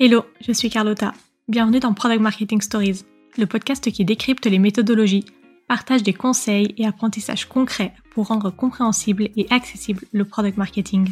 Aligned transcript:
Hello, 0.00 0.24
je 0.40 0.52
suis 0.52 0.70
Carlotta. 0.70 1.12
Bienvenue 1.48 1.80
dans 1.80 1.92
Product 1.92 2.20
Marketing 2.20 2.60
Stories, 2.60 3.02
le 3.36 3.46
podcast 3.46 3.90
qui 3.90 4.04
décrypte 4.04 4.46
les 4.46 4.60
méthodologies, 4.60 5.24
partage 5.66 6.04
des 6.04 6.12
conseils 6.12 6.72
et 6.78 6.86
apprentissages 6.86 7.46
concrets 7.46 7.92
pour 8.12 8.28
rendre 8.28 8.50
compréhensible 8.50 9.30
et 9.36 9.48
accessible 9.50 10.04
le 10.12 10.24
product 10.24 10.56
marketing. 10.56 11.10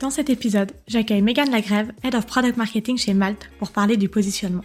Dans 0.00 0.08
cet 0.08 0.30
épisode, 0.30 0.72
j'accueille 0.88 1.20
Megan 1.20 1.50
Lagrève, 1.50 1.92
Head 2.02 2.14
of 2.14 2.24
Product 2.24 2.56
Marketing 2.56 2.96
chez 2.96 3.12
Malte, 3.12 3.50
pour 3.58 3.70
parler 3.70 3.98
du 3.98 4.08
positionnement. 4.08 4.64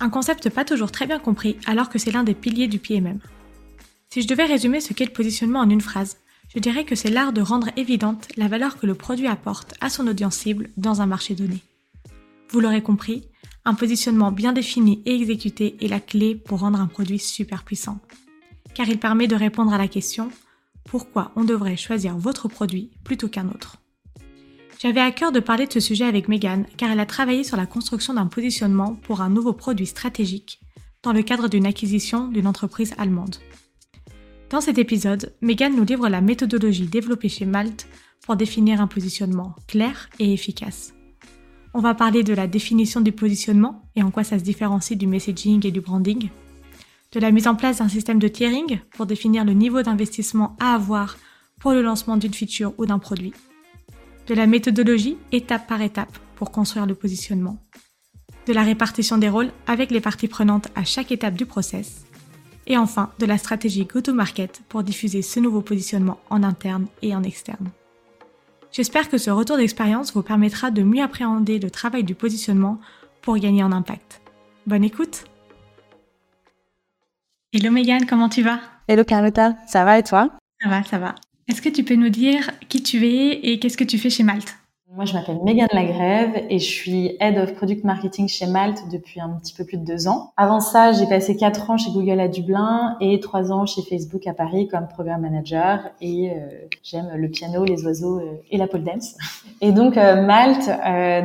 Un 0.00 0.10
concept 0.10 0.50
pas 0.50 0.64
toujours 0.64 0.90
très 0.90 1.06
bien 1.06 1.20
compris 1.20 1.58
alors 1.66 1.88
que 1.88 2.00
c'est 2.00 2.10
l'un 2.10 2.24
des 2.24 2.34
piliers 2.34 2.66
du 2.66 2.80
PMM. 2.80 3.20
Si 4.10 4.22
je 4.22 4.26
devais 4.26 4.46
résumer 4.46 4.80
ce 4.80 4.92
qu'est 4.92 5.04
le 5.04 5.12
positionnement 5.12 5.60
en 5.60 5.70
une 5.70 5.80
phrase, 5.80 6.16
je 6.52 6.58
dirais 6.58 6.84
que 6.84 6.96
c'est 6.96 7.10
l'art 7.10 7.32
de 7.32 7.42
rendre 7.42 7.68
évidente 7.76 8.26
la 8.36 8.48
valeur 8.48 8.76
que 8.76 8.86
le 8.86 8.96
produit 8.96 9.28
apporte 9.28 9.74
à 9.80 9.88
son 9.88 10.08
audience 10.08 10.34
cible 10.34 10.68
dans 10.76 11.00
un 11.00 11.06
marché 11.06 11.36
donné. 11.36 11.62
Vous 12.52 12.60
l'aurez 12.60 12.82
compris, 12.82 13.24
un 13.64 13.72
positionnement 13.72 14.30
bien 14.30 14.52
défini 14.52 15.02
et 15.06 15.14
exécuté 15.14 15.76
est 15.80 15.88
la 15.88 16.00
clé 16.00 16.34
pour 16.34 16.58
rendre 16.60 16.78
un 16.78 16.86
produit 16.86 17.18
super 17.18 17.64
puissant. 17.64 17.98
Car 18.74 18.88
il 18.88 18.98
permet 18.98 19.26
de 19.26 19.34
répondre 19.34 19.72
à 19.72 19.78
la 19.78 19.88
question 19.88 20.30
pourquoi 20.84 21.32
on 21.34 21.44
devrait 21.44 21.78
choisir 21.78 22.18
votre 22.18 22.48
produit 22.48 22.90
plutôt 23.04 23.28
qu'un 23.28 23.48
autre? 23.48 23.78
J'avais 24.78 25.00
à 25.00 25.12
cœur 25.12 25.32
de 25.32 25.40
parler 25.40 25.66
de 25.66 25.72
ce 25.72 25.80
sujet 25.80 26.04
avec 26.04 26.28
Megan 26.28 26.66
car 26.76 26.90
elle 26.90 27.00
a 27.00 27.06
travaillé 27.06 27.42
sur 27.42 27.56
la 27.56 27.64
construction 27.64 28.12
d'un 28.12 28.26
positionnement 28.26 28.96
pour 28.96 29.22
un 29.22 29.30
nouveau 29.30 29.54
produit 29.54 29.86
stratégique 29.86 30.60
dans 31.02 31.14
le 31.14 31.22
cadre 31.22 31.48
d'une 31.48 31.66
acquisition 31.66 32.28
d'une 32.28 32.46
entreprise 32.46 32.92
allemande. 32.98 33.36
Dans 34.50 34.60
cet 34.60 34.76
épisode, 34.76 35.32
Megan 35.40 35.74
nous 35.74 35.84
livre 35.84 36.10
la 36.10 36.20
méthodologie 36.20 36.86
développée 36.86 37.30
chez 37.30 37.46
Malte 37.46 37.88
pour 38.26 38.36
définir 38.36 38.82
un 38.82 38.88
positionnement 38.88 39.56
clair 39.68 40.10
et 40.18 40.34
efficace. 40.34 40.92
On 41.74 41.80
va 41.80 41.94
parler 41.94 42.22
de 42.22 42.34
la 42.34 42.46
définition 42.46 43.00
du 43.00 43.12
positionnement 43.12 43.82
et 43.96 44.02
en 44.02 44.10
quoi 44.10 44.24
ça 44.24 44.38
se 44.38 44.44
différencie 44.44 44.98
du 44.98 45.06
messaging 45.06 45.66
et 45.66 45.70
du 45.70 45.80
branding, 45.80 46.28
de 47.12 47.20
la 47.20 47.30
mise 47.30 47.46
en 47.46 47.54
place 47.54 47.78
d'un 47.78 47.88
système 47.88 48.18
de 48.18 48.28
tiering 48.28 48.80
pour 48.90 49.06
définir 49.06 49.44
le 49.44 49.54
niveau 49.54 49.82
d'investissement 49.82 50.54
à 50.60 50.74
avoir 50.74 51.16
pour 51.60 51.72
le 51.72 51.80
lancement 51.80 52.18
d'une 52.18 52.34
feature 52.34 52.74
ou 52.76 52.84
d'un 52.84 52.98
produit, 52.98 53.32
de 54.26 54.34
la 54.34 54.46
méthodologie 54.46 55.16
étape 55.30 55.66
par 55.66 55.80
étape 55.80 56.18
pour 56.36 56.50
construire 56.50 56.84
le 56.84 56.94
positionnement, 56.94 57.56
de 58.46 58.52
la 58.52 58.62
répartition 58.62 59.16
des 59.16 59.30
rôles 59.30 59.50
avec 59.66 59.90
les 59.90 60.00
parties 60.00 60.28
prenantes 60.28 60.68
à 60.74 60.84
chaque 60.84 61.10
étape 61.10 61.34
du 61.34 61.46
process, 61.46 62.04
et 62.66 62.76
enfin 62.76 63.10
de 63.18 63.26
la 63.26 63.38
stratégie 63.38 63.86
go-to-market 63.86 64.62
pour 64.68 64.82
diffuser 64.82 65.22
ce 65.22 65.40
nouveau 65.40 65.62
positionnement 65.62 66.20
en 66.28 66.42
interne 66.42 66.86
et 67.00 67.14
en 67.14 67.22
externe. 67.22 67.70
J'espère 68.72 69.10
que 69.10 69.18
ce 69.18 69.28
retour 69.30 69.58
d'expérience 69.58 70.14
vous 70.14 70.22
permettra 70.22 70.70
de 70.70 70.82
mieux 70.82 71.02
appréhender 71.02 71.58
le 71.58 71.70
travail 71.70 72.04
du 72.04 72.14
positionnement 72.14 72.80
pour 73.20 73.36
gagner 73.36 73.62
en 73.62 73.70
impact. 73.70 74.22
Bonne 74.66 74.82
écoute. 74.82 75.24
Hello 77.52 77.70
Megan, 77.70 78.06
comment 78.06 78.30
tu 78.30 78.42
vas? 78.42 78.60
Hello 78.88 79.04
Carlotta, 79.04 79.56
ça 79.68 79.84
va 79.84 79.98
et 79.98 80.02
toi? 80.02 80.30
Ça 80.62 80.70
va, 80.70 80.82
ça 80.84 80.98
va. 80.98 81.14
Est-ce 81.48 81.60
que 81.60 81.68
tu 81.68 81.84
peux 81.84 81.96
nous 81.96 82.08
dire 82.08 82.50
qui 82.70 82.82
tu 82.82 83.06
es 83.06 83.40
et 83.42 83.58
qu'est-ce 83.58 83.76
que 83.76 83.84
tu 83.84 83.98
fais 83.98 84.08
chez 84.08 84.22
Malte? 84.22 84.56
Moi, 84.94 85.06
je 85.06 85.14
m'appelle 85.14 85.38
Megan 85.42 85.68
Lagrève 85.72 86.44
et 86.50 86.58
je 86.58 86.70
suis 86.70 87.16
Head 87.18 87.38
of 87.38 87.54
Product 87.54 87.82
Marketing 87.82 88.28
chez 88.28 88.46
Malte 88.46 88.82
depuis 88.90 89.20
un 89.20 89.30
petit 89.42 89.54
peu 89.54 89.64
plus 89.64 89.78
de 89.78 89.84
deux 89.86 90.06
ans. 90.06 90.32
Avant 90.36 90.60
ça, 90.60 90.92
j'ai 90.92 91.06
passé 91.06 91.34
quatre 91.34 91.70
ans 91.70 91.78
chez 91.78 91.90
Google 91.90 92.20
à 92.20 92.28
Dublin 92.28 92.98
et 93.00 93.18
trois 93.20 93.52
ans 93.52 93.64
chez 93.64 93.80
Facebook 93.80 94.26
à 94.26 94.34
Paris 94.34 94.68
comme 94.68 94.86
Program 94.88 95.22
Manager 95.22 95.80
et 96.02 96.30
euh, 96.30 96.34
j'aime 96.82 97.10
le 97.16 97.28
piano, 97.30 97.64
les 97.64 97.86
oiseaux 97.86 98.18
euh, 98.18 98.42
et 98.50 98.58
la 98.58 98.66
pole 98.66 98.84
dance. 98.84 99.14
Et 99.62 99.72
donc 99.72 99.96
euh, 99.96 100.26
Malte, 100.26 100.68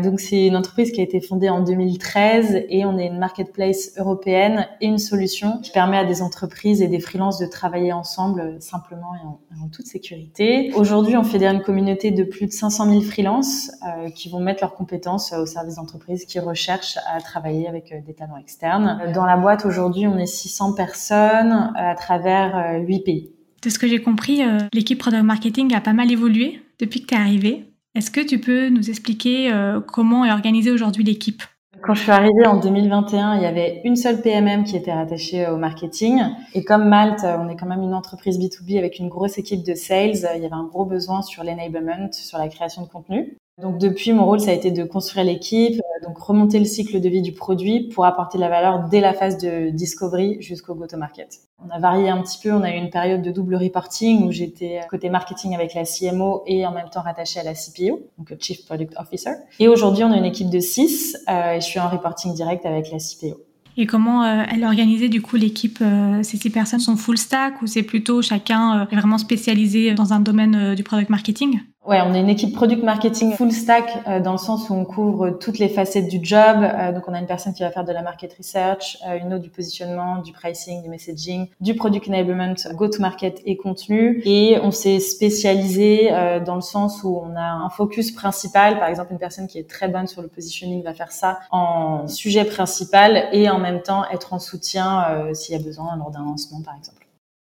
donc 0.02 0.22
c'est 0.22 0.48
une 0.48 0.56
entreprise 0.56 0.94
qui 0.94 1.02
a 1.02 1.04
été 1.04 1.20
fondée 1.20 1.50
en 1.50 1.62
2013 1.62 2.68
et 2.70 2.86
on 2.86 2.98
est 2.98 3.08
une 3.08 3.20
marketplace 3.20 3.92
européenne 3.98 4.66
et 4.80 4.86
une 4.86 4.98
solution 4.98 5.60
qui 5.62 5.72
permet 5.72 5.98
à 5.98 6.06
des 6.06 6.22
entreprises 6.22 6.82
et 6.82 6.88
des 6.88 7.02
freelances 7.02 7.38
de 7.38 7.46
travailler 7.48 7.92
ensemble 7.92 8.62
simplement 8.62 9.14
et 9.16 9.26
en, 9.26 9.66
en 9.66 9.68
toute 9.68 9.88
sécurité. 9.88 10.72
Aujourd'hui, 10.76 11.18
on 11.18 11.24
fédère 11.24 11.52
une 11.52 11.64
communauté 11.64 12.12
de 12.12 12.24
plus 12.24 12.46
de 12.46 12.52
500 12.52 12.90
000 12.90 13.02
freelances 13.02 13.57
euh, 13.86 14.10
qui 14.10 14.30
vont 14.30 14.40
mettre 14.40 14.64
leurs 14.64 14.74
compétences 14.74 15.34
euh, 15.34 15.42
au 15.42 15.46
service 15.46 15.76
d'entreprises 15.76 16.26
qui 16.26 16.40
recherchent 16.40 16.98
à 17.08 17.20
travailler 17.22 17.68
avec 17.68 17.92
euh, 17.92 18.02
des 18.06 18.14
talents 18.14 18.38
externes. 18.38 19.12
Dans 19.14 19.26
la 19.26 19.38
boîte 19.38 19.66
aujourd'hui, 19.66 20.08
on 20.08 20.18
est 20.18 20.26
600 20.26 20.74
personnes 20.74 21.72
à 21.76 21.96
travers 21.96 22.82
8 22.86 23.00
pays. 23.02 23.32
De 23.64 23.70
ce 23.70 23.80
que 23.80 23.88
j'ai 23.88 24.02
compris, 24.02 24.42
l'équipe 24.74 25.00
Product 25.00 25.24
Marketing 25.24 25.74
a 25.74 25.82
pas 25.82 25.94
mal 25.94 26.12
évolué 26.12 26.62
depuis 26.80 27.02
que 27.02 27.08
tu 27.08 27.16
es 27.16 27.18
arrivé. 27.18 27.66
Est-ce 27.96 28.12
que 28.12 28.22
tu 28.22 28.40
peux 28.40 28.70
nous 28.70 28.90
expliquer 28.90 29.52
comment 29.88 30.26
est 30.26 30.32
organisée 30.32 30.72
aujourd'hui 30.72 31.04
l'équipe? 31.04 31.42
Quand 31.84 31.94
je 31.94 32.02
suis 32.02 32.12
arrivée 32.12 32.46
en 32.46 32.60
2021, 32.60 33.36
il 33.36 33.44
y 33.44 33.46
avait 33.46 33.82
une 33.84 33.96
seule 33.96 34.22
PMM 34.22 34.64
qui 34.64 34.76
était 34.76 34.94
rattachée 34.94 35.48
au 35.48 35.58
marketing. 35.58 36.22
Et 36.54 36.64
comme 36.64 36.88
Malte, 36.90 37.24
on 37.24 37.50
est 37.50 37.56
quand 37.56 37.68
même 37.68 37.84
une 37.84 37.94
entreprise 37.94 38.40
B2B 38.40 38.78
avec 38.78 39.00
une 39.00 39.10
grosse 39.10 39.38
équipe 39.38 39.64
de 39.64 39.74
sales, 39.74 40.16
il 40.36 40.42
y 40.42 40.46
avait 40.46 40.54
un 40.54 40.66
gros 40.66 40.86
besoin 40.86 41.22
sur 41.22 41.44
l'enablement, 41.44 42.12
sur 42.12 42.40
la 42.40 42.48
création 42.48 42.82
de 42.82 42.88
contenu. 42.88 43.38
Donc 43.60 43.80
depuis, 43.80 44.14
mon 44.14 44.26
rôle, 44.26 44.40
ça 44.40 44.52
a 44.52 44.54
été 44.54 44.70
de 44.70 44.84
construire 44.84 45.26
l'équipe, 45.26 45.80
euh, 45.80 46.08
donc 46.08 46.20
remonter 46.20 46.60
le 46.60 46.66
cycle 46.66 47.02
de 47.02 47.10
vie 47.10 47.24
du 47.24 47.32
produit 47.32 47.90
pour 47.90 48.06
apporter 48.06 48.38
de 48.38 48.44
la 48.44 48.50
valeur 48.50 48.88
dès 48.88 49.02
la 49.02 49.14
phase 49.14 49.40
de 49.40 49.72
discovery 49.72 50.38
jusqu'au 50.42 50.76
go-to-market. 50.76 51.40
On 51.66 51.70
a 51.72 51.80
varié 51.80 52.08
un 52.10 52.22
petit 52.22 52.38
peu, 52.42 52.52
on 52.52 52.62
a 52.62 52.70
eu 52.70 52.78
une 52.78 52.92
période 52.92 53.24
de 53.24 53.32
double 53.32 53.56
reporting 53.56 54.28
où 54.28 54.32
j'étais 54.32 54.82
côté 54.92 55.10
marketing 55.10 55.56
avec 55.56 55.74
la 55.74 55.86
CMO 55.86 56.44
et 56.46 56.68
en 56.68 56.72
même 56.72 56.90
temps 56.92 57.02
rattachée 57.02 57.40
à 57.40 57.44
la 57.44 57.56
CPO, 57.56 58.00
donc 58.20 58.36
Chief 58.40 58.64
Product 58.64 58.94
Officer. 59.00 59.32
Et 59.60 59.68
aujourd'hui, 59.68 60.04
on 60.04 60.12
a 60.12 60.18
une 60.18 60.26
équipe 60.26 60.52
de 60.52 60.60
6 60.60 61.18
euh, 61.28 61.54
et 61.54 61.60
je 61.62 61.66
suis 61.66 61.80
en 61.80 61.90
reporting 61.90 62.36
direct 62.36 62.64
avec 62.64 62.92
la 62.92 63.00
CPO. 63.00 63.42
Et 63.76 63.88
comment 63.88 64.24
euh, 64.24 64.44
elle 64.52 64.64
est 64.64 65.10
du 65.10 65.24
coup 65.24 65.36
l'équipe 65.36 65.84
Ces 66.22 66.38
six 66.38 66.50
personnes 66.52 66.80
sont 66.80 66.96
full 66.96 67.18
stack 67.18 67.62
ou 67.64 67.68
c'est 67.68 67.84
plutôt 67.84 68.22
chacun 68.22 68.86
vraiment 68.86 69.18
spécialisé 69.18 69.96
dans 69.96 70.14
un 70.14 70.20
domaine 70.20 70.76
du 70.76 70.84
product 70.84 71.10
marketing? 71.10 71.60
Ouais, 71.88 72.02
on 72.06 72.14
est 72.14 72.20
une 72.20 72.28
équipe 72.28 72.54
product 72.54 72.84
marketing 72.84 73.38
full 73.38 73.50
stack 73.50 74.04
euh, 74.10 74.20
dans 74.20 74.34
le 74.34 74.38
sens 74.38 74.70
où 74.70 74.74
on 74.74 74.84
couvre 74.84 75.30
toutes 75.30 75.58
les 75.58 75.70
facettes 75.70 76.10
du 76.10 76.20
job. 76.22 76.58
Euh, 76.62 76.92
donc 76.92 77.08
on 77.08 77.14
a 77.14 77.20
une 77.20 77.28
personne 77.28 77.54
qui 77.54 77.64
va 77.64 77.72
faire 77.72 77.86
de 77.86 77.94
la 77.94 78.02
market 78.02 78.34
research, 78.34 78.98
euh, 79.08 79.18
une 79.18 79.34
autre 79.34 79.44
du 79.44 79.50
positionnement, 79.50 80.18
du 80.18 80.34
pricing, 80.34 80.84
du 80.84 80.90
messaging, 80.90 81.48
du 81.62 81.76
product 81.76 82.10
enablement, 82.10 82.56
go 82.74 82.90
to 82.90 83.02
market 83.02 83.42
et 83.46 83.56
contenu. 83.56 84.22
Et 84.26 84.60
on 84.62 84.72
s'est 84.72 85.00
spécialisé 85.00 86.12
dans 86.46 86.56
le 86.56 86.62
sens 86.62 87.06
où 87.06 87.22
on 87.24 87.38
a 87.38 87.52
un 87.52 87.70
focus 87.70 88.12
principal. 88.12 88.80
Par 88.80 88.90
exemple, 88.90 89.14
une 89.14 89.20
personne 89.20 89.48
qui 89.48 89.58
est 89.58 89.70
très 89.70 89.88
bonne 89.88 90.08
sur 90.08 90.22
le 90.22 90.28
positioning 90.28 90.84
va 90.84 90.94
faire 90.94 91.14
ça 91.14 91.40
en 91.52 92.10
sujet 92.10 92.44
principal 92.44 93.30
et 93.32 93.50
en 93.50 93.60
même 93.60 93.82
temps 93.82 94.04
être 94.12 94.34
en 94.34 94.40
soutien 94.40 95.06
s'il 95.34 95.56
y 95.56 95.58
a 95.58 95.64
besoin 95.64 95.96
lors 95.96 96.12
d'un 96.12 96.26
lancement, 96.26 96.62
par 96.62 96.76
exemple. 96.76 96.97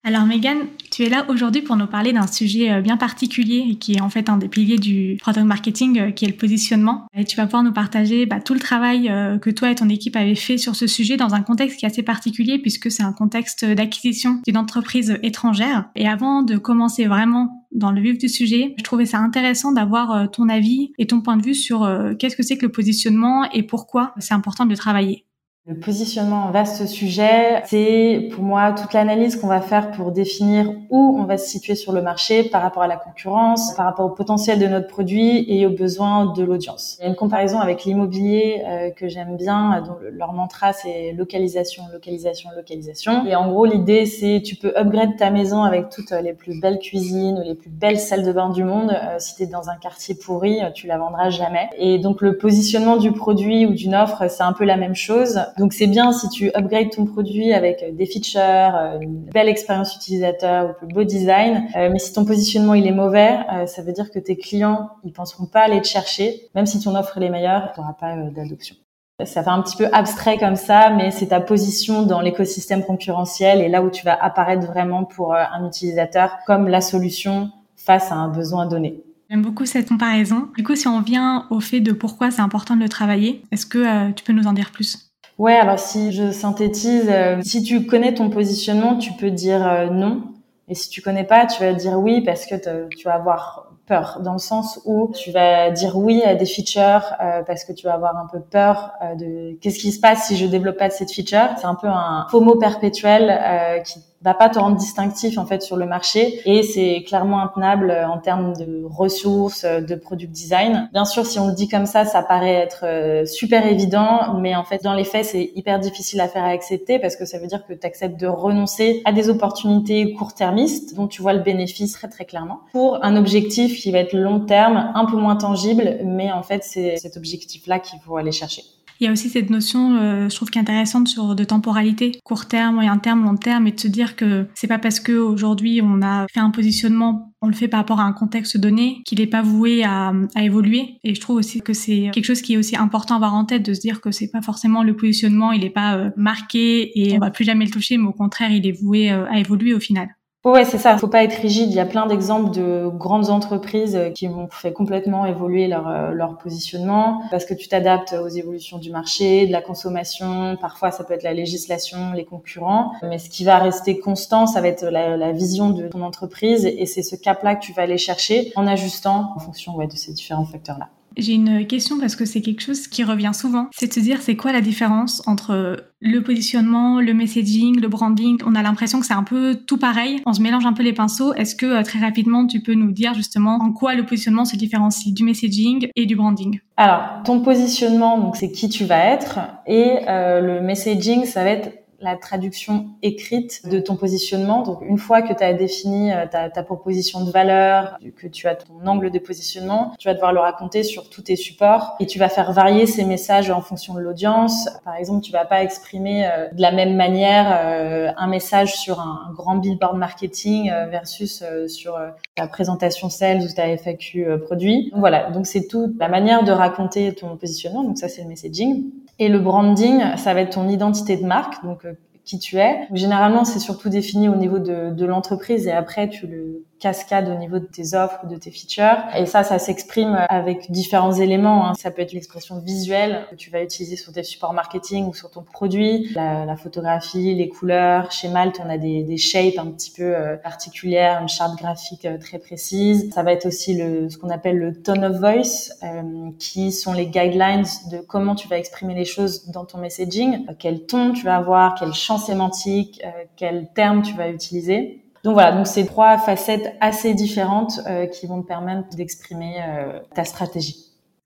Alors 0.07 0.27
Megan, 0.27 0.59
tu 0.91 1.01
es 1.01 1.09
là 1.09 1.25
aujourd'hui 1.29 1.63
pour 1.63 1.75
nous 1.77 1.87
parler 1.87 2.13
d'un 2.13 2.27
sujet 2.27 2.71
euh, 2.71 2.81
bien 2.81 2.95
particulier 2.95 3.65
et 3.71 3.75
qui 3.77 3.93
est 3.93 4.01
en 4.01 4.09
fait 4.11 4.29
un 4.29 4.37
des 4.37 4.47
piliers 4.47 4.77
du 4.77 5.17
product 5.19 5.47
marketing, 5.47 5.99
euh, 5.99 6.11
qui 6.11 6.25
est 6.25 6.27
le 6.27 6.35
positionnement. 6.35 7.07
Et 7.17 7.25
tu 7.25 7.35
vas 7.35 7.45
pouvoir 7.45 7.63
nous 7.63 7.73
partager 7.73 8.27
bah, 8.27 8.39
tout 8.39 8.53
le 8.53 8.59
travail 8.59 9.09
euh, 9.09 9.39
que 9.39 9.49
toi 9.49 9.71
et 9.71 9.75
ton 9.75 9.89
équipe 9.89 10.15
avez 10.15 10.35
fait 10.35 10.59
sur 10.59 10.75
ce 10.75 10.85
sujet 10.85 11.17
dans 11.17 11.33
un 11.33 11.41
contexte 11.41 11.79
qui 11.79 11.87
est 11.87 11.89
assez 11.89 12.03
particulier 12.03 12.59
puisque 12.59 12.91
c'est 12.91 13.01
un 13.01 13.13
contexte 13.13 13.65
d'acquisition 13.65 14.41
d'une 14.45 14.57
entreprise 14.57 15.17
étrangère. 15.23 15.89
Et 15.95 16.07
avant 16.07 16.43
de 16.43 16.55
commencer 16.57 17.07
vraiment 17.07 17.67
dans 17.71 17.91
le 17.91 17.99
vif 17.99 18.19
du 18.19 18.29
sujet, 18.29 18.75
je 18.77 18.83
trouvais 18.83 19.07
ça 19.07 19.17
intéressant 19.17 19.71
d'avoir 19.71 20.29
ton 20.29 20.49
avis 20.49 20.91
et 20.99 21.07
ton 21.07 21.21
point 21.21 21.35
de 21.35 21.43
vue 21.43 21.55
sur 21.55 21.89
qu'est-ce 22.19 22.35
que 22.35 22.43
c'est 22.43 22.57
que 22.57 22.67
le 22.67 22.71
positionnement 22.71 23.49
et 23.51 23.63
pourquoi 23.63 24.13
c'est 24.19 24.35
important 24.35 24.65
de 24.65 24.69
le 24.69 24.77
travailler. 24.77 25.25
Le 25.67 25.73
positionnement, 25.73 26.51
vaste 26.51 26.85
sujet, 26.85 27.63
c'est 27.65 28.29
pour 28.31 28.43
moi 28.43 28.73
toute 28.73 28.93
l'analyse 28.93 29.35
qu'on 29.35 29.47
va 29.47 29.61
faire 29.61 29.89
pour 29.89 30.11
définir 30.11 30.71
où 30.91 31.17
on 31.19 31.23
va 31.23 31.39
se 31.39 31.49
situer 31.49 31.73
sur 31.73 31.91
le 31.91 32.03
marché 32.03 32.43
par 32.43 32.61
rapport 32.61 32.83
à 32.83 32.87
la 32.87 32.97
concurrence, 32.97 33.73
par 33.73 33.87
rapport 33.87 34.05
au 34.05 34.11
potentiel 34.11 34.59
de 34.59 34.67
notre 34.67 34.85
produit 34.85 35.43
et 35.51 35.65
aux 35.65 35.71
besoins 35.71 36.31
de 36.33 36.43
l'audience. 36.43 36.97
Il 36.99 37.01
y 37.01 37.05
a 37.07 37.09
une 37.09 37.15
comparaison 37.15 37.57
avec 37.57 37.83
l'immobilier 37.83 38.61
euh, 38.63 38.91
que 38.91 39.07
j'aime 39.07 39.37
bien, 39.37 39.81
dont 39.81 39.95
leur 40.11 40.33
mantra 40.33 40.71
c'est 40.71 41.13
localisation, 41.13 41.81
localisation, 41.91 42.51
localisation. 42.55 43.25
Et 43.25 43.35
en 43.35 43.49
gros, 43.49 43.65
l'idée 43.65 44.05
c'est 44.05 44.43
tu 44.45 44.55
peux 44.57 44.71
upgrade 44.77 45.17
ta 45.17 45.31
maison 45.31 45.63
avec 45.63 45.89
toutes 45.89 46.11
les 46.11 46.33
plus 46.33 46.61
belles 46.61 46.77
cuisines 46.77 47.39
ou 47.39 47.41
les 47.41 47.55
plus 47.55 47.71
belles 47.71 47.99
salles 47.99 48.23
de 48.23 48.31
bain 48.31 48.51
du 48.51 48.63
monde. 48.63 48.91
Euh, 48.91 49.15
si 49.17 49.35
tu 49.35 49.41
es 49.41 49.47
dans 49.47 49.67
un 49.67 49.77
quartier 49.77 50.13
pourri, 50.13 50.59
tu 50.75 50.85
la 50.85 50.99
vendras 50.99 51.31
jamais. 51.31 51.71
Et 51.79 51.97
donc 51.97 52.21
le 52.21 52.37
positionnement 52.37 52.97
du 52.97 53.11
produit 53.13 53.65
ou 53.65 53.73
d'une 53.73 53.95
offre, 53.95 54.29
c'est 54.29 54.43
un 54.43 54.53
peu 54.53 54.63
la 54.63 54.77
même 54.77 54.93
chose 54.93 55.39
donc 55.57 55.71
c'est 55.71 55.87
bien 55.87 56.11
si 56.11 56.27
tu 56.29 56.51
upgrades 56.53 56.89
ton 56.89 57.05
produit 57.05 57.53
avec 57.53 57.81
euh, 57.81 57.91
des 57.91 58.05
features, 58.05 58.41
euh, 58.41 58.99
une 58.99 59.21
belle 59.21 59.47
expérience 59.47 59.95
utilisateur 59.95 60.75
ou 60.81 60.87
beau 60.87 61.03
design. 61.03 61.67
Euh, 61.77 61.89
mais 61.91 61.99
si 61.99 62.11
ton 62.13 62.25
positionnement 62.25 62.73
il 62.73 62.85
est 62.87 62.91
mauvais, 62.91 63.37
ça 63.67 63.81
veut 63.81 63.93
dire 63.93 64.11
que 64.11 64.19
tes 64.19 64.35
clients 64.35 64.89
ils 65.03 65.13
penseront 65.13 65.45
pas 65.45 65.61
aller 65.61 65.81
te 65.81 65.87
chercher, 65.87 66.49
même 66.55 66.65
si 66.65 66.79
ton 66.81 66.95
offre 66.95 67.21
est 67.21 67.29
meilleure, 67.29 67.71
tu 67.73 67.79
n'auras 67.79 67.93
pas 67.93 68.15
d'adoption. 68.15 68.75
Ça 69.23 69.43
fait 69.43 69.49
un 69.49 69.61
petit 69.61 69.77
peu 69.77 69.87
abstrait 69.93 70.37
comme 70.37 70.57
ça, 70.57 70.89
mais 70.89 71.09
c'est 71.09 71.27
ta 71.27 71.39
position 71.39 72.03
dans 72.03 72.19
l'écosystème 72.19 72.83
concurrentiel 72.83 73.61
et 73.61 73.69
là 73.69 73.81
où 73.81 73.89
tu 73.89 74.03
vas 74.03 74.21
apparaître 74.21 74.67
vraiment 74.67 75.05
pour 75.05 75.33
un 75.33 75.65
utilisateur 75.65 76.39
comme 76.45 76.67
la 76.67 76.81
solution 76.81 77.49
face 77.77 78.11
à 78.11 78.15
un 78.15 78.27
besoin 78.27 78.65
donné. 78.65 79.01
J'aime 79.29 79.41
beaucoup 79.41 79.65
cette 79.65 79.87
comparaison. 79.87 80.49
Du 80.57 80.65
coup, 80.65 80.75
si 80.75 80.89
on 80.89 80.99
vient 80.99 81.47
au 81.49 81.61
fait 81.61 81.79
de 81.79 81.93
pourquoi 81.93 82.29
c'est 82.29 82.41
important 82.41 82.75
de 82.75 82.81
le 82.81 82.89
travailler, 82.89 83.41
est-ce 83.53 83.65
que 83.65 84.11
tu 84.11 84.23
peux 84.25 84.33
nous 84.33 84.47
en 84.47 84.53
dire 84.53 84.71
plus? 84.71 85.04
Ouais, 85.37 85.55
alors 85.55 85.79
si 85.79 86.13
je 86.13 86.31
synthétise, 86.31 87.11
si 87.41 87.61
tu 87.61 87.85
connais 87.85 88.13
ton 88.13 88.29
positionnement, 88.29 88.97
tu 88.97 89.11
peux 89.13 89.31
dire 89.31 89.91
non. 89.91 90.23
Et 90.67 90.75
si 90.75 90.89
tu 90.89 91.01
connais 91.01 91.25
pas, 91.25 91.45
tu 91.45 91.61
vas 91.61 91.73
dire 91.73 91.99
oui 91.99 92.21
parce 92.21 92.45
que 92.45 92.55
tu 92.87 93.03
vas 93.03 93.15
avoir 93.15 93.65
peur, 93.85 94.19
dans 94.21 94.33
le 94.33 94.39
sens 94.39 94.79
où 94.85 95.11
tu 95.13 95.31
vas 95.31 95.69
dire 95.71 95.97
oui 95.97 96.23
à 96.23 96.35
des 96.35 96.45
features 96.45 97.13
euh, 97.21 97.43
parce 97.43 97.63
que 97.63 97.73
tu 97.73 97.85
vas 97.85 97.93
avoir 97.93 98.17
un 98.17 98.27
peu 98.27 98.39
peur 98.39 98.91
euh, 99.01 99.15
de 99.15 99.57
qu'est-ce 99.59 99.79
qui 99.79 99.91
se 99.91 99.99
passe 99.99 100.27
si 100.27 100.37
je 100.37 100.45
développe 100.45 100.77
pas 100.77 100.89
cette 100.89 101.11
feature. 101.11 101.49
C'est 101.57 101.65
un 101.65 101.75
peu 101.75 101.87
un 101.87 102.25
FOMO 102.29 102.55
perpétuel 102.55 103.29
euh, 103.29 103.79
qui 103.79 103.99
va 104.25 104.33
pas 104.33 104.49
te 104.49 104.57
rendre 104.57 104.75
distinctif 104.75 105.37
en 105.37 105.45
fait 105.45 105.61
sur 105.61 105.77
le 105.77 105.85
marché 105.85 106.41
et 106.45 106.63
c'est 106.63 107.03
clairement 107.07 107.41
intenable 107.41 107.91
euh, 107.91 108.07
en 108.07 108.17
termes 108.17 108.53
de 108.53 108.83
ressources, 108.83 109.63
euh, 109.63 109.81
de 109.81 109.93
product 109.93 110.31
design. 110.31 110.89
Bien 110.93 111.05
sûr, 111.05 111.27
si 111.27 111.37
on 111.37 111.47
le 111.47 111.53
dit 111.53 111.67
comme 111.67 111.85
ça, 111.85 112.05
ça 112.05 112.23
paraît 112.23 112.55
être 112.55 112.85
euh, 112.85 113.25
super 113.25 113.67
évident, 113.67 114.33
mais 114.39 114.55
en 114.55 114.63
fait 114.63 114.83
dans 114.83 114.95
les 114.95 115.03
faits, 115.03 115.25
c'est 115.25 115.51
hyper 115.53 115.79
difficile 115.79 116.19
à 116.21 116.27
faire 116.27 116.43
accepter 116.43 116.97
parce 116.97 117.15
que 117.15 117.25
ça 117.25 117.37
veut 117.37 117.45
dire 117.45 117.65
que 117.67 117.73
tu 117.73 117.85
acceptes 117.85 118.19
de 118.19 118.25
renoncer 118.25 119.03
à 119.05 119.13
des 119.13 119.29
opportunités 119.29 120.13
court-termistes 120.13 120.95
dont 120.95 121.07
tu 121.07 121.21
vois 121.21 121.33
le 121.33 121.41
bénéfice 121.41 121.93
très 121.93 122.07
très 122.07 122.25
clairement 122.25 122.61
pour 122.71 123.03
un 123.05 123.15
objectif 123.15 123.79
qui 123.79 123.91
va 123.91 123.99
être 123.99 124.13
long 124.13 124.39
terme, 124.39 124.91
un 124.95 125.05
peu 125.05 125.17
moins 125.17 125.35
tangible, 125.35 125.99
mais 126.03 126.31
en 126.31 126.41
fait 126.41 126.63
c'est 126.63 126.97
cet 126.97 127.15
objectif-là 127.15 127.79
qu'il 127.79 127.99
faut 127.99 128.17
aller 128.17 128.31
chercher. 128.31 128.63
Il 128.99 129.05
y 129.05 129.07
a 129.07 129.11
aussi 129.11 129.29
cette 129.29 129.49
notion, 129.49 129.95
euh, 129.95 130.29
je 130.29 130.35
trouve, 130.35 130.49
qui 130.49 130.57
est 130.57 130.61
intéressante 130.61 131.07
sur 131.07 131.35
de 131.35 131.43
temporalité, 131.43 132.13
court 132.23 132.47
terme, 132.47 132.75
moyen 132.75 132.97
terme, 132.97 133.23
long 133.23 133.35
terme, 133.35 133.67
et 133.67 133.71
de 133.71 133.79
se 133.79 133.87
dire 133.87 134.15
que 134.15 134.47
c'est 134.55 134.67
pas 134.67 134.79
parce 134.79 134.99
que 134.99 135.13
aujourd'hui 135.13 135.81
on 135.83 136.01
a 136.01 136.27
fait 136.31 136.39
un 136.39 136.51
positionnement, 136.51 137.33
on 137.41 137.47
le 137.47 137.53
fait 137.53 137.67
par 137.67 137.79
rapport 137.79 137.99
à 137.99 138.03
un 138.03 138.13
contexte 138.13 138.57
donné, 138.57 139.01
qu'il 139.05 139.19
n'est 139.19 139.27
pas 139.27 139.41
voué 139.41 139.83
à, 139.83 140.13
à, 140.35 140.43
évoluer. 140.43 140.97
Et 141.03 141.13
je 141.13 141.21
trouve 141.21 141.37
aussi 141.37 141.61
que 141.61 141.73
c'est 141.73 142.09
quelque 142.13 142.25
chose 142.25 142.41
qui 142.41 142.53
est 142.53 142.57
aussi 142.57 142.75
important 142.75 143.15
à 143.15 143.17
avoir 143.17 143.33
en 143.33 143.45
tête, 143.45 143.63
de 143.63 143.73
se 143.73 143.81
dire 143.81 144.01
que 144.01 144.11
c'est 144.11 144.31
pas 144.31 144.41
forcément 144.41 144.83
le 144.83 144.95
positionnement, 144.95 145.51
il 145.51 145.61
n'est 145.61 145.69
pas 145.69 145.97
euh, 145.97 146.09
marqué 146.15 146.91
et 146.99 147.15
on 147.17 147.19
va 147.19 147.31
plus 147.31 147.45
jamais 147.45 147.65
le 147.65 147.71
toucher, 147.71 147.97
mais 147.97 148.07
au 148.07 148.13
contraire, 148.13 148.51
il 148.51 148.65
est 148.65 148.79
voué 148.81 149.11
euh, 149.11 149.25
à 149.29 149.39
évoluer 149.39 149.73
au 149.73 149.79
final. 149.79 150.09
Ouais, 150.45 150.63
c'est 150.63 150.77
ça. 150.77 150.95
Faut 150.99 151.07
pas 151.07 151.23
être 151.23 151.41
rigide. 151.41 151.71
Il 151.71 151.75
y 151.75 151.79
a 151.79 151.87
plein 151.87 152.05
d'exemples 152.05 152.51
de 152.51 152.87
grandes 152.87 153.31
entreprises 153.31 153.99
qui 154.13 154.27
ont 154.27 154.47
fait 154.51 154.71
complètement 154.71 155.25
évoluer 155.25 155.65
leur, 155.65 155.87
euh, 155.87 156.11
leur 156.11 156.37
positionnement 156.37 157.23
parce 157.31 157.45
que 157.45 157.55
tu 157.55 157.67
t'adaptes 157.67 158.13
aux 158.13 158.27
évolutions 158.27 158.77
du 158.77 158.91
marché, 158.91 159.47
de 159.47 159.51
la 159.51 159.63
consommation. 159.63 160.55
Parfois, 160.61 160.91
ça 160.91 161.03
peut 161.03 161.15
être 161.15 161.23
la 161.23 161.33
législation, 161.33 162.13
les 162.13 162.25
concurrents. 162.25 162.91
Mais 163.01 163.17
ce 163.17 163.27
qui 163.31 163.43
va 163.43 163.57
rester 163.57 163.97
constant, 163.97 164.45
ça 164.45 164.61
va 164.61 164.67
être 164.67 164.85
la, 164.85 165.17
la 165.17 165.31
vision 165.31 165.71
de 165.71 165.87
ton 165.87 166.03
entreprise 166.03 166.67
et 166.67 166.85
c'est 166.85 167.01
ce 167.01 167.15
cap-là 167.15 167.55
que 167.55 167.65
tu 167.65 167.73
vas 167.73 167.81
aller 167.81 167.97
chercher 167.97 168.53
en 168.55 168.67
ajustant 168.67 169.33
en 169.35 169.39
fonction 169.39 169.75
ouais, 169.75 169.87
de 169.87 169.95
ces 169.95 170.13
différents 170.13 170.45
facteurs-là. 170.45 170.89
J'ai 171.17 171.33
une 171.33 171.65
question 171.67 171.99
parce 171.99 172.15
que 172.15 172.25
c'est 172.25 172.41
quelque 172.41 172.61
chose 172.61 172.87
qui 172.87 173.03
revient 173.03 173.31
souvent. 173.33 173.67
C'est 173.73 173.87
de 173.87 173.93
se 173.93 173.99
dire 173.99 174.21
c'est 174.21 174.35
quoi 174.35 174.51
la 174.51 174.61
différence 174.61 175.21
entre 175.27 175.85
le 176.01 176.19
positionnement, 176.21 176.99
le 176.99 177.13
messaging, 177.13 177.79
le 177.79 177.87
branding? 177.87 178.37
On 178.45 178.55
a 178.55 178.61
l'impression 178.61 178.99
que 178.99 179.05
c'est 179.05 179.13
un 179.13 179.23
peu 179.23 179.55
tout 179.55 179.77
pareil. 179.77 180.21
On 180.25 180.33
se 180.33 180.41
mélange 180.41 180.65
un 180.65 180.73
peu 180.73 180.83
les 180.83 180.93
pinceaux. 180.93 181.33
Est-ce 181.33 181.55
que 181.55 181.65
euh, 181.65 181.83
très 181.83 181.99
rapidement 181.99 182.45
tu 182.45 182.61
peux 182.61 182.73
nous 182.73 182.91
dire 182.91 183.13
justement 183.13 183.55
en 183.55 183.71
quoi 183.71 183.95
le 183.95 184.05
positionnement 184.05 184.45
se 184.45 184.55
différencie 184.55 185.13
du 185.13 185.23
messaging 185.23 185.87
et 185.95 186.05
du 186.05 186.15
branding? 186.15 186.59
Alors 186.77 187.21
ton 187.23 187.39
positionnement, 187.41 188.19
donc 188.19 188.35
c'est 188.35 188.51
qui 188.51 188.69
tu 188.69 188.85
vas 188.85 189.03
être 189.05 189.39
et 189.67 189.99
euh, 190.07 190.41
le 190.41 190.61
messaging, 190.61 191.25
ça 191.25 191.43
va 191.43 191.51
être 191.51 191.84
la 191.99 192.17
traduction 192.17 192.87
écrite 193.01 193.67
de 193.67 193.79
ton 193.79 193.95
positionnement. 193.95 194.63
Donc 194.63 194.81
une 194.81 194.97
fois 194.97 195.21
que 195.21 195.33
tu 195.33 195.43
as 195.43 195.53
défini 195.53 196.11
euh, 196.11 196.25
ta, 196.27 196.63
proposition 196.63 197.23
de 197.23 197.31
valeur, 197.31 197.97
que 198.17 198.27
tu 198.27 198.47
as 198.47 198.55
ton 198.55 198.85
angle 198.85 199.11
de 199.11 199.19
positionnement, 199.19 199.93
tu 199.97 200.07
vas 200.07 200.13
devoir 200.13 200.33
le 200.33 200.39
raconter 200.39 200.83
sur 200.83 201.09
tous 201.09 201.23
tes 201.23 201.35
supports 201.35 201.95
et 201.99 202.05
tu 202.05 202.19
vas 202.19 202.29
faire 202.29 202.51
varier 202.51 202.85
ces 202.85 203.05
messages 203.05 203.49
en 203.49 203.61
fonction 203.61 203.93
de 203.93 203.99
l'audience. 203.99 204.69
Par 204.83 204.95
exemple, 204.95 205.21
tu 205.21 205.31
vas 205.31 205.45
pas 205.45 205.63
exprimer 205.63 206.27
euh, 206.27 206.49
de 206.51 206.61
la 206.61 206.71
même 206.71 206.95
manière 206.95 207.59
euh, 207.65 208.11
un 208.17 208.27
message 208.27 208.75
sur 208.75 208.99
un, 208.99 209.31
grand 209.33 209.55
billboard 209.55 209.97
marketing 209.97 210.71
versus 210.89 211.43
sur 211.67 211.99
ta 212.35 212.47
présentation 212.47 213.09
sales 213.09 213.41
ou 213.41 213.47
ta 213.53 213.67
FAQ 213.77 214.39
produit. 214.43 214.89
Donc 214.91 214.99
voilà, 214.99 215.29
donc 215.31 215.45
c'est 215.45 215.67
tout 215.67 215.93
la 215.99 216.07
manière 216.07 216.43
de 216.43 216.51
raconter 216.51 217.13
ton 217.13 217.35
positionnement. 217.37 217.83
Donc 217.83 217.97
ça 217.97 218.07
c'est 218.07 218.21
le 218.21 218.29
messaging. 218.29 218.91
Et 219.19 219.29
le 219.29 219.39
branding, 219.39 220.17
ça 220.17 220.33
va 220.33 220.41
être 220.41 220.55
ton 220.55 220.67
identité 220.67 221.17
de 221.17 221.25
marque, 221.25 221.63
donc 221.63 221.85
euh, 221.85 221.93
qui 222.25 222.39
tu 222.39 222.57
es. 222.57 222.87
Généralement, 222.91 223.45
c'est 223.45 223.59
surtout 223.59 223.89
défini 223.89 224.27
au 224.27 224.35
niveau 224.35 224.59
de, 224.59 224.89
de 224.89 225.05
l'entreprise 225.05 225.67
et 225.67 225.71
après, 225.71 226.09
tu 226.09 226.27
le 226.27 226.65
cascade 226.85 227.27
au 227.29 227.39
niveau 227.39 227.57
de 227.57 227.65
tes 227.65 227.95
offres 227.95 228.27
de 228.27 228.35
tes 228.35 228.51
features. 228.51 228.99
Et 229.17 229.25
ça, 229.25 229.43
ça 229.43 229.57
s'exprime 229.57 230.15
avec 230.29 230.69
différents 230.69 231.13
éléments. 231.13 231.67
Hein. 231.67 231.73
Ça 231.73 231.89
peut 231.89 232.03
être 232.03 232.13
l'expression 232.13 232.59
visuelle 232.59 233.25
que 233.31 233.35
tu 233.35 233.49
vas 233.49 233.63
utiliser 233.63 233.95
sur 233.95 234.13
tes 234.13 234.21
supports 234.21 234.53
marketing 234.53 235.07
ou 235.07 235.13
sur 235.15 235.31
ton 235.31 235.41
produit, 235.41 236.11
la, 236.13 236.45
la 236.45 236.55
photographie, 236.55 237.33
les 237.33 237.49
couleurs. 237.49 238.11
Chez 238.11 238.29
Malte, 238.29 238.61
on 238.63 238.69
a 238.69 238.77
des, 238.77 239.01
des 239.01 239.17
shapes 239.17 239.57
un 239.57 239.71
petit 239.71 239.89
peu 239.89 240.03
euh, 240.03 240.37
particulières, 240.37 241.19
une 241.23 241.27
charte 241.27 241.57
graphique 241.57 242.05
euh, 242.05 242.19
très 242.19 242.37
précise. 242.37 243.11
Ça 243.15 243.23
va 243.23 243.31
être 243.31 243.47
aussi 243.47 243.73
le, 243.75 244.07
ce 244.11 244.19
qu'on 244.19 244.29
appelle 244.29 244.59
le 244.59 244.79
tone 244.79 245.05
of 245.05 245.17
voice, 245.17 245.73
euh, 245.81 246.29
qui 246.37 246.71
sont 246.71 246.93
les 246.93 247.07
guidelines 247.07 247.65
de 247.89 247.97
comment 247.97 248.35
tu 248.35 248.47
vas 248.47 248.59
exprimer 248.59 248.93
les 248.93 249.05
choses 249.05 249.49
dans 249.49 249.65
ton 249.65 249.79
messaging, 249.79 250.45
quel 250.59 250.85
ton 250.85 251.13
tu 251.13 251.25
vas 251.25 251.37
avoir, 251.37 251.73
quel 251.79 251.93
champ 251.93 252.19
sémantique, 252.19 253.01
quel 253.37 253.69
terme 253.73 254.03
tu 254.03 254.13
vas 254.13 254.29
utiliser. 254.29 255.04
Donc 255.25 255.33
voilà, 255.33 255.53
donc 255.53 255.65
c'est 255.65 255.85
trois 255.85 256.19
facettes 256.19 256.75
assez 256.81 257.15
différentes 257.15 257.81
euh, 257.87 258.05
qui 258.05 258.27
vont 258.27 258.43
te 258.43 258.47
permettre 258.47 258.95
d'exprimer 258.95 259.55
euh, 259.57 259.99
ta 260.13 260.23
stratégie. 260.23 260.75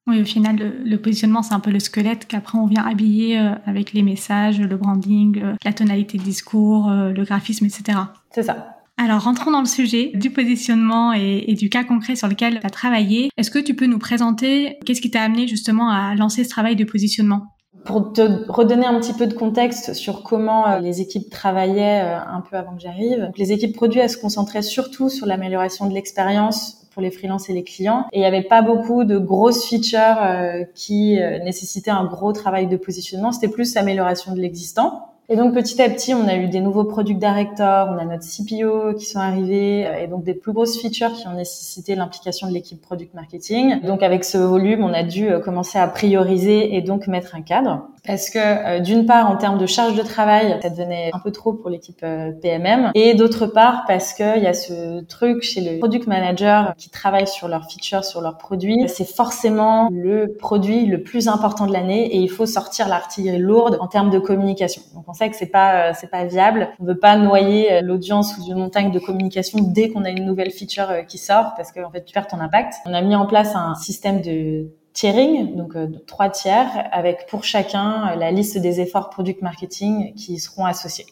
Oui, 0.07 0.21
au 0.21 0.25
final, 0.25 0.55
le, 0.85 0.97
positionnement, 0.97 1.43
c'est 1.43 1.53
un 1.53 1.59
peu 1.59 1.69
le 1.69 1.81
squelette 1.81 2.25
qu'après 2.25 2.57
on 2.57 2.65
vient 2.65 2.87
habiller 2.87 3.37
euh, 3.37 3.51
avec 3.65 3.91
les 3.91 4.01
messages, 4.01 4.57
le 4.57 4.77
branding, 4.77 5.43
la 5.65 5.73
tonalité 5.73 6.17
de 6.17 6.23
discours, 6.23 6.89
le 6.89 7.23
graphisme, 7.25 7.65
etc. 7.65 7.99
C'est 8.31 8.43
ça. 8.43 8.77
Alors, 8.97 9.21
rentrons 9.21 9.51
dans 9.51 9.59
le 9.59 9.65
sujet 9.65 10.11
du 10.13 10.29
positionnement 10.29 11.13
et, 11.13 11.43
et 11.47 11.53
du 11.55 11.69
cas 11.69 11.83
concret 11.83 12.15
sur 12.15 12.29
lequel 12.29 12.61
tu 12.61 12.65
as 12.65 12.69
travaillé. 12.69 13.29
Est-ce 13.35 13.51
que 13.51 13.59
tu 13.59 13.75
peux 13.75 13.85
nous 13.85 13.99
présenter 13.99 14.77
qu'est-ce 14.85 15.01
qui 15.01 15.11
t'a 15.11 15.21
amené 15.21 15.45
justement 15.45 15.89
à 15.89 16.15
lancer 16.15 16.45
ce 16.45 16.49
travail 16.49 16.77
de 16.77 16.85
positionnement? 16.85 17.47
Pour 17.83 18.13
te 18.13 18.21
redonner 18.51 18.85
un 18.85 18.99
petit 18.99 19.13
peu 19.13 19.27
de 19.27 19.33
contexte 19.33 19.93
sur 19.93 20.23
comment 20.23 20.67
euh, 20.67 20.79
les 20.79 21.01
équipes 21.01 21.29
travaillaient 21.29 22.01
euh, 22.03 22.17
un 22.17 22.41
peu 22.41 22.57
avant 22.57 22.75
que 22.75 22.81
j'arrive, 22.81 23.31
les 23.37 23.51
équipes 23.51 23.75
produits 23.75 23.99
elles 23.99 24.09
se 24.09 24.17
concentraient 24.17 24.61
surtout 24.61 25.09
sur 25.09 25.25
l'amélioration 25.25 25.87
de 25.87 25.93
l'expérience 25.93 26.87
pour 26.91 27.01
les 27.01 27.11
freelances 27.11 27.49
et 27.49 27.53
les 27.53 27.63
clients. 27.63 28.05
Et 28.11 28.17
il 28.17 28.21
n'y 28.21 28.25
avait 28.25 28.43
pas 28.43 28.61
beaucoup 28.61 29.03
de 29.03 29.17
grosses 29.17 29.65
features 29.65 30.21
euh, 30.21 30.63
qui 30.75 31.19
nécessitaient 31.43 31.91
un 31.91 32.05
gros 32.05 32.33
travail 32.33 32.67
de 32.67 32.77
positionnement. 32.77 33.31
C'était 33.31 33.47
plus 33.47 33.75
l'amélioration 33.75 34.33
de 34.33 34.39
l'existant. 34.39 35.08
Et 35.31 35.35
donc 35.35 35.53
petit 35.53 35.79
à 35.79 35.87
petit, 35.89 36.15
on 36.15 36.27
a 36.27 36.35
eu 36.35 36.47
des 36.47 36.59
nouveaux 36.59 36.85
product 36.85 37.19
directors, 37.19 37.89
on 37.91 37.99
a 37.99 38.05
notre 38.05 38.23
CPO 38.23 38.95
qui 38.95 39.05
sont 39.05 39.19
arrivés, 39.19 39.87
et 40.01 40.07
donc 40.07 40.23
des 40.23 40.33
plus 40.33 40.53
grosses 40.53 40.79
features 40.79 41.13
qui 41.13 41.27
ont 41.27 41.33
nécessité 41.33 41.93
l'implication 41.93 42.47
de 42.47 42.53
l'équipe 42.53 42.81
product 42.81 43.13
marketing. 43.13 43.81
Donc 43.81 44.01
avec 44.01 44.23
ce 44.23 44.39
volume, 44.39 44.83
on 44.83 44.91
a 44.91 45.03
dû 45.03 45.29
commencer 45.45 45.77
à 45.77 45.87
prioriser 45.87 46.75
et 46.75 46.81
donc 46.81 47.05
mettre 47.05 47.35
un 47.35 47.41
cadre 47.41 47.87
parce 48.05 48.29
que 48.29 48.39
euh, 48.39 48.79
d'une 48.79 49.05
part 49.05 49.29
en 49.29 49.37
termes 49.37 49.57
de 49.57 49.65
charge 49.65 49.95
de 49.95 50.01
travail, 50.01 50.57
ça 50.61 50.69
devenait 50.69 51.09
un 51.13 51.19
peu 51.19 51.31
trop 51.31 51.53
pour 51.53 51.69
l'équipe 51.69 51.99
euh, 52.03 52.31
PMM, 52.31 52.91
et 52.95 53.13
d'autre 53.13 53.47
part 53.47 53.83
parce 53.87 54.13
qu'il 54.13 54.41
y 54.41 54.47
a 54.47 54.53
ce 54.53 55.03
truc 55.05 55.43
chez 55.43 55.61
le 55.61 55.79
product 55.79 56.07
manager 56.07 56.73
qui 56.77 56.89
travaille 56.89 57.27
sur 57.27 57.47
leurs 57.47 57.69
features, 57.69 58.03
sur 58.03 58.21
leurs 58.21 58.37
produits, 58.37 58.87
c'est 58.87 59.07
forcément 59.07 59.89
le 59.91 60.35
produit 60.39 60.85
le 60.85 61.03
plus 61.03 61.27
important 61.27 61.65
de 61.65 61.73
l'année 61.73 62.05
et 62.15 62.17
il 62.17 62.29
faut 62.29 62.45
sortir 62.45 62.87
l'artillerie 62.87 63.39
lourde 63.39 63.77
en 63.79 63.87
termes 63.87 64.09
de 64.09 64.19
communication. 64.19 64.81
Donc 64.93 65.05
on 65.07 65.13
sait 65.13 65.29
que 65.29 65.35
c'est 65.35 65.45
pas 65.47 65.89
euh, 65.89 65.93
c'est 65.95 66.09
pas 66.09 66.25
viable, 66.25 66.69
on 66.79 66.85
veut 66.85 66.99
pas 66.99 67.17
noyer 67.17 67.81
l'audience 67.81 68.35
sous 68.35 68.45
une 68.45 68.57
montagne 68.57 68.91
de 68.91 68.99
communication 68.99 69.59
dès 69.61 69.89
qu'on 69.89 70.05
a 70.05 70.09
une 70.09 70.25
nouvelle 70.25 70.51
feature 70.51 71.05
qui 71.07 71.17
sort 71.17 71.53
parce 71.55 71.71
qu'en 71.71 71.87
en 71.87 71.91
fait 71.91 72.05
tu 72.05 72.13
perds 72.13 72.27
ton 72.27 72.39
impact. 72.39 72.73
On 72.85 72.93
a 72.93 73.01
mis 73.01 73.15
en 73.15 73.25
place 73.25 73.55
un 73.55 73.75
système 73.75 74.21
de 74.21 74.69
tiering, 74.99 75.55
donc 75.55 75.77
euh, 75.77 75.87
trois 76.07 76.29
tiers, 76.29 76.89
avec 76.91 77.25
pour 77.27 77.45
chacun 77.45 78.09
euh, 78.09 78.15
la 78.15 78.31
liste 78.31 78.57
des 78.57 78.81
efforts 78.81 79.09
product 79.09 79.41
marketing 79.41 80.13
qui 80.15 80.39
seront 80.39 80.65
associés. 80.65 81.05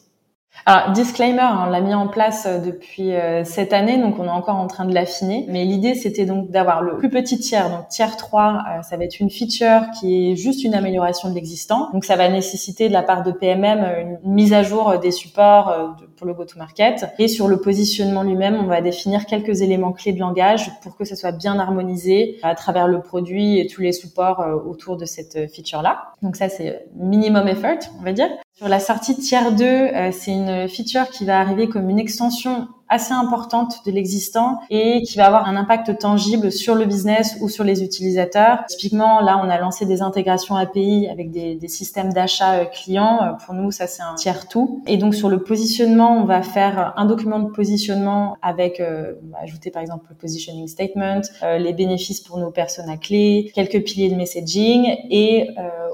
Alors, 0.66 0.92
disclaimer, 0.92 1.40
hein, 1.40 1.64
on 1.66 1.70
l'a 1.70 1.80
mis 1.80 1.94
en 1.94 2.08
place 2.08 2.46
euh, 2.46 2.58
depuis 2.58 3.14
euh, 3.14 3.44
cette 3.44 3.72
année, 3.72 3.98
donc 3.98 4.18
on 4.18 4.24
est 4.24 4.30
encore 4.30 4.56
en 4.56 4.66
train 4.66 4.84
de 4.84 4.92
l'affiner. 4.92 5.46
Mais 5.48 5.64
l'idée, 5.64 5.94
c'était 5.94 6.26
donc 6.26 6.50
d'avoir 6.50 6.82
le 6.82 6.96
plus 6.96 7.08
petit 7.08 7.38
tiers, 7.38 7.70
donc 7.70 7.88
tiers 7.88 8.16
3, 8.16 8.64
euh, 8.78 8.82
ça 8.82 8.96
va 8.96 9.04
être 9.04 9.20
une 9.20 9.30
feature 9.30 9.82
qui 9.98 10.32
est 10.32 10.36
juste 10.36 10.64
une 10.64 10.74
amélioration 10.74 11.30
de 11.30 11.34
l'existant. 11.34 11.90
Donc 11.92 12.04
ça 12.04 12.16
va 12.16 12.28
nécessiter 12.28 12.88
de 12.88 12.92
la 12.92 13.02
part 13.02 13.22
de 13.22 13.32
PMM 13.32 14.18
une 14.24 14.32
mise 14.32 14.52
à 14.52 14.62
jour 14.62 14.98
des 14.98 15.10
supports 15.10 15.96
pour 16.18 16.26
le 16.26 16.34
go-to-market. 16.34 17.06
Et 17.18 17.28
sur 17.28 17.48
le 17.48 17.60
positionnement 17.60 18.24
lui-même, 18.24 18.56
on 18.56 18.66
va 18.66 18.80
définir 18.80 19.24
quelques 19.26 19.62
éléments 19.62 19.92
clés 19.92 20.12
de 20.12 20.18
langage 20.18 20.70
pour 20.82 20.96
que 20.96 21.04
ça 21.04 21.16
soit 21.16 21.32
bien 21.32 21.58
harmonisé 21.58 22.38
à 22.42 22.54
travers 22.54 22.88
le 22.88 23.00
produit 23.00 23.58
et 23.58 23.66
tous 23.66 23.80
les 23.80 23.92
supports 23.92 24.44
autour 24.66 24.96
de 24.96 25.04
cette 25.04 25.50
feature-là. 25.52 26.12
Donc 26.22 26.36
ça, 26.36 26.48
c'est 26.48 26.86
minimum 26.96 27.46
effort, 27.48 27.78
on 28.00 28.02
va 28.02 28.12
dire. 28.12 28.28
Sur 28.58 28.68
la 28.68 28.80
sortie 28.80 29.16
tiers 29.16 29.52
2, 29.52 29.64
euh, 29.64 30.10
c'est 30.10 30.32
une 30.32 30.68
feature 30.68 31.08
qui 31.10 31.24
va 31.24 31.38
arriver 31.38 31.68
comme 31.68 31.88
une 31.90 32.00
extension 32.00 32.66
assez 32.88 33.12
importante 33.12 33.84
de 33.84 33.90
l'existant 33.90 34.60
et 34.70 35.02
qui 35.02 35.16
va 35.16 35.26
avoir 35.26 35.46
un 35.46 35.56
impact 35.56 35.98
tangible 35.98 36.50
sur 36.50 36.74
le 36.74 36.84
business 36.84 37.36
ou 37.40 37.48
sur 37.48 37.64
les 37.64 37.82
utilisateurs. 37.82 38.64
Typiquement, 38.68 39.20
là, 39.20 39.40
on 39.42 39.48
a 39.48 39.58
lancé 39.58 39.86
des 39.86 40.02
intégrations 40.02 40.56
API 40.56 41.08
avec 41.10 41.30
des, 41.30 41.54
des 41.56 41.68
systèmes 41.68 42.12
d'achat 42.12 42.54
euh, 42.54 42.64
clients. 42.64 43.22
Euh, 43.22 43.32
pour 43.44 43.54
nous, 43.54 43.70
ça, 43.70 43.86
c'est 43.86 44.02
un 44.02 44.14
tiers 44.14 44.48
tout. 44.48 44.82
Et 44.86 44.96
donc, 44.96 45.14
sur 45.14 45.28
le 45.28 45.42
positionnement, 45.42 46.16
on 46.18 46.24
va 46.24 46.42
faire 46.42 46.94
un 46.96 47.04
document 47.04 47.38
de 47.38 47.50
positionnement 47.50 48.36
avec, 48.42 48.80
euh, 48.80 49.14
ajouter 49.40 49.70
par 49.70 49.82
exemple 49.82 50.06
le 50.08 50.16
positioning 50.16 50.66
statement, 50.66 51.20
les 51.42 51.72
bénéfices 51.72 52.20
pour 52.20 52.38
nos 52.38 52.50
personnes 52.50 52.88
à 52.88 52.96
clé, 52.96 53.50
quelques 53.54 53.82
piliers 53.84 54.10
de 54.10 54.14
messaging 54.14 54.96
et 55.10 55.48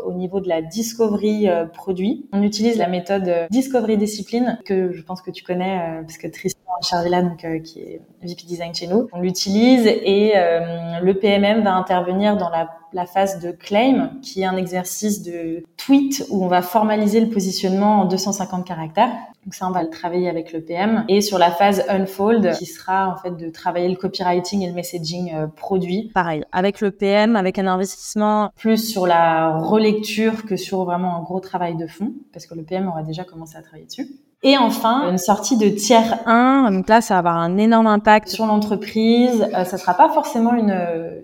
au 0.04 0.12
niveau 0.12 0.40
de 0.40 0.48
la 0.48 0.62
discovery 0.62 1.48
produit, 1.72 2.26
on 2.32 2.42
utilise 2.42 2.78
la 2.78 2.88
méthode 2.88 3.30
discovery 3.50 3.96
discipline 3.96 4.58
que 4.64 4.92
je 4.92 5.02
pense 5.02 5.22
que 5.22 5.30
tu 5.30 5.44
connais 5.44 6.00
parce 6.02 6.18
que 6.18 6.28
Tristan 6.28 6.60
Charvilla, 6.84 7.22
donc 7.22 7.44
euh, 7.44 7.58
qui 7.58 7.80
est 7.80 8.00
VP 8.22 8.44
Design 8.46 8.74
chez 8.74 8.86
nous. 8.86 9.08
On 9.12 9.20
l'utilise 9.20 9.86
et 9.86 10.32
euh, 10.36 11.00
le 11.02 11.14
PMM 11.14 11.62
va 11.62 11.74
intervenir 11.74 12.36
dans 12.36 12.50
la, 12.50 12.70
la, 12.92 13.06
phase 13.06 13.40
de 13.40 13.50
claim, 13.50 14.12
qui 14.22 14.42
est 14.42 14.46
un 14.46 14.56
exercice 14.56 15.22
de 15.22 15.64
tweet 15.76 16.24
où 16.30 16.44
on 16.44 16.48
va 16.48 16.62
formaliser 16.62 17.20
le 17.20 17.28
positionnement 17.28 18.02
en 18.02 18.04
250 18.04 18.66
caractères. 18.66 19.10
Donc 19.44 19.54
ça, 19.54 19.68
on 19.68 19.72
va 19.72 19.82
le 19.82 19.90
travailler 19.90 20.30
avec 20.30 20.52
le 20.52 20.62
PM. 20.62 21.04
Et 21.08 21.20
sur 21.20 21.38
la 21.38 21.50
phase 21.50 21.84
unfold, 21.88 22.52
qui 22.56 22.64
sera 22.64 23.10
en 23.10 23.16
fait 23.16 23.36
de 23.36 23.50
travailler 23.50 23.88
le 23.88 23.96
copywriting 23.96 24.62
et 24.62 24.68
le 24.68 24.72
messaging 24.72 25.34
euh, 25.34 25.46
produit. 25.46 26.10
Pareil, 26.14 26.44
avec 26.50 26.80
le 26.80 26.90
PM, 26.90 27.36
avec 27.36 27.58
un 27.58 27.66
investissement 27.66 28.50
plus 28.56 28.78
sur 28.78 29.06
la 29.06 29.58
relecture 29.58 30.46
que 30.46 30.56
sur 30.56 30.84
vraiment 30.84 31.16
un 31.16 31.22
gros 31.22 31.40
travail 31.40 31.76
de 31.76 31.86
fond, 31.86 32.14
parce 32.32 32.46
que 32.46 32.54
le 32.54 32.62
PM 32.62 32.88
aura 32.88 33.02
déjà 33.02 33.24
commencé 33.24 33.56
à 33.56 33.62
travailler 33.62 33.86
dessus. 33.86 34.08
Et 34.46 34.58
enfin, 34.58 35.10
une 35.10 35.18
sortie 35.18 35.56
de 35.56 35.68
tiers 35.68 36.18
1. 36.26 36.70
Donc 36.70 36.88
là, 36.88 37.00
ça 37.00 37.14
va 37.14 37.18
avoir 37.18 37.38
un 37.38 37.56
énorme 37.56 37.86
impact 37.86 38.28
sur 38.28 38.44
l'entreprise. 38.46 39.48
Euh, 39.54 39.64
ça 39.64 39.78
sera 39.78 39.94
pas 39.94 40.10
forcément 40.10 40.54
une, 40.54 40.78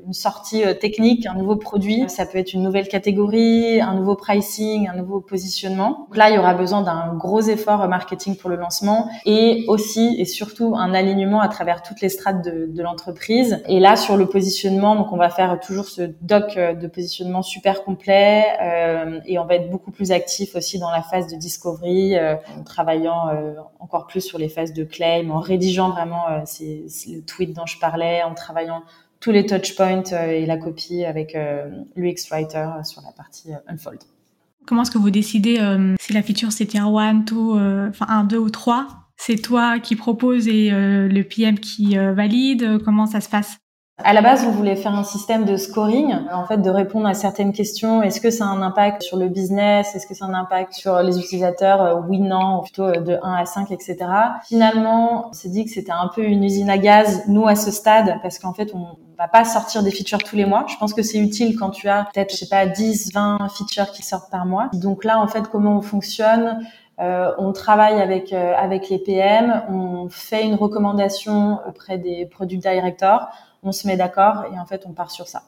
une 0.07 0.15
sortie 0.15 0.65
euh, 0.65 0.73
technique, 0.73 1.27
un 1.27 1.35
nouveau 1.35 1.57
produit. 1.57 2.05
Ça 2.09 2.25
peut 2.25 2.39
être 2.39 2.55
une 2.55 2.63
nouvelle 2.63 2.89
catégorie, 2.89 3.81
un 3.81 3.95
nouveau 3.95 4.15
pricing, 4.15 4.89
un 4.89 4.97
nouveau 4.97 5.21
positionnement. 5.21 6.07
Donc 6.09 6.17
là, 6.17 6.31
il 6.31 6.37
y 6.37 6.39
aura 6.39 6.55
besoin 6.55 6.81
d'un 6.81 7.15
gros 7.15 7.43
effort 7.43 7.87
marketing 7.89 8.37
pour 8.37 8.49
le 8.49 8.57
lancement 8.57 9.09
et 9.27 9.67
aussi 9.69 10.17
et 10.19 10.25
surtout 10.25 10.75
un 10.75 10.95
alignement 10.95 11.41
à 11.41 11.49
travers 11.49 11.83
toutes 11.83 12.01
les 12.01 12.09
strates 12.09 12.43
de, 12.43 12.67
de 12.73 12.83
l'entreprise. 12.83 13.63
Et 13.69 13.81
là, 13.81 13.97
sur 13.97 14.17
le 14.17 14.27
positionnement, 14.27 14.97
donc 14.97 15.13
on 15.13 15.17
va 15.19 15.29
faire 15.29 15.61
toujours 15.61 15.85
ce 15.85 16.11
doc 16.23 16.57
euh, 16.57 16.73
de 16.73 16.87
positionnement 16.87 17.43
super 17.43 17.85
complet 17.85 18.45
euh, 18.63 19.21
et 19.27 19.39
on 19.39 19.45
va 19.45 19.57
être 19.57 19.71
beaucoup 19.71 19.91
plus 19.91 20.11
actif 20.11 20.55
aussi 20.57 20.79
dans 20.79 20.91
la 20.91 21.03
phase 21.03 21.27
de 21.27 21.37
discovery, 21.37 22.17
euh, 22.17 22.37
en 22.59 22.63
travaillant 22.63 23.10
euh, 23.29 23.55
encore 23.79 24.07
plus 24.07 24.21
sur 24.21 24.39
les 24.39 24.49
phases 24.49 24.73
de 24.73 24.85
claim, 24.85 25.31
en 25.31 25.41
rédigeant 25.41 25.91
vraiment 25.91 26.29
euh, 26.29 26.41
c'est 26.45 26.85
le 27.09 27.23
tweet 27.23 27.55
dont 27.55 27.67
je 27.67 27.79
parlais, 27.79 28.23
en 28.23 28.35
travaillant 28.35 28.83
tous 29.21 29.31
les 29.31 29.45
touch 29.47 29.77
points 29.77 30.03
euh, 30.13 30.31
et 30.31 30.47
la 30.47 30.57
copie 30.57 31.05
avec 31.05 31.37
l'UX 31.97 32.29
Writer 32.31 32.69
sur 32.85 33.03
la 33.03 33.13
partie 33.13 33.51
Unfold. 33.67 34.01
Comment 34.67 34.83
est-ce 34.83 34.91
que 34.91 34.99
vous 34.99 35.11
décidez 35.11 35.57
si 36.01 36.13
la 36.13 36.23
feature 36.23 36.53
c'est 36.53 36.67
tier 36.67 36.81
1, 36.81 37.15
2, 37.15 37.89
enfin 37.89 38.07
1, 38.09 38.25
2 38.25 38.39
ou 38.39 38.51
3 38.51 38.87
C'est 39.17 39.37
toi 39.37 39.79
qui 39.79 39.97
propose 39.97 40.49
et 40.49 40.71
le 40.71 41.23
PM 41.23 41.59
qui 41.59 41.97
valide 41.97 42.79
Comment 42.85 43.07
ça 43.07 43.21
se 43.21 43.29
passe? 43.29 43.59
À 44.05 44.13
la 44.13 44.23
base, 44.23 44.45
on 44.45 44.51
voulait 44.51 44.77
faire 44.77 44.95
un 44.95 45.05
système 45.05 45.45
de 45.45 45.57
scoring, 45.57 46.15
en 46.33 46.45
fait, 46.45 46.59
de 46.59 46.71
répondre 46.71 47.07
à 47.07 47.15
certaines 47.15 47.53
questions. 47.53 48.03
Est-ce 48.03 48.21
que 48.21 48.31
ça 48.31 48.45
a 48.45 48.49
un 48.49 48.63
impact 48.63 49.03
sur 49.03 49.17
le 49.17 49.29
business? 49.29 49.95
Est-ce 49.95 50.07
que 50.07 50.15
ça 50.15 50.25
a 50.25 50.29
un 50.29 50.35
impact 50.35 50.73
sur 50.73 51.01
les 51.03 51.19
utilisateurs? 51.19 51.83
Euh, 51.83 52.01
Oui, 52.09 52.21
non, 52.21 52.61
plutôt 52.63 52.85
euh, 52.85 53.01
de 53.01 53.19
1 53.23 53.35
à 53.35 53.45
5, 53.45 53.71
etc. 53.71 53.97
Finalement, 54.45 55.29
on 55.29 55.33
s'est 55.33 55.49
dit 55.49 55.65
que 55.65 55.71
c'était 55.71 55.93
un 55.93 56.09
peu 56.15 56.23
une 56.23 56.45
usine 56.45 56.71
à 56.71 56.79
gaz, 56.79 57.25
nous, 57.29 57.47
à 57.47 57.57
ce 57.57 57.71
stade, 57.71 58.19
parce 58.23 58.39
qu'en 58.39 58.53
fait, 58.53 58.75
on 58.75 58.97
va 59.19 59.29
pas 59.29 59.45
sortir 59.45 59.83
des 59.83 59.91
features 59.91 60.19
tous 60.19 60.37
les 60.37 60.47
mois. 60.47 60.65
Je 60.69 60.77
pense 60.77 60.95
que 60.95 61.03
c'est 61.03 61.19
utile 61.19 61.57
quand 61.57 61.71
tu 61.71 61.89
as 61.89 62.05
peut-être, 62.13 62.33
je 62.33 62.37
sais 62.37 62.49
pas, 62.49 62.67
10, 62.67 63.13
20 63.13 63.49
features 63.49 63.91
qui 63.93 64.03
sortent 64.03 64.31
par 64.31 64.47
mois. 64.47 64.69
Donc 64.73 65.05
là, 65.05 65.21
en 65.21 65.27
fait, 65.29 65.49
comment 65.49 65.77
on 65.77 65.83
fonctionne? 65.83 66.61
Euh, 67.01 67.33
on 67.39 67.53
travaille 67.53 67.99
avec 67.99 68.31
avec 68.33 68.91
les 68.91 68.99
PM, 68.99 69.63
on 69.71 70.09
fait 70.11 70.45
une 70.45 70.55
recommandation 70.55 71.59
auprès 71.67 71.97
des 71.97 72.27
product 72.27 72.61
directors 72.61 73.31
on 73.63 73.73
se 73.73 73.87
met 73.87 73.97
d'accord 73.97 74.45
et 74.53 74.59
en 74.59 74.67
fait, 74.67 74.85
on 74.87 74.93
part 74.93 75.11
sur 75.11 75.29
ça. 75.29 75.43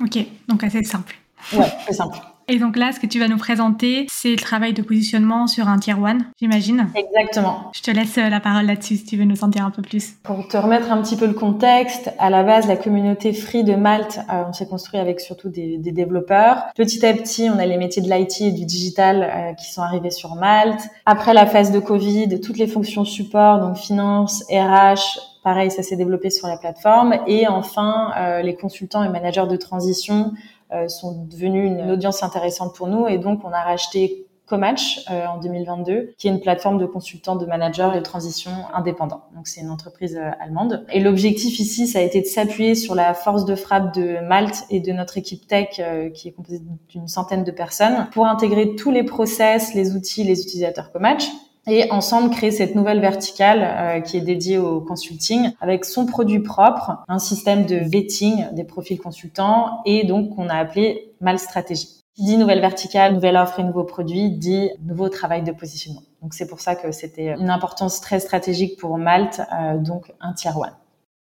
Ok, 0.00 0.18
donc 0.48 0.62
assez 0.64 0.82
simple. 0.84 1.16
Ouais, 1.52 1.72
c'est 1.86 1.94
simple. 1.94 2.18
Et 2.50 2.58
donc 2.58 2.78
là, 2.78 2.92
ce 2.92 2.98
que 2.98 3.06
tu 3.06 3.18
vas 3.18 3.28
nous 3.28 3.36
présenter, 3.36 4.06
c'est 4.10 4.30
le 4.30 4.38
travail 4.38 4.72
de 4.72 4.80
positionnement 4.80 5.46
sur 5.46 5.68
un 5.68 5.78
tier 5.78 5.92
1, 5.92 6.18
j'imagine 6.40 6.88
Exactement. 6.94 7.70
Je 7.74 7.82
te 7.82 7.90
laisse 7.90 8.16
euh, 8.16 8.30
la 8.30 8.40
parole 8.40 8.64
là-dessus 8.64 8.96
si 8.96 9.04
tu 9.04 9.16
veux 9.18 9.26
nous 9.26 9.44
en 9.44 9.48
dire 9.48 9.66
un 9.66 9.70
peu 9.70 9.82
plus. 9.82 10.14
Pour 10.22 10.48
te 10.48 10.56
remettre 10.56 10.90
un 10.90 11.02
petit 11.02 11.16
peu 11.16 11.26
le 11.26 11.34
contexte, 11.34 12.10
à 12.18 12.30
la 12.30 12.44
base, 12.44 12.66
la 12.66 12.78
communauté 12.78 13.34
Free 13.34 13.64
de 13.64 13.74
Malte, 13.74 14.20
euh, 14.32 14.44
on 14.48 14.54
s'est 14.54 14.66
construit 14.66 14.98
avec 14.98 15.20
surtout 15.20 15.50
des, 15.50 15.76
développeurs. 15.78 16.64
Petit 16.74 17.04
à 17.04 17.12
petit, 17.12 17.50
on 17.50 17.58
a 17.58 17.66
les 17.66 17.76
métiers 17.76 18.00
de 18.00 18.10
l'IT 18.10 18.40
et 18.40 18.52
du 18.52 18.64
digital 18.64 19.22
euh, 19.22 19.52
qui 19.52 19.70
sont 19.70 19.82
arrivés 19.82 20.10
sur 20.10 20.34
Malte. 20.34 20.88
Après 21.04 21.34
la 21.34 21.44
phase 21.44 21.70
de 21.70 21.80
Covid, 21.80 22.40
toutes 22.40 22.56
les 22.56 22.66
fonctions 22.66 23.04
support, 23.04 23.60
donc 23.60 23.76
finance, 23.76 24.42
RH, 24.50 25.20
Pareil, 25.48 25.70
ça 25.70 25.82
s'est 25.82 25.96
développé 25.96 26.28
sur 26.28 26.46
la 26.46 26.58
plateforme. 26.58 27.20
Et 27.26 27.48
enfin, 27.48 28.12
euh, 28.18 28.42
les 28.42 28.54
consultants 28.54 29.02
et 29.02 29.08
managers 29.08 29.46
de 29.48 29.56
transition 29.56 30.32
euh, 30.74 30.88
sont 30.88 31.24
devenus 31.24 31.64
une 31.64 31.90
audience 31.90 32.22
intéressante 32.22 32.74
pour 32.74 32.86
nous. 32.86 33.08
Et 33.08 33.16
donc, 33.16 33.40
on 33.44 33.52
a 33.52 33.62
racheté 33.62 34.26
Comatch 34.44 35.06
euh, 35.10 35.24
en 35.24 35.38
2022, 35.38 36.12
qui 36.18 36.28
est 36.28 36.30
une 36.30 36.42
plateforme 36.42 36.76
de 36.76 36.84
consultants, 36.84 37.36
de 37.36 37.46
managers 37.46 37.88
et 37.94 37.96
de 37.96 38.02
transition 38.02 38.50
indépendants. 38.74 39.22
Donc 39.34 39.48
c'est 39.48 39.62
une 39.62 39.70
entreprise 39.70 40.20
allemande. 40.38 40.84
Et 40.92 41.00
l'objectif 41.00 41.58
ici, 41.60 41.86
ça 41.86 42.00
a 42.00 42.02
été 42.02 42.20
de 42.20 42.26
s'appuyer 42.26 42.74
sur 42.74 42.94
la 42.94 43.14
force 43.14 43.46
de 43.46 43.54
frappe 43.54 43.94
de 43.94 44.20
Malte 44.20 44.64
et 44.68 44.80
de 44.80 44.92
notre 44.92 45.16
équipe 45.16 45.46
tech, 45.46 45.80
qui 46.12 46.28
est 46.28 46.32
composée 46.32 46.60
d'une 46.90 47.08
centaine 47.08 47.44
de 47.44 47.52
personnes, 47.52 48.08
pour 48.12 48.26
intégrer 48.26 48.76
tous 48.76 48.90
les 48.90 49.02
process, 49.02 49.72
les 49.72 49.96
outils, 49.96 50.24
les 50.24 50.42
utilisateurs 50.42 50.92
Comatch 50.92 51.30
et 51.68 51.90
ensemble 51.92 52.30
créer 52.30 52.50
cette 52.50 52.74
nouvelle 52.74 53.00
verticale 53.00 53.62
euh, 53.62 54.00
qui 54.00 54.16
est 54.16 54.22
dédiée 54.22 54.58
au 54.58 54.80
consulting 54.80 55.52
avec 55.60 55.84
son 55.84 56.06
produit 56.06 56.40
propre, 56.40 57.04
un 57.08 57.18
système 57.18 57.66
de 57.66 57.76
vetting 57.76 58.52
des 58.52 58.64
profils 58.64 58.98
consultants 58.98 59.80
et 59.84 60.04
donc 60.04 60.34
qu'on 60.34 60.48
a 60.48 60.54
appelé 60.54 61.12
Mal 61.20 61.38
Stratégie. 61.38 61.88
Qui 62.14 62.24
dit 62.24 62.36
nouvelle 62.36 62.60
verticale, 62.60 63.14
nouvelle 63.14 63.36
offre 63.36 63.60
et 63.60 63.64
nouveau 63.64 63.84
produit, 63.84 64.30
dit 64.30 64.70
nouveau 64.84 65.08
travail 65.08 65.42
de 65.42 65.52
positionnement. 65.52 66.02
Donc 66.22 66.34
c'est 66.34 66.48
pour 66.48 66.60
ça 66.60 66.74
que 66.74 66.90
c'était 66.90 67.34
une 67.38 67.50
importance 67.50 68.00
très 68.00 68.18
stratégique 68.18 68.76
pour 68.78 68.98
Malte, 68.98 69.40
euh, 69.52 69.78
donc 69.78 70.12
un 70.20 70.32
tier 70.32 70.50
one. 70.56 70.72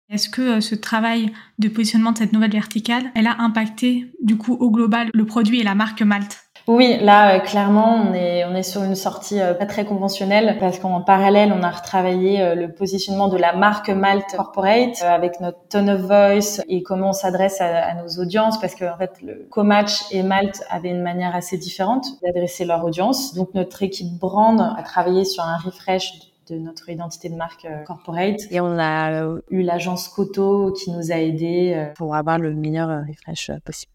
Est-ce 0.10 0.30
que 0.30 0.42
euh, 0.42 0.62
ce 0.62 0.74
travail 0.74 1.32
de 1.60 1.70
positionnement 1.70 2.12
de 2.12 2.18
cette 2.18 2.34
nouvelle 2.34 2.52
verticale, 2.52 3.12
elle 3.14 3.28
a 3.28 3.36
impacté 3.40 4.12
du 4.24 4.38
coup 4.38 4.54
au 4.54 4.72
global 4.72 5.10
le 5.14 5.26
produit 5.26 5.60
et 5.60 5.64
la 5.64 5.76
marque 5.76 6.02
Malte? 6.02 6.49
Oui, 6.70 6.98
là 7.02 7.36
euh, 7.36 7.40
clairement 7.40 7.96
on 7.96 8.14
est 8.14 8.46
on 8.46 8.54
est 8.54 8.62
sur 8.62 8.84
une 8.84 8.94
sortie 8.94 9.42
euh, 9.42 9.56
pas 9.56 9.66
très 9.66 9.86
conventionnelle 9.86 10.56
parce 10.60 10.78
qu'en 10.78 11.02
parallèle 11.02 11.52
on 11.52 11.64
a 11.64 11.72
retravaillé 11.72 12.44
euh, 12.44 12.54
le 12.54 12.72
positionnement 12.72 13.28
de 13.28 13.38
la 13.38 13.56
marque 13.56 13.90
Malte 13.90 14.36
Corporate 14.36 15.02
avec 15.02 15.40
notre 15.42 15.58
tone 15.68 15.90
of 15.90 16.02
voice 16.02 16.62
et 16.68 16.84
comment 16.84 17.10
on 17.10 17.14
s'adresse 17.14 17.60
à, 17.60 17.96
nos 17.96 18.22
audiences 18.22 18.60
parce 18.60 18.76
que 18.76 18.86
en 18.86 18.96
fait 18.98 19.20
le 19.24 19.48
Comatch 19.50 20.12
et 20.12 20.22
Malte 20.22 20.62
avaient 20.70 20.92
une 20.92 21.02
manière 21.02 21.36
assez 21.36 21.58
différente 21.58 22.06
d'adresser 22.22 22.66
leur 22.66 22.86
audience. 22.86 23.34
Donc 23.34 23.56
notre 23.56 23.82
équipe 23.82 24.20
brand 24.20 24.62
a 24.62 24.84
travaillé 24.84 25.26
sur 25.26 25.44
un 25.44 25.58
refresh 25.58 26.14
de 26.52 26.56
notre 26.56 26.88
identité 26.90 27.30
de 27.30 27.36
marque 27.36 27.68
corporate. 27.88 28.42
Et 28.52 28.62
on 28.62 28.78
a 28.78 29.24
eu 29.50 29.64
l'agence 29.64 30.08
Coto 30.08 30.72
qui 30.74 30.92
nous 30.92 31.12
a 31.12 31.16
aidés 31.16 31.90
pour 31.96 32.14
avoir 32.14 32.38
le 32.38 32.54
meilleur 32.54 32.90
refresh 33.08 33.50
possible. 33.66 33.92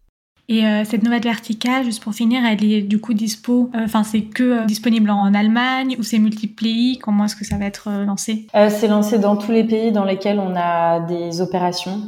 Et 0.49 0.67
euh, 0.67 0.85
cette 0.85 1.03
nouvelle 1.03 1.23
verticale, 1.23 1.85
juste 1.85 2.03
pour 2.03 2.13
finir, 2.13 2.43
elle 2.45 2.63
est 2.63 2.83
du 2.83 3.01
coup 3.01 3.15
dispo, 3.15 3.71
euh, 3.75 3.85
enfin 3.85 4.05
c'est 4.05 4.23
que 4.23 4.43
euh, 4.43 4.65
disponible 4.65 5.09
en 5.09 5.33
Allemagne 5.33 5.97
ou 5.99 6.03
c'est 6.03 6.19
multiplié? 6.19 6.99
Comment 6.99 7.25
est-ce 7.25 7.37
que 7.37 7.47
ça 7.47 7.57
va 7.57 7.65
être 7.65 7.89
lancé? 8.05 8.47
C'est 8.53 8.89
lancé 8.89 9.19
dans 9.19 9.37
tous 9.37 9.53
les 9.53 9.65
pays 9.65 9.91
dans 9.91 10.05
lesquels 10.05 10.39
on 10.39 10.55
a 10.55 11.01
des 11.01 11.41
opérations, 11.41 12.01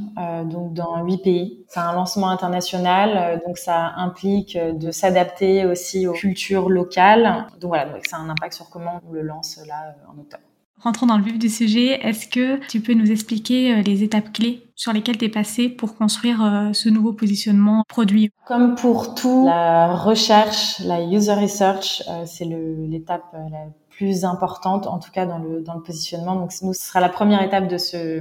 donc 0.45 0.75
dans 0.75 1.03
huit 1.03 1.23
pays. 1.23 1.65
C'est 1.69 1.81
un 1.81 1.95
lancement 1.95 2.29
international, 2.29 3.41
donc 3.47 3.59
ça 3.59 3.95
implique 3.97 4.57
de 4.57 4.91
s'adapter 4.91 5.65
aussi 5.65 6.07
aux 6.07 6.13
cultures 6.13 6.69
locales. 6.69 7.47
Donc 7.61 7.69
voilà, 7.69 7.87
donc 7.87 8.07
ça 8.07 8.19
a 8.19 8.21
un 8.21 8.29
impact 8.29 8.55
sur 8.55 8.69
comment 8.69 9.01
on 9.09 9.13
le 9.13 9.23
lance 9.23 9.59
là 9.67 9.95
en 10.09 10.19
octobre. 10.21 10.43
Rentrons 10.79 11.07
dans 11.07 11.17
le 11.17 11.25
vif 11.25 11.39
du 11.39 11.49
sujet. 11.49 12.07
Est-ce 12.07 12.29
que 12.29 12.65
tu 12.67 12.81
peux 12.81 12.93
nous 12.93 13.11
expliquer 13.11 13.73
euh, 13.73 13.83
les 13.83 14.03
étapes 14.03 14.31
clés 14.33 14.63
sur 14.75 14.93
lesquelles 14.93 15.17
tu 15.17 15.25
es 15.25 15.31
passé 15.31 15.71
pour 15.71 15.97
construire 15.97 16.45
euh, 16.45 16.73
ce 16.75 16.91
nouveau 16.91 17.15
positionnement 17.15 17.83
produit? 17.89 18.31
Comme 18.47 18.75
pour 18.75 19.15
tout, 19.15 19.47
la 19.47 19.95
recherche, 19.95 20.79
la 20.81 21.03
user 21.03 21.33
research, 21.33 22.03
euh, 22.11 22.25
c'est 22.27 22.45
l'étape 22.45 23.25
la 23.33 23.69
plus 23.89 24.27
importante, 24.27 24.87
en 24.87 24.99
tout 24.99 25.11
cas 25.11 25.25
dans 25.25 25.39
le, 25.39 25.65
positionnement. 25.83 26.37
Donc 26.37 26.53
nous, 26.61 26.75
ce 26.75 26.87
sera 26.87 27.01
la 27.01 27.09
première 27.09 27.43
étape 27.43 27.69
de 27.69 27.79
ce, 27.79 28.21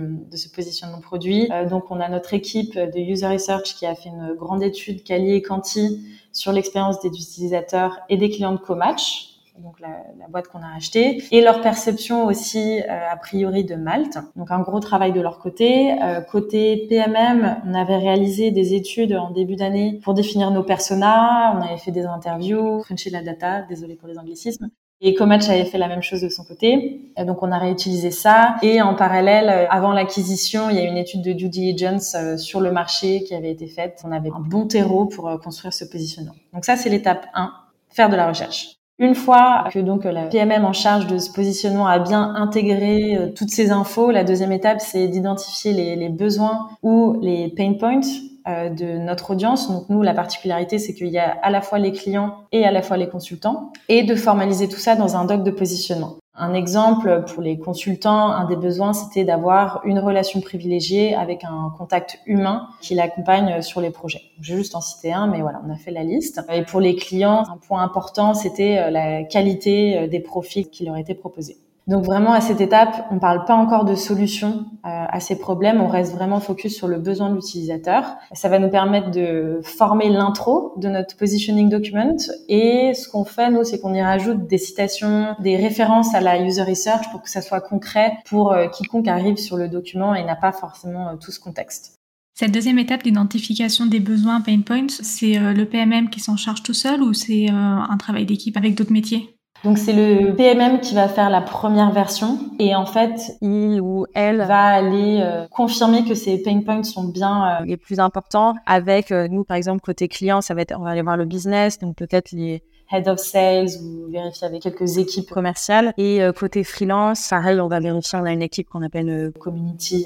positionnement 0.55 1.01
produit. 1.01 1.49
donc 1.69 1.91
on 1.91 1.99
a 1.99 2.07
notre 2.07 2.33
équipe 2.33 2.75
de 2.75 2.97
user 2.97 3.27
research 3.27 3.75
qui 3.75 3.85
a 3.85 3.93
fait 3.93 4.07
une 4.07 4.33
grande 4.35 4.63
étude 4.63 5.03
quali 5.03 5.33
et 5.33 5.41
quanti 5.41 6.07
sur 6.31 6.53
l'expérience 6.53 7.01
des 7.01 7.09
utilisateurs 7.09 7.99
et 8.07 8.15
des 8.15 8.29
clients 8.29 8.53
de 8.53 8.59
Comatch 8.59 9.34
donc 9.59 9.79
la, 9.79 10.03
la 10.19 10.27
boîte 10.27 10.47
qu'on 10.47 10.59
a 10.59 10.75
achetée, 10.75 11.23
et 11.31 11.41
leur 11.41 11.61
perception 11.61 12.25
aussi 12.25 12.81
a 12.81 13.15
priori 13.17 13.63
de 13.63 13.75
Malte. 13.75 14.17
Donc 14.35 14.51
un 14.51 14.59
gros 14.59 14.79
travail 14.79 15.13
de 15.13 15.21
leur 15.21 15.39
côté. 15.39 15.95
côté 16.31 16.87
PMM, 16.89 17.61
on 17.65 17.73
avait 17.73 17.97
réalisé 17.97 18.51
des 18.51 18.73
études 18.73 19.13
en 19.13 19.31
début 19.31 19.55
d'année 19.55 19.99
pour 20.03 20.13
définir 20.13 20.51
nos 20.51 20.63
personas. 20.63 21.55
On 21.57 21.61
avait 21.61 21.77
fait 21.77 21.91
des 21.91 22.05
interviews, 22.05 22.79
crunché 22.79 23.09
la 23.09 23.21
data, 23.21 23.61
désolé 23.61 23.95
pour 23.95 24.07
les 24.07 24.17
anglicismes. 24.17 24.69
Et 25.01 25.13
Comatch 25.13 25.49
avait 25.49 25.65
fait 25.65 25.77
la 25.77 25.87
même 25.87 26.01
chose 26.01 26.21
de 26.21 26.29
son 26.29 26.43
côté. 26.45 27.11
Donc 27.17 27.43
on 27.43 27.51
a 27.51 27.59
réutilisé 27.59 28.11
ça. 28.11 28.55
Et 28.61 28.81
en 28.81 28.95
parallèle, 28.95 29.49
euh, 29.49 29.67
avant 29.69 29.91
l'acquisition, 29.91 30.69
il 30.69 30.77
y 30.77 30.79
a 30.79 30.83
une 30.83 30.97
étude 30.97 31.21
de 31.21 31.33
due 31.33 31.49
diligence 31.49 32.15
euh, 32.15 32.37
sur 32.37 32.61
le 32.61 32.71
marché 32.71 33.23
qui 33.23 33.35
avait 33.35 33.51
été 33.51 33.67
faite. 33.67 34.01
On 34.05 34.11
avait 34.11 34.29
un 34.29 34.39
bon 34.39 34.67
terreau 34.67 35.05
pour 35.05 35.27
euh, 35.27 35.37
construire 35.37 35.73
ce 35.73 35.83
positionnement. 35.83 36.35
Donc 36.53 36.63
ça, 36.63 36.77
c'est 36.77 36.89
l'étape 36.89 37.27
1, 37.33 37.51
faire 37.89 38.09
de 38.09 38.15
la 38.15 38.27
recherche. 38.27 38.77
Une 38.97 39.15
fois 39.15 39.65
que 39.73 39.79
donc 39.79 40.05
la 40.05 40.27
PMM 40.27 40.63
en 40.63 40.71
charge 40.71 41.07
de 41.07 41.17
ce 41.17 41.31
positionnement 41.31 41.87
a 41.87 41.99
bien 41.99 42.33
intégré 42.35 43.33
toutes 43.35 43.49
ces 43.49 43.71
infos, 43.71 44.09
la 44.09 44.23
deuxième 44.23 44.53
étape, 44.53 44.79
c'est 44.79 45.09
d'identifier 45.09 45.73
les, 45.73 45.95
les, 45.97 46.09
besoins 46.09 46.69
ou 46.81 47.19
les 47.21 47.49
pain 47.49 47.73
points 47.73 47.99
euh, 48.47 48.69
de 48.69 48.99
notre 48.99 49.31
audience. 49.31 49.71
Donc 49.71 49.89
nous, 49.89 50.03
la 50.03 50.13
particularité, 50.13 50.77
c'est 50.77 50.93
qu'il 50.93 51.07
y 51.07 51.17
a 51.17 51.31
à 51.41 51.49
la 51.49 51.61
fois 51.61 51.79
les 51.79 51.91
clients 51.91 52.45
et 52.51 52.63
à 52.63 52.71
la 52.71 52.83
fois 52.83 52.95
les 52.95 53.09
consultants, 53.09 53.73
et 53.89 54.03
de 54.03 54.15
formaliser 54.15 54.69
tout 54.69 54.77
ça 54.77 54.95
dans 54.95 55.15
un 55.15 55.25
doc 55.25 55.43
de 55.43 55.49
positionnement. 55.49 56.17
Un 56.37 56.53
exemple 56.53 57.23
pour 57.27 57.41
les 57.41 57.57
consultants, 57.57 58.31
un 58.31 58.43
des 58.43 58.57
besoins, 58.57 58.91
c'était 58.91 59.23
d'avoir 59.23 59.81
une 59.85 59.99
relation 59.99 60.41
privilégiée 60.41 61.15
avec 61.15 61.45
un 61.45 61.73
contact 61.77 62.19
humain 62.25 62.67
qui 62.81 62.93
l'accompagne 62.93 63.61
sur 63.61 63.79
les 63.79 63.89
projets. 63.89 64.21
J'ai 64.41 64.57
juste 64.57 64.75
en 64.75 64.81
cité 64.81 65.13
un, 65.13 65.27
mais 65.27 65.41
voilà, 65.41 65.61
on 65.65 65.71
a 65.71 65.77
fait 65.77 65.91
la 65.91 66.03
liste. 66.03 66.41
Et 66.51 66.63
pour 66.63 66.81
les 66.81 66.95
clients, 66.95 67.45
un 67.49 67.57
point 67.57 67.81
important, 67.81 68.33
c'était 68.33 68.79
euh, 68.79 68.89
la 68.89 69.23
qualité 69.23 69.97
euh, 69.97 70.07
des 70.07 70.19
profils 70.19 70.69
qui 70.69 70.83
leur 70.83 70.97
étaient 70.97 71.15
proposés. 71.15 71.57
Donc 71.87 72.03
vraiment 72.03 72.33
à 72.33 72.41
cette 72.41 72.61
étape, 72.61 73.07
on 73.11 73.19
parle 73.19 73.45
pas 73.45 73.53
encore 73.53 73.85
de 73.85 73.93
solution 73.93 74.65
euh, 74.85 75.05
à 75.07 75.19
ces 75.19 75.37
problèmes, 75.37 75.81
on 75.81 75.87
reste 75.87 76.15
vraiment 76.15 76.39
focus 76.39 76.75
sur 76.75 76.87
le 76.87 76.97
besoin 76.97 77.29
de 77.29 77.35
l'utilisateur. 77.35 78.15
Ça 78.33 78.49
va 78.49 78.57
nous 78.57 78.69
permettre 78.69 79.11
de 79.11 79.59
former 79.61 80.09
l'intro 80.09 80.73
de 80.77 80.87
notre 80.89 81.15
positioning 81.15 81.69
document 81.69 82.15
et 82.49 82.93
ce 82.95 83.07
qu'on 83.07 83.23
fait 83.23 83.51
nous, 83.51 83.63
c'est 83.63 83.79
qu'on 83.79 83.93
y 83.93 84.01
rajoute 84.01 84.47
des 84.47 84.57
citations, 84.57 85.35
des 85.39 85.57
références 85.57 86.15
à 86.15 86.21
la 86.21 86.41
user 86.41 86.63
research 86.63 87.11
pour 87.11 87.21
que 87.21 87.29
ça 87.29 87.41
soit 87.41 87.61
concret 87.61 88.13
pour 88.25 88.51
euh, 88.51 88.67
quiconque 88.67 89.07
arrive 89.07 89.37
sur 89.37 89.55
le 89.55 89.69
document 89.69 90.15
et 90.15 90.23
n'a 90.23 90.35
pas 90.35 90.51
forcément 90.51 91.09
euh, 91.09 91.15
tout 91.21 91.31
ce 91.31 91.39
contexte. 91.39 91.93
Cette 92.33 92.51
deuxième 92.51 92.79
étape 92.79 93.03
d'identification 93.03 93.85
des 93.85 93.99
besoins 93.99 94.41
pain 94.41 94.59
points, 94.59 94.87
c'est 94.89 95.39
le 95.39 95.63
PMM 95.63 96.09
qui 96.09 96.19
s'en 96.19 96.35
charge 96.35 96.63
tout 96.63 96.73
seul 96.73 97.01
ou 97.01 97.13
c'est 97.13 97.47
un 97.47 97.95
travail 97.97 98.25
d'équipe 98.25 98.57
avec 98.57 98.75
d'autres 98.75 98.91
métiers? 98.91 99.34
Donc 99.65 99.79
c'est 99.79 99.93
le 99.93 100.35
PMM 100.35 100.79
qui 100.79 100.93
va 100.93 101.07
faire 101.07 101.31
la 101.31 101.41
première 101.41 101.91
version 101.91 102.37
et 102.59 102.75
en 102.75 102.85
fait 102.85 103.35
il 103.41 103.81
ou 103.81 104.05
elle 104.13 104.37
va 104.37 104.67
aller 104.67 105.21
euh, 105.23 105.47
confirmer 105.47 106.05
que 106.05 106.13
ces 106.13 106.41
pain 106.41 106.61
points 106.61 106.83
sont 106.83 107.05
bien 107.05 107.61
euh, 107.61 107.65
les 107.65 107.75
plus 107.75 107.99
importants. 107.99 108.53
Avec 108.67 109.11
euh, 109.11 109.27
nous 109.27 109.43
par 109.43 109.57
exemple 109.57 109.81
côté 109.81 110.07
client, 110.07 110.41
ça 110.41 110.53
va 110.53 110.61
être 110.61 110.75
on 110.79 110.83
va 110.83 110.91
aller 110.91 111.01
voir 111.01 111.17
le 111.17 111.25
business, 111.25 111.79
donc 111.79 111.95
peut-être 111.95 112.31
les 112.31 112.61
head 112.91 113.07
of 113.07 113.17
sales 113.17 113.69
ou 113.81 114.11
vérifier 114.11 114.45
avec 114.45 114.61
quelques 114.61 114.99
équipes 114.99 115.31
commerciales 115.31 115.93
et 115.97 116.21
côté 116.37 116.63
freelance, 116.63 117.27
pareil 117.27 117.59
on 117.59 117.67
va 117.67 117.79
vérifier 117.79 118.19
on 118.19 118.25
a 118.25 118.31
une 118.31 118.43
équipe 118.43 118.69
qu'on 118.69 118.83
appelle 118.83 119.31
community 119.39 120.05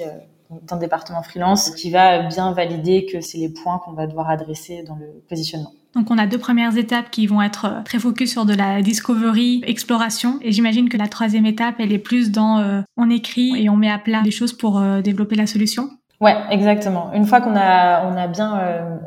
le 0.49 0.79
département 0.79 1.21
freelance 1.21 1.71
qui 1.71 1.91
va 1.91 2.23
bien 2.23 2.53
valider 2.53 3.05
que 3.05 3.19
c'est 3.19 3.37
les 3.37 3.49
points 3.49 3.79
qu'on 3.79 3.91
va 3.91 4.07
devoir 4.07 4.29
adresser 4.29 4.83
dans 4.83 4.95
le 4.95 5.21
positionnement. 5.27 5.73
Donc 5.95 6.11
on 6.11 6.17
a 6.17 6.27
deux 6.27 6.37
premières 6.37 6.77
étapes 6.77 7.09
qui 7.09 7.25
vont 7.27 7.41
être 7.41 7.65
euh, 7.65 7.81
très 7.83 7.99
focus 7.99 8.31
sur 8.31 8.45
de 8.45 8.53
la 8.53 8.81
discovery, 8.81 9.61
exploration. 9.65 10.37
Et 10.41 10.51
j'imagine 10.51 10.89
que 10.89 10.97
la 10.97 11.07
troisième 11.07 11.45
étape, 11.45 11.75
elle 11.79 11.91
est 11.91 11.99
plus 11.99 12.31
dans 12.31 12.59
euh, 12.59 12.81
on 12.97 13.09
écrit 13.09 13.63
et 13.63 13.69
on 13.69 13.75
met 13.75 13.89
à 13.89 13.97
plat 13.97 14.21
des 14.21 14.31
choses 14.31 14.53
pour 14.53 14.79
euh, 14.79 15.01
développer 15.01 15.35
la 15.35 15.47
solution. 15.47 15.89
Ouais, 16.21 16.35
exactement. 16.51 17.13
Une 17.13 17.25
fois 17.25 17.39
qu'on 17.39 17.55
a 17.55 18.27
bien 18.27 18.59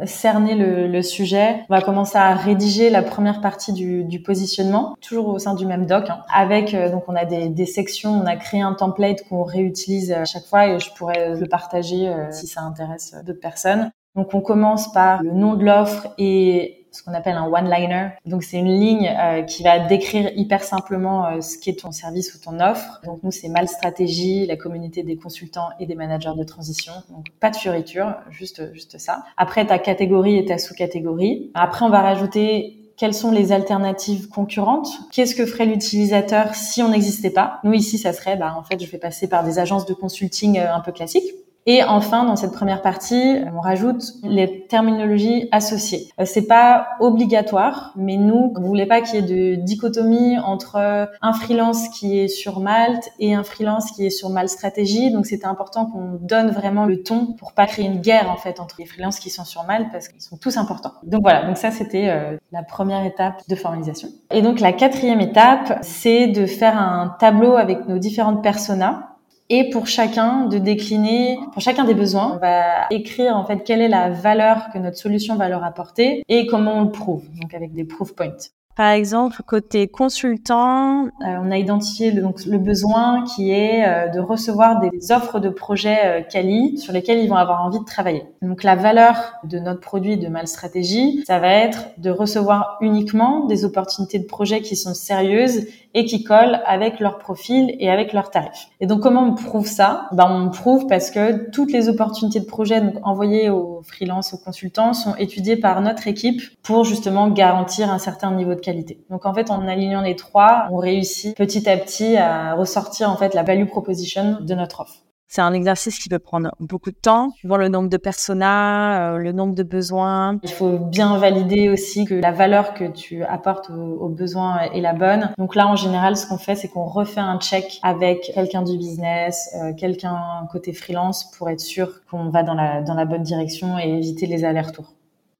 cerné 0.07 0.55
le, 0.55 1.03
sujet, 1.03 1.62
on 1.69 1.75
va 1.75 1.83
commencer 1.83 2.17
à 2.17 2.35
rédiger 2.35 2.89
la 2.89 3.03
première 3.03 3.43
partie 3.43 3.75
du, 3.75 4.23
positionnement, 4.23 4.97
toujours 5.03 5.29
au 5.29 5.38
sein 5.38 5.55
du 5.55 5.66
même 5.66 5.85
doc. 5.85 6.09
Hein, 6.09 6.23
avec 6.35 6.75
donc 6.90 7.05
on 7.09 7.14
a 7.14 7.27
des, 7.27 7.51
des, 7.51 7.66
sections, 7.66 8.12
on 8.12 8.25
a 8.25 8.37
créé 8.37 8.62
un 8.62 8.73
template 8.73 9.29
qu'on 9.29 9.42
réutilise 9.42 10.11
à 10.11 10.25
chaque 10.25 10.47
fois 10.47 10.68
et 10.68 10.81
je 10.81 10.90
pourrais 10.95 11.38
le 11.38 11.47
partager 11.47 12.11
si 12.31 12.47
ça 12.47 12.62
intéresse 12.62 13.14
d'autres 13.27 13.40
personnes. 13.40 13.90
Donc 14.16 14.35
on 14.35 14.40
commence 14.40 14.92
par 14.92 15.22
le 15.22 15.33
nom 15.33 15.55
de 15.55 15.64
l'offre 15.64 16.09
et 16.18 16.87
ce 16.92 17.03
qu'on 17.03 17.14
appelle 17.14 17.37
un 17.37 17.46
one-liner. 17.46 18.11
Donc 18.27 18.42
c'est 18.42 18.59
une 18.59 18.70
ligne 18.70 19.11
euh, 19.18 19.42
qui 19.42 19.62
va 19.62 19.79
décrire 19.79 20.31
hyper 20.37 20.62
simplement 20.62 21.27
euh, 21.27 21.40
ce 21.40 21.59
qu'est 21.59 21.81
ton 21.81 21.90
service 21.90 22.35
ou 22.35 22.38
ton 22.38 22.61
offre. 22.61 23.01
Donc 23.05 23.22
nous 23.22 23.31
c'est 23.31 23.48
Mal 23.48 23.66
Stratégie, 23.68 24.46
la 24.46 24.57
communauté 24.57 25.03
des 25.03 25.16
consultants 25.16 25.70
et 25.81 25.87
des 25.87 25.94
managers 25.94 26.35
de 26.37 26.44
transition. 26.44 26.92
Donc 27.11 27.27
pas 27.40 27.51
de 27.51 27.57
fioriture, 27.57 28.14
juste 28.31 28.72
juste 28.75 28.98
ça. 28.98 29.25
Après 29.37 29.66
ta 29.66 29.79
catégorie 29.79 30.37
et 30.37 30.44
ta 30.44 30.59
sous-catégorie. 30.59 31.51
Après 31.55 31.85
on 31.85 31.90
va 31.90 32.03
rajouter 32.03 32.79
quelles 32.98 33.14
sont 33.14 33.33
les 33.33 33.53
alternatives 33.53 34.29
concurrentes 34.29 34.88
Qu'est-ce 35.11 35.35
que 35.35 35.46
ferait 35.46 35.66
l'utilisateur 35.66 36.55
si 36.55 36.83
on 36.83 36.90
n'existait 36.90 37.31
pas? 37.31 37.59
Nous 37.64 37.72
ici, 37.72 37.98
ça 37.98 38.12
serait, 38.12 38.37
bah, 38.37 38.55
en 38.57 38.62
fait, 38.62 38.81
je 38.81 38.88
vais 38.88 38.98
passer 38.98 39.29
par 39.29 39.42
des 39.42 39.59
agences 39.59 39.87
de 39.87 39.94
consulting 39.94 40.59
euh, 40.59 40.72
un 40.72 40.79
peu 40.79 40.92
classiques 40.92 41.33
et 41.66 41.85
enfin, 41.85 42.25
dans 42.25 42.37
cette 42.37 42.53
première 42.53 42.83
partie, 42.83 43.38
on 43.55 43.61
rajoute 43.61 44.03
les 44.25 44.66
terminologies 44.66 45.48
associées. 45.53 46.09
Euh, 46.20 46.25
c'est 46.25 46.46
pas 46.46 46.88
obligatoire, 47.01 47.92
mais 47.96 48.16
nous, 48.16 48.53
on 48.57 48.61
voulait 48.62 48.87
pas 48.87 49.01
qu'il 49.01 49.14
y 49.14 49.18
ait 49.18 49.55
de 49.57 49.62
dichotomie 49.62 50.38
entre 50.38 51.09
un 51.20 51.33
freelance 51.33 51.88
qui 51.90 52.18
est 52.18 52.29
sur 52.29 52.61
Malte 52.61 53.11
et 53.18 53.35
un 53.35 53.44
freelance 53.44 53.92
qui 53.92 54.07
est 54.07 54.11
sur 54.11 54.31
Malte 54.31 54.48
Stratégie. 54.48 55.12
Donc, 55.12 55.27
c'était 55.27 55.46
important 55.46 55.87
qu'on 55.87 56.18
donne 56.20 56.51
vraiment 56.51 56.85
le 56.85 57.03
ton 57.03 57.35
pour 57.38 57.53
pas 57.53 57.66
créer 57.66 57.87
une 57.87 58.01
guerre 58.01 58.31
en 58.31 58.37
fait 58.37 58.59
entre 58.61 58.77
les 58.79 58.87
freelances 58.87 59.20
qui 59.20 59.31
sont 59.31 59.44
sur 59.44 59.64
Malte 59.64 59.87
parce 59.92 60.09
qu'ils 60.09 60.22
sont 60.22 60.37
tous 60.37 60.57
importants. 60.57 60.92
Donc 61.05 61.22
voilà. 61.22 61.46
Donc 61.46 61.57
ça, 61.57 61.70
c'était 61.70 62.09
euh, 62.09 62.37
la 62.51 62.62
première 62.62 63.05
étape 63.05 63.42
de 63.48 63.55
formalisation. 63.55 64.09
Et 64.31 64.42
donc 64.42 64.61
la 64.61 64.72
quatrième 64.72 65.20
étape, 65.20 65.79
c'est 65.83 66.27
de 66.27 66.46
faire 66.46 66.79
un 66.79 67.14
tableau 67.18 67.57
avec 67.57 67.87
nos 67.87 67.98
différentes 67.98 68.42
personas 68.42 69.12
et 69.53 69.69
pour 69.69 69.87
chacun 69.87 70.47
de 70.47 70.57
décliner, 70.57 71.38
pour 71.53 71.61
chacun 71.61 71.85
des 71.85 71.93
besoins, 71.93 72.33
on 72.33 72.38
va 72.38 72.87
écrire 72.91 73.37
en 73.37 73.45
fait 73.45 73.62
quelle 73.65 73.83
est 73.83 73.88
la 73.88 74.09
valeur 74.09 74.71
que 74.73 74.79
notre 74.79 74.97
solution 74.97 75.37
va 75.37 75.51
leur 75.51 75.62
apporter 75.62 76.23
et 76.27 76.47
comment 76.47 76.79
on 76.79 76.85
le 76.85 76.91
prouve, 76.91 77.25
donc 77.38 77.53
avec 77.53 77.75
des 77.75 77.85
proof 77.85 78.15
points. 78.15 78.49
Par 78.74 78.90
exemple, 78.90 79.42
côté 79.46 79.87
consultant, 79.87 81.04
euh, 81.04 81.08
on 81.42 81.50
a 81.50 81.58
identifié 81.58 82.11
le, 82.11 82.22
donc, 82.22 82.46
le 82.46 82.56
besoin 82.56 83.22
qui 83.24 83.50
est 83.50 83.87
euh, 83.87 84.08
de 84.08 84.18
recevoir 84.18 84.80
des 84.80 85.12
offres 85.12 85.40
de 85.40 85.50
projets 85.50 86.00
euh, 86.04 86.22
quali 86.22 86.78
sur 86.78 86.94
lesquels 86.94 87.18
ils 87.18 87.28
vont 87.28 87.37
avoir 87.37 87.62
envie 87.62 87.80
de 87.80 87.85
travailler. 87.85 88.24
Donc 88.40 88.62
la 88.62 88.74
valeur 88.74 89.35
de 89.44 89.58
notre 89.58 89.80
produit 89.80 90.16
de 90.16 90.26
Mal 90.28 90.48
Stratégie, 90.48 91.22
ça 91.26 91.38
va 91.38 91.52
être 91.52 91.90
de 91.98 92.08
recevoir 92.08 92.78
uniquement 92.80 93.44
des 93.44 93.66
opportunités 93.66 94.18
de 94.18 94.26
projets 94.26 94.62
qui 94.62 94.74
sont 94.74 94.94
sérieuses 94.94 95.66
et 95.94 96.06
qui 96.06 96.24
collent 96.24 96.62
avec 96.66 97.00
leur 97.00 97.18
profil 97.18 97.76
et 97.78 97.90
avec 97.90 98.14
leurs 98.14 98.30
tarifs. 98.30 98.68
Et 98.80 98.87
donc 98.87 99.00
comment 99.00 99.22
on 99.22 99.35
prouve 99.35 99.66
ça? 99.66 100.08
Ben 100.12 100.26
on 100.30 100.48
prouve 100.48 100.87
parce 100.87 101.11
que 101.11 101.50
toutes 101.50 101.72
les 101.72 101.90
opportunités 101.90 102.40
de 102.40 102.46
projet 102.46 102.80
donc 102.80 102.94
envoyées 103.02 103.50
aux 103.50 103.82
freelances, 103.82 104.32
aux 104.32 104.38
consultants 104.38 104.94
sont 104.94 105.14
étudiées 105.16 105.56
par 105.56 105.82
notre 105.82 106.08
équipe 106.08 106.40
pour 106.62 106.85
justement 106.85 107.28
garantir 107.28 107.90
un 107.90 107.98
certain 107.98 108.30
niveau 108.30 108.54
de 108.54 108.62
Donc 109.11 109.27
en 109.27 109.35
fait, 109.35 109.51
en 109.51 109.66
alignant 109.66 110.03
les 110.03 110.16
trois, 110.16 110.66
on 110.70 110.79
réussit 110.79 111.37
petit 111.37 111.68
à 111.68 111.77
petit 111.77 112.16
à 112.16 112.55
ressortir 112.55 113.11
en 113.11 113.16
fait 113.16 113.35
la 113.35 113.42
value 113.42 113.66
proposition 113.66 114.38
de 114.40 114.55
notre 114.55 114.81
offre. 114.81 115.03
C'est 115.35 115.40
un 115.40 115.55
exercice 115.55 115.98
qui 115.98 116.11
peut 116.11 116.18
prendre 116.18 116.55
beaucoup 116.61 116.90
de 116.90 116.96
temps, 116.96 117.31
suivant 117.31 117.57
le 117.57 117.68
nombre 117.70 117.88
de 117.88 117.96
personas, 117.96 119.14
euh, 119.14 119.16
le 119.16 119.33
nombre 119.33 119.55
de 119.55 119.62
besoins. 119.62 120.38
Il 120.42 120.51
faut 120.51 120.77
bien 120.77 121.16
valider 121.16 121.70
aussi 121.70 122.05
que 122.05 122.12
la 122.12 122.33
valeur 122.33 122.75
que 122.75 122.85
tu 122.85 123.25
apportes 123.25 123.70
aux, 123.70 124.11
besoins 124.11 124.61
est 124.75 124.83
la 124.83 124.92
bonne. 124.92 125.33
Donc 125.38 125.55
là, 125.55 125.68
en 125.68 125.75
général, 125.75 126.18
ce 126.18 126.27
qu'on 126.27 126.37
fait, 126.37 126.55
c'est 126.55 126.68
qu'on 126.68 126.85
refait 126.85 127.20
un 127.20 127.38
check 127.38 127.81
avec 127.83 128.31
quelqu'un 128.35 128.61
du 128.61 128.77
business, 128.77 129.57
euh, 129.57 129.72
quelqu'un 129.72 130.20
côté 130.53 130.75
freelance, 130.75 131.31
pour 131.31 131.48
être 131.48 131.61
sûr 131.61 132.03
qu'on 132.11 132.29
va 132.29 132.42
dans 132.42 132.53
la, 132.53 132.83
dans 132.83 132.92
la 132.92 133.07
bonne 133.07 133.22
direction 133.22 133.79
et 133.79 133.88
éviter 133.88 134.27
les 134.27 134.44
allers-retours. 134.44 134.92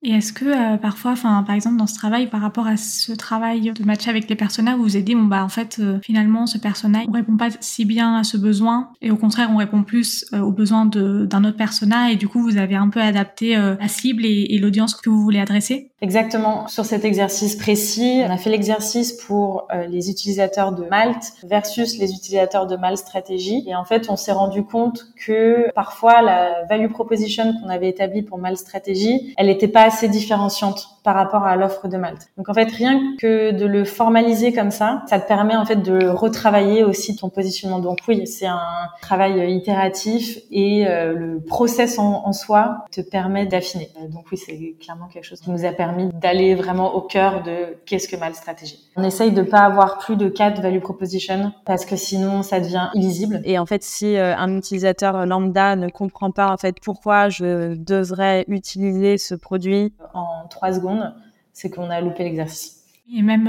Et 0.05 0.11
est-ce 0.11 0.33
que 0.33 0.45
euh, 0.45 0.77
parfois, 0.79 1.13
enfin 1.13 1.45
par 1.45 1.55
exemple 1.55 1.77
dans 1.77 1.87
ce 1.87 1.95
travail, 1.95 2.29
par 2.29 2.41
rapport 2.41 2.67
à 2.67 2.77
ce 2.77 3.13
travail 3.13 3.73
de 3.73 3.85
match 3.85 4.09
avec 4.09 4.29
les 4.29 4.35
personnages, 4.35 4.77
vous 4.77 4.83
vous 4.83 4.97
êtes 4.97 5.05
dit 5.05 5.15
bon 5.15 5.25
bah 5.25 5.45
en 5.45 5.49
fait 5.49 5.79
euh, 5.79 6.01
finalement 6.03 6.47
ce 6.47 6.59
personnage 6.59 7.05
on 7.09 7.13
répond 7.13 7.37
pas 7.37 7.51
si 7.61 7.85
bien 7.85 8.17
à 8.17 8.25
ce 8.25 8.37
besoin 8.37 8.91
et 9.01 9.13
au 9.13 9.17
contraire 9.17 9.51
on 9.53 9.57
répond 9.57 9.85
plus 9.85 10.25
euh, 10.33 10.41
aux 10.41 10.51
besoins 10.51 10.87
d'un 10.87 11.45
autre 11.45 11.57
personnage 11.57 12.15
et 12.15 12.17
du 12.17 12.27
coup 12.27 12.43
vous 12.43 12.57
avez 12.57 12.75
un 12.75 12.89
peu 12.89 13.01
adapté 13.01 13.55
la 13.55 13.89
cible 13.89 14.25
et, 14.25 14.47
et 14.51 14.59
l'audience 14.59 14.95
que 14.95 15.09
vous 15.09 15.23
voulez 15.23 15.39
adresser? 15.39 15.92
Exactement. 16.03 16.67
Sur 16.67 16.85
cet 16.85 17.05
exercice 17.05 17.57
précis, 17.57 18.23
on 18.27 18.31
a 18.31 18.37
fait 18.37 18.51
l'exercice 18.51 19.13
pour 19.13 19.69
les 19.89 20.11
utilisateurs 20.11 20.73
de 20.73 20.85
Malte 20.85 21.33
versus 21.45 21.97
les 21.97 22.13
utilisateurs 22.13 22.67
de 22.67 22.77
Malte 22.77 22.99
Stratégie. 22.99 23.65
Et 23.69 23.77
en 23.77 23.85
fait, 23.85 24.11
on 24.11 24.17
s'est 24.17 24.33
rendu 24.33 24.65
compte 24.65 25.07
que 25.25 25.71
parfois 25.75 26.21
la 26.21 26.65
value 26.65 26.91
proposition 26.91 27.55
qu'on 27.55 27.69
avait 27.69 27.89
établie 27.89 28.23
pour 28.23 28.39
Malte 28.39 28.59
Stratégie, 28.59 29.33
elle 29.39 29.47
n'était 29.47 29.69
pas 29.69 29.85
assez 29.85 30.09
différenciante 30.09 30.89
par 31.03 31.15
rapport 31.15 31.45
à 31.45 31.57
l'offre 31.57 31.89
de 31.89 31.97
Malte. 31.97 32.29
Donc 32.37 32.49
en 32.49 32.55
fait, 32.55 32.71
rien 32.71 33.01
que 33.19 33.51
de 33.51 33.67
le 33.67 33.85
formaliser 33.85 34.53
comme 34.53 34.71
ça, 34.71 35.03
ça 35.07 35.19
te 35.19 35.27
permet 35.27 35.57
en 35.57 35.65
fait 35.65 35.83
de 35.83 36.07
retravailler 36.07 36.85
aussi 36.85 37.17
ton 37.17 37.29
positionnement. 37.29 37.81
Donc 37.81 37.99
oui, 38.09 38.27
c'est 38.27 38.47
un 38.47 38.61
travail 39.01 39.53
itératif 39.53 40.39
et 40.51 40.87
euh, 40.87 41.13
le 41.13 41.41
process 41.41 41.99
en, 41.99 42.33
soi 42.33 42.85
te 42.91 43.01
permet 43.01 43.47
d'affiner. 43.47 43.91
Euh, 44.01 44.09
donc 44.09 44.27
oui, 44.31 44.39
c'est 44.39 44.75
clairement 44.81 45.07
quelque 45.07 45.25
chose 45.25 45.41
qui 45.41 45.51
nous 45.51 45.65
a 45.65 45.73
permis 45.73 45.92
d'aller 46.15 46.55
vraiment 46.55 46.95
au 46.95 47.01
cœur 47.01 47.43
de 47.43 47.77
qu'est-ce 47.87 48.09
que 48.09 48.17
Malte 48.17 48.37
Stratégie. 48.37 48.79
On 48.97 49.05
essaye 49.05 49.33
de 49.33 49.43
pas 49.43 49.61
avoir 49.61 49.99
plus 49.99 50.17
de 50.17 50.29
quatre 50.29 50.61
value 50.61 50.81
proposition 50.81 51.53
parce 51.65 51.85
que 51.85 51.97
sinon 51.97 52.43
ça 52.43 52.61
devient 52.61 52.89
illisible. 52.95 53.41
Et 53.45 53.59
en 53.59 53.67
fait, 53.67 53.83
si 53.83 54.17
euh, 54.17 54.37
un 54.37 54.57
utilisateur 54.57 55.27
lambda 55.27 55.77
ne 55.77 55.89
comprend 55.89 56.31
pas 56.31 56.51
en 56.51 56.57
fait 56.57 56.77
pourquoi 56.83 57.29
je 57.29 57.75
devrais 57.75 58.45
utiliser 58.49 59.19
ce 59.19 59.35
produit 59.35 59.93
en 60.15 60.47
trois 60.49 60.73
secondes 60.73 61.13
c'est 61.53 61.71
qu'on 61.71 61.91
a 61.91 62.01
loupé 62.01 62.25
l'exercice. 62.25 62.83
Et 63.15 63.23
même 63.23 63.45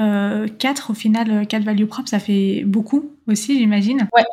4, 0.57 0.89
euh, 0.89 0.91
au 0.91 0.95
final, 0.95 1.47
4 1.47 1.61
euh, 1.61 1.65
value 1.65 1.85
propres, 1.85 2.09
ça 2.09 2.19
fait 2.19 2.63
beaucoup 2.65 3.11
aussi, 3.27 3.57
j'imagine. 3.57 4.09
Ouais, 4.15 4.23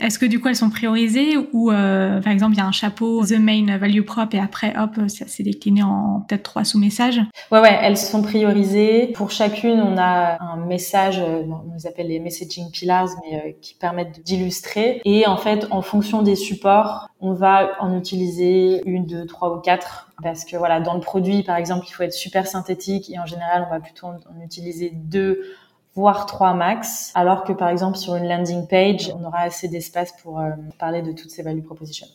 est-ce 0.00 0.18
que 0.18 0.26
du 0.26 0.40
coup 0.40 0.48
elles 0.48 0.56
sont 0.56 0.70
priorisées 0.70 1.36
ou 1.52 1.70
euh, 1.70 2.20
par 2.20 2.32
exemple 2.32 2.54
il 2.54 2.58
y 2.58 2.60
a 2.60 2.66
un 2.66 2.72
chapeau 2.72 3.24
the 3.24 3.38
main 3.38 3.76
value 3.78 4.02
prop 4.02 4.32
et 4.34 4.38
après 4.38 4.74
hop 4.78 5.08
ça 5.08 5.26
s'est 5.26 5.42
décliné 5.42 5.82
en 5.82 6.24
peut-être 6.28 6.42
trois 6.42 6.64
sous-messages? 6.64 7.20
Ouais 7.50 7.60
ouais 7.60 7.78
elles 7.82 7.96
sont 7.96 8.22
priorisées. 8.22 9.08
Pour 9.14 9.30
chacune 9.30 9.80
on 9.80 9.96
a 9.98 10.42
un 10.42 10.56
message, 10.66 11.20
euh, 11.20 11.42
on 11.42 11.74
nous 11.74 11.86
appelle 11.86 12.08
les 12.08 12.20
messaging 12.20 12.70
pillars 12.70 13.08
mais 13.22 13.36
euh, 13.36 13.52
qui 13.60 13.74
permettent 13.74 14.24
d'illustrer. 14.24 15.00
Et 15.04 15.26
en 15.26 15.36
fait 15.36 15.66
en 15.70 15.82
fonction 15.82 16.22
des 16.22 16.36
supports 16.36 17.08
on 17.20 17.32
va 17.32 17.70
en 17.80 17.96
utiliser 17.98 18.82
une, 18.86 19.06
deux, 19.06 19.26
trois 19.26 19.56
ou 19.56 19.60
quatre. 19.60 20.10
Parce 20.22 20.44
que 20.44 20.56
voilà 20.56 20.80
dans 20.80 20.94
le 20.94 21.00
produit 21.00 21.42
par 21.42 21.56
exemple 21.56 21.86
il 21.88 21.92
faut 21.92 22.02
être 22.02 22.12
super 22.12 22.46
synthétique 22.46 23.10
et 23.10 23.18
en 23.18 23.26
général 23.26 23.66
on 23.68 23.70
va 23.70 23.80
plutôt 23.80 24.06
en 24.06 24.44
utiliser 24.44 24.90
deux 24.94 25.42
voire 25.98 26.26
trois 26.26 26.54
max, 26.54 27.10
alors 27.16 27.42
que 27.42 27.52
par 27.52 27.70
exemple 27.70 27.98
sur 27.98 28.14
une 28.14 28.28
landing 28.28 28.68
page, 28.68 29.12
on 29.18 29.24
aura 29.24 29.40
assez 29.40 29.66
d'espace 29.66 30.12
pour 30.22 30.38
euh, 30.38 30.52
parler 30.78 31.02
de 31.02 31.10
toutes 31.10 31.30
ces 31.30 31.42
value 31.42 31.64
propositions. 31.64 32.06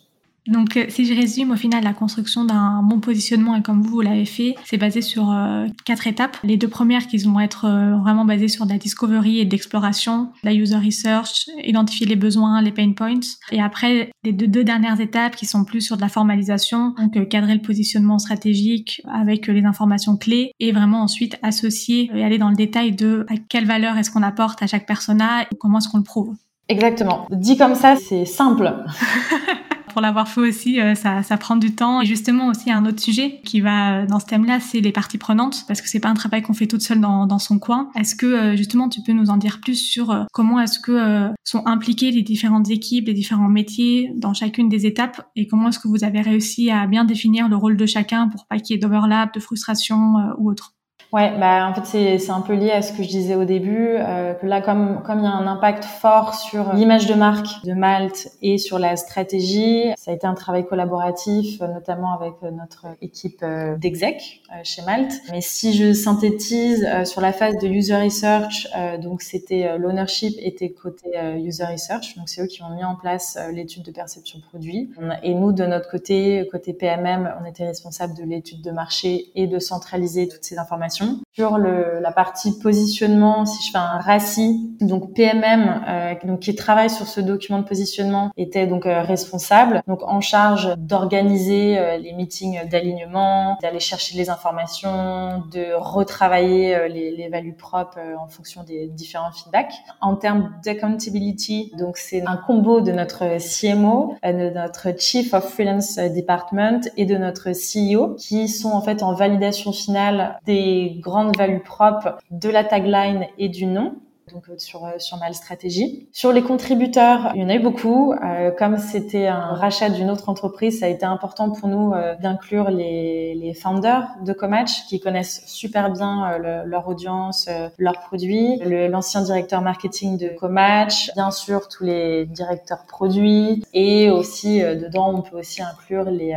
Donc, 0.47 0.75
euh, 0.75 0.85
si 0.89 1.05
je 1.05 1.13
résume, 1.13 1.51
au 1.51 1.55
final, 1.55 1.83
la 1.83 1.93
construction 1.93 2.43
d'un 2.43 2.81
bon 2.83 2.99
positionnement, 2.99 3.55
et 3.55 3.61
comme 3.61 3.81
vous, 3.81 3.91
vous 3.91 4.01
l'avez 4.01 4.25
fait, 4.25 4.55
c'est 4.65 4.77
basé 4.77 5.01
sur 5.01 5.31
euh, 5.31 5.67
quatre 5.85 6.07
étapes. 6.07 6.37
Les 6.43 6.57
deux 6.57 6.67
premières 6.67 7.07
qui 7.07 7.17
vont 7.17 7.39
être 7.39 7.65
euh, 7.65 7.95
vraiment 7.97 8.25
basées 8.25 8.49
sur 8.49 8.65
de 8.65 8.71
la 8.71 8.77
discovery 8.77 9.39
et 9.39 9.45
de 9.45 9.51
l'exploration, 9.51 10.31
la 10.43 10.53
user 10.53 10.75
research, 10.75 11.47
identifier 11.63 12.05
les 12.05 12.15
besoins, 12.15 12.61
les 12.61 12.71
pain 12.71 12.91
points. 12.91 13.19
Et 13.51 13.61
après, 13.61 14.11
les 14.23 14.33
deux, 14.33 14.47
deux 14.47 14.63
dernières 14.63 14.99
étapes 14.99 15.35
qui 15.35 15.45
sont 15.45 15.63
plus 15.63 15.81
sur 15.81 15.95
de 15.95 16.01
la 16.01 16.09
formalisation, 16.09 16.93
donc 16.97 17.29
cadrer 17.29 17.53
le 17.53 17.61
positionnement 17.61 18.19
stratégique 18.19 19.01
avec 19.11 19.47
les 19.47 19.63
informations 19.63 20.17
clés 20.17 20.51
et 20.59 20.71
vraiment 20.71 21.01
ensuite 21.01 21.37
associer 21.41 22.11
et 22.13 22.23
aller 22.23 22.37
dans 22.37 22.49
le 22.49 22.55
détail 22.55 22.91
de 22.91 23.25
à 23.29 23.35
quelle 23.37 23.65
valeur 23.65 23.97
est-ce 23.97 24.11
qu'on 24.11 24.23
apporte 24.23 24.61
à 24.61 24.67
chaque 24.67 24.85
persona 24.85 25.43
et 25.43 25.55
comment 25.59 25.77
est-ce 25.77 25.87
qu'on 25.87 25.97
le 25.97 26.03
prouve. 26.03 26.35
Exactement. 26.69 27.27
Dit 27.29 27.57
comme 27.57 27.75
ça, 27.75 27.95
c'est 27.95 28.25
simple. 28.25 28.73
pour 29.93 30.01
l'avoir 30.01 30.27
fait 30.27 30.41
aussi, 30.41 30.81
euh, 30.81 30.95
ça, 30.95 31.23
ça 31.23 31.37
prend 31.37 31.55
du 31.55 31.73
temps. 31.75 32.01
Et 32.01 32.05
justement 32.05 32.47
aussi 32.47 32.71
un 32.71 32.85
autre 32.85 32.99
sujet 32.99 33.39
qui 33.45 33.61
va 33.61 34.01
euh, 34.01 34.05
dans 34.05 34.19
ce 34.19 34.25
thème-là, 34.25 34.59
c'est 34.59 34.81
les 34.81 34.91
parties 34.91 35.17
prenantes, 35.17 35.63
parce 35.67 35.81
que 35.81 35.87
c'est 35.87 35.99
pas 35.99 36.09
un 36.09 36.15
travail 36.15 36.41
qu'on 36.41 36.53
fait 36.53 36.67
toute 36.67 36.81
seule 36.81 36.99
dans, 36.99 37.27
dans 37.27 37.39
son 37.39 37.59
coin. 37.59 37.89
Est-ce 37.95 38.15
que 38.15 38.25
euh, 38.25 38.55
justement 38.57 38.89
tu 38.89 39.01
peux 39.01 39.13
nous 39.13 39.29
en 39.29 39.37
dire 39.37 39.61
plus 39.61 39.75
sur 39.75 40.25
comment 40.33 40.59
est-ce 40.59 40.79
que 40.79 41.29
sont 41.43 41.65
impliquées 41.67 42.11
les 42.11 42.23
différentes 42.23 42.69
équipes, 42.69 43.07
les 43.07 43.13
différents 43.13 43.47
métiers 43.47 44.11
dans 44.17 44.33
chacune 44.33 44.67
des 44.67 44.85
étapes, 44.85 45.29
et 45.35 45.47
comment 45.47 45.69
est-ce 45.69 45.79
que 45.79 45.87
vous 45.87 46.03
avez 46.03 46.21
réussi 46.21 46.71
à 46.71 46.87
bien 46.87 47.05
définir 47.05 47.47
le 47.47 47.55
rôle 47.55 47.77
de 47.77 47.85
chacun 47.85 48.27
pour 48.27 48.47
pas 48.47 48.57
qu'il 48.57 48.75
y 48.75 48.77
ait 48.77 48.81
d'overlap, 48.81 49.33
de 49.33 49.39
frustration 49.39 50.15
ou 50.39 50.49
autre? 50.49 50.73
Ouais, 51.13 51.31
bah 51.39 51.67
en 51.69 51.75
fait 51.75 52.17
c'est 52.17 52.31
un 52.31 52.41
peu 52.41 52.53
lié 52.55 52.71
à 52.71 52.81
ce 52.81 52.91
que 52.91 53.03
je 53.03 53.07
disais 53.07 53.35
au 53.35 53.45
début, 53.45 53.97
euh, 53.99 54.33
que 54.33 54.47
là 54.47 54.61
comme 54.61 55.03
comme 55.03 55.19
il 55.19 55.25
y 55.25 55.27
a 55.27 55.29
un 55.29 55.45
impact 55.45 55.85
fort 55.85 56.33
sur 56.33 56.73
l'image 56.73 57.05
de 57.05 57.13
marque 57.13 57.63
de 57.63 57.73
Malte 57.73 58.31
et 58.41 58.57
sur 58.57 58.79
la 58.79 58.95
stratégie, 58.95 59.91
ça 59.95 60.09
a 60.09 60.15
été 60.15 60.25
un 60.25 60.33
travail 60.33 60.65
collaboratif, 60.65 61.61
notamment 61.61 62.15
avec 62.15 62.41
notre 62.41 62.87
équipe 63.03 63.41
euh, 63.43 63.77
d'exec 63.77 64.41
euh, 64.51 64.61
chez 64.63 64.81
Malte. 64.81 65.13
Mais 65.31 65.41
si 65.41 65.73
je 65.73 65.93
synthétise 65.93 66.83
euh, 66.91 67.05
sur 67.05 67.21
la 67.21 67.31
phase 67.31 67.59
de 67.59 67.67
user 67.67 67.95
research, 67.95 68.67
euh, 68.75 68.97
donc 68.97 69.21
c'était 69.21 69.77
l'ownership 69.77 70.33
était 70.39 70.71
côté 70.71 71.11
user 71.37 71.65
research, 71.65 72.17
donc 72.17 72.27
c'est 72.27 72.41
eux 72.41 72.47
qui 72.47 72.63
ont 72.63 72.69
mis 72.71 72.83
en 72.83 72.95
place 72.95 73.37
l'étude 73.51 73.83
de 73.83 73.91
perception 73.91 74.39
produit. 74.39 74.89
Et 75.21 75.35
nous 75.35 75.51
de 75.51 75.63
notre 75.65 75.91
côté, 75.91 76.47
côté 76.51 76.73
PMM, 76.73 77.35
on 77.39 77.45
était 77.45 77.67
responsable 77.67 78.15
de 78.15 78.23
l'étude 78.23 78.63
de 78.63 78.71
marché 78.71 79.27
et 79.35 79.45
de 79.45 79.59
centraliser 79.59 80.27
toutes 80.27 80.43
ces 80.43 80.57
informations 80.57 81.02
sur 81.33 81.57
le, 81.57 81.99
la 81.99 82.11
partie 82.11 82.59
positionnement, 82.59 83.45
si 83.45 83.65
je 83.65 83.71
fais 83.71 83.77
un 83.79 83.99
RACI, 83.99 84.75
donc 84.81 85.13
PMM, 85.13 85.83
euh, 85.87 86.13
donc 86.25 86.41
qui 86.41 86.55
travaille 86.55 86.89
sur 86.89 87.07
ce 87.07 87.21
document 87.21 87.59
de 87.59 87.65
positionnement, 87.65 88.31
était 88.37 88.67
donc 88.67 88.85
euh, 88.85 89.01
responsable, 89.01 89.81
donc 89.87 90.03
en 90.03 90.21
charge 90.21 90.75
d'organiser 90.77 91.79
euh, 91.79 91.97
les 91.97 92.13
meetings 92.13 92.67
d'alignement, 92.69 93.57
d'aller 93.61 93.79
chercher 93.79 94.15
les 94.15 94.29
informations, 94.29 95.43
de 95.51 95.73
retravailler 95.75 96.75
euh, 96.75 96.87
les, 96.87 97.15
les 97.15 97.29
values 97.29 97.55
propres 97.55 97.99
en 98.19 98.27
fonction 98.27 98.63
des 98.63 98.87
différents 98.87 99.31
feedbacks. 99.31 99.73
En 100.01 100.15
termes 100.15 100.51
d'accountability, 100.63 101.71
donc 101.79 101.97
c'est 101.97 102.23
un 102.27 102.37
combo 102.37 102.81
de 102.81 102.91
notre 102.91 103.37
CMO, 103.39 104.15
de 104.23 104.53
notre 104.53 104.89
Chief 104.99 105.33
of 105.33 105.45
Freelance 105.45 105.97
Department 105.97 106.81
et 106.95 107.05
de 107.05 107.15
notre 107.15 107.49
CEO 107.51 108.15
qui 108.15 108.47
sont 108.47 108.71
en 108.71 108.81
fait 108.81 109.01
en 109.01 109.13
validation 109.13 109.71
finale 109.71 110.39
des 110.45 110.92
grandes 110.99 111.37
values 111.37 111.63
propres 111.63 112.17
de 112.31 112.49
la 112.49 112.63
tagline 112.63 113.27
et 113.37 113.49
du 113.49 113.65
nom 113.65 113.95
donc 114.31 114.49
euh, 114.49 114.57
sur 114.57 114.85
euh, 114.85 114.97
sur 114.99 115.17
Mal 115.17 115.33
Stratégie. 115.33 116.07
Sur 116.11 116.31
les 116.31 116.41
contributeurs, 116.41 117.31
il 117.35 117.41
y 117.41 117.43
en 117.43 117.49
a 117.49 117.55
eu 117.55 117.59
beaucoup. 117.59 118.13
Euh, 118.13 118.51
comme 118.51 118.77
c'était 118.77 119.27
un 119.27 119.53
rachat 119.53 119.89
d'une 119.89 120.09
autre 120.09 120.29
entreprise, 120.29 120.79
ça 120.79 120.85
a 120.85 120.89
été 120.89 121.05
important 121.05 121.49
pour 121.49 121.67
nous 121.67 121.93
d'inclure 122.21 122.69
les, 122.69 123.35
les 123.35 123.53
founders 123.53 124.07
de 124.21 124.33
Comatch 124.33 124.85
qui 124.87 124.99
connaissent 124.99 125.43
super 125.45 125.91
bien 125.91 126.37
leur 126.37 126.87
audience, 126.87 127.49
leurs 127.77 127.99
produits. 127.99 128.57
L'ancien 128.89 129.21
directeur 129.21 129.61
marketing 129.61 130.17
de 130.17 130.29
Comatch, 130.29 131.11
bien 131.15 131.31
sûr 131.31 131.67
tous 131.67 131.83
les 131.83 132.25
directeurs 132.25 132.85
produits 132.87 133.63
et 133.73 134.09
aussi 134.09 134.61
dedans 134.61 135.13
on 135.13 135.21
peut 135.21 135.39
aussi 135.39 135.61
inclure 135.61 136.05
les, 136.05 136.35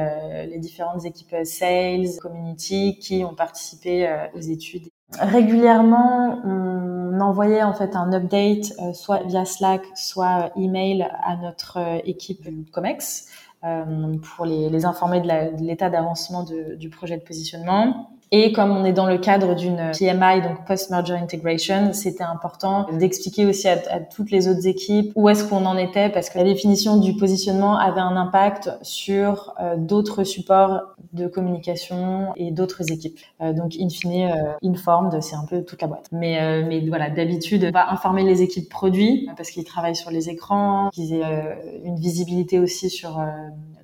les 0.48 0.58
différentes 0.58 1.04
équipes 1.04 1.36
sales, 1.44 2.06
community 2.20 2.98
qui 2.98 3.24
ont 3.24 3.34
participé 3.34 4.08
aux 4.34 4.40
études 4.40 4.88
régulièrement, 5.18 6.40
on 6.44 6.95
envoyait 7.20 7.62
en 7.62 7.72
fait 7.72 7.96
un 7.96 8.12
update, 8.12 8.72
euh, 8.80 8.92
soit 8.92 9.22
via 9.24 9.44
Slack, 9.44 9.82
soit 9.94 10.50
email 10.56 11.08
à 11.22 11.36
notre 11.36 11.78
euh, 11.78 11.98
équipe 12.04 12.48
Comex 12.72 13.26
euh, 13.64 14.16
pour 14.36 14.46
les, 14.46 14.84
informer 14.84 15.20
de 15.20 15.64
l'état 15.64 15.90
d'avancement 15.90 16.44
du 16.44 16.90
projet 16.90 17.16
de 17.16 17.22
positionnement. 17.22 18.10
Et 18.32 18.52
comme 18.52 18.70
on 18.72 18.84
est 18.84 18.92
dans 18.92 19.06
le 19.06 19.18
cadre 19.18 19.54
d'une 19.54 19.92
PMI, 19.96 20.42
donc 20.42 20.64
Post-Merger 20.66 21.14
Integration, 21.14 21.92
c'était 21.92 22.24
important 22.24 22.86
d'expliquer 22.92 23.46
aussi 23.46 23.68
à, 23.68 24.00
toutes 24.00 24.32
les 24.32 24.48
autres 24.48 24.66
équipes 24.66 25.12
où 25.14 25.28
est-ce 25.28 25.44
qu'on 25.44 25.64
en 25.64 25.76
était, 25.76 26.08
parce 26.08 26.28
que 26.28 26.38
la 26.38 26.44
définition 26.44 26.96
du 26.96 27.14
positionnement 27.14 27.78
avait 27.78 28.00
un 28.00 28.16
impact 28.16 28.70
sur 28.82 29.54
euh, 29.60 29.76
d'autres 29.76 30.24
supports 30.24 30.96
de 31.12 31.28
communication 31.28 32.32
et 32.34 32.50
d'autres 32.50 32.90
équipes. 32.90 33.18
Euh, 33.40 33.52
donc, 33.52 33.76
in 33.78 33.88
fine, 33.88 34.30
euh, 34.30 34.68
informed, 34.68 35.22
c'est 35.22 35.36
un 35.36 35.46
peu 35.48 35.62
toute 35.62 35.80
la 35.80 35.88
boîte. 35.88 36.08
Mais, 36.10 36.80
voilà, 36.88 37.10
d'habitude, 37.10 37.64
on 37.68 37.70
va 37.70 37.92
informer 37.92 38.24
les 38.24 38.42
équipes 38.42 38.68
produits, 38.68 39.28
parce 39.36 39.50
qu'ils 39.50 39.64
travaillent 39.64 39.96
sur 39.96 40.10
les 40.10 40.28
écrans, 40.30 40.90
qu'ils 40.92 41.14
aient 41.14 41.80
une 41.84 41.96
visibilité 41.96 42.58
aussi 42.58 42.90
sur 42.90 43.20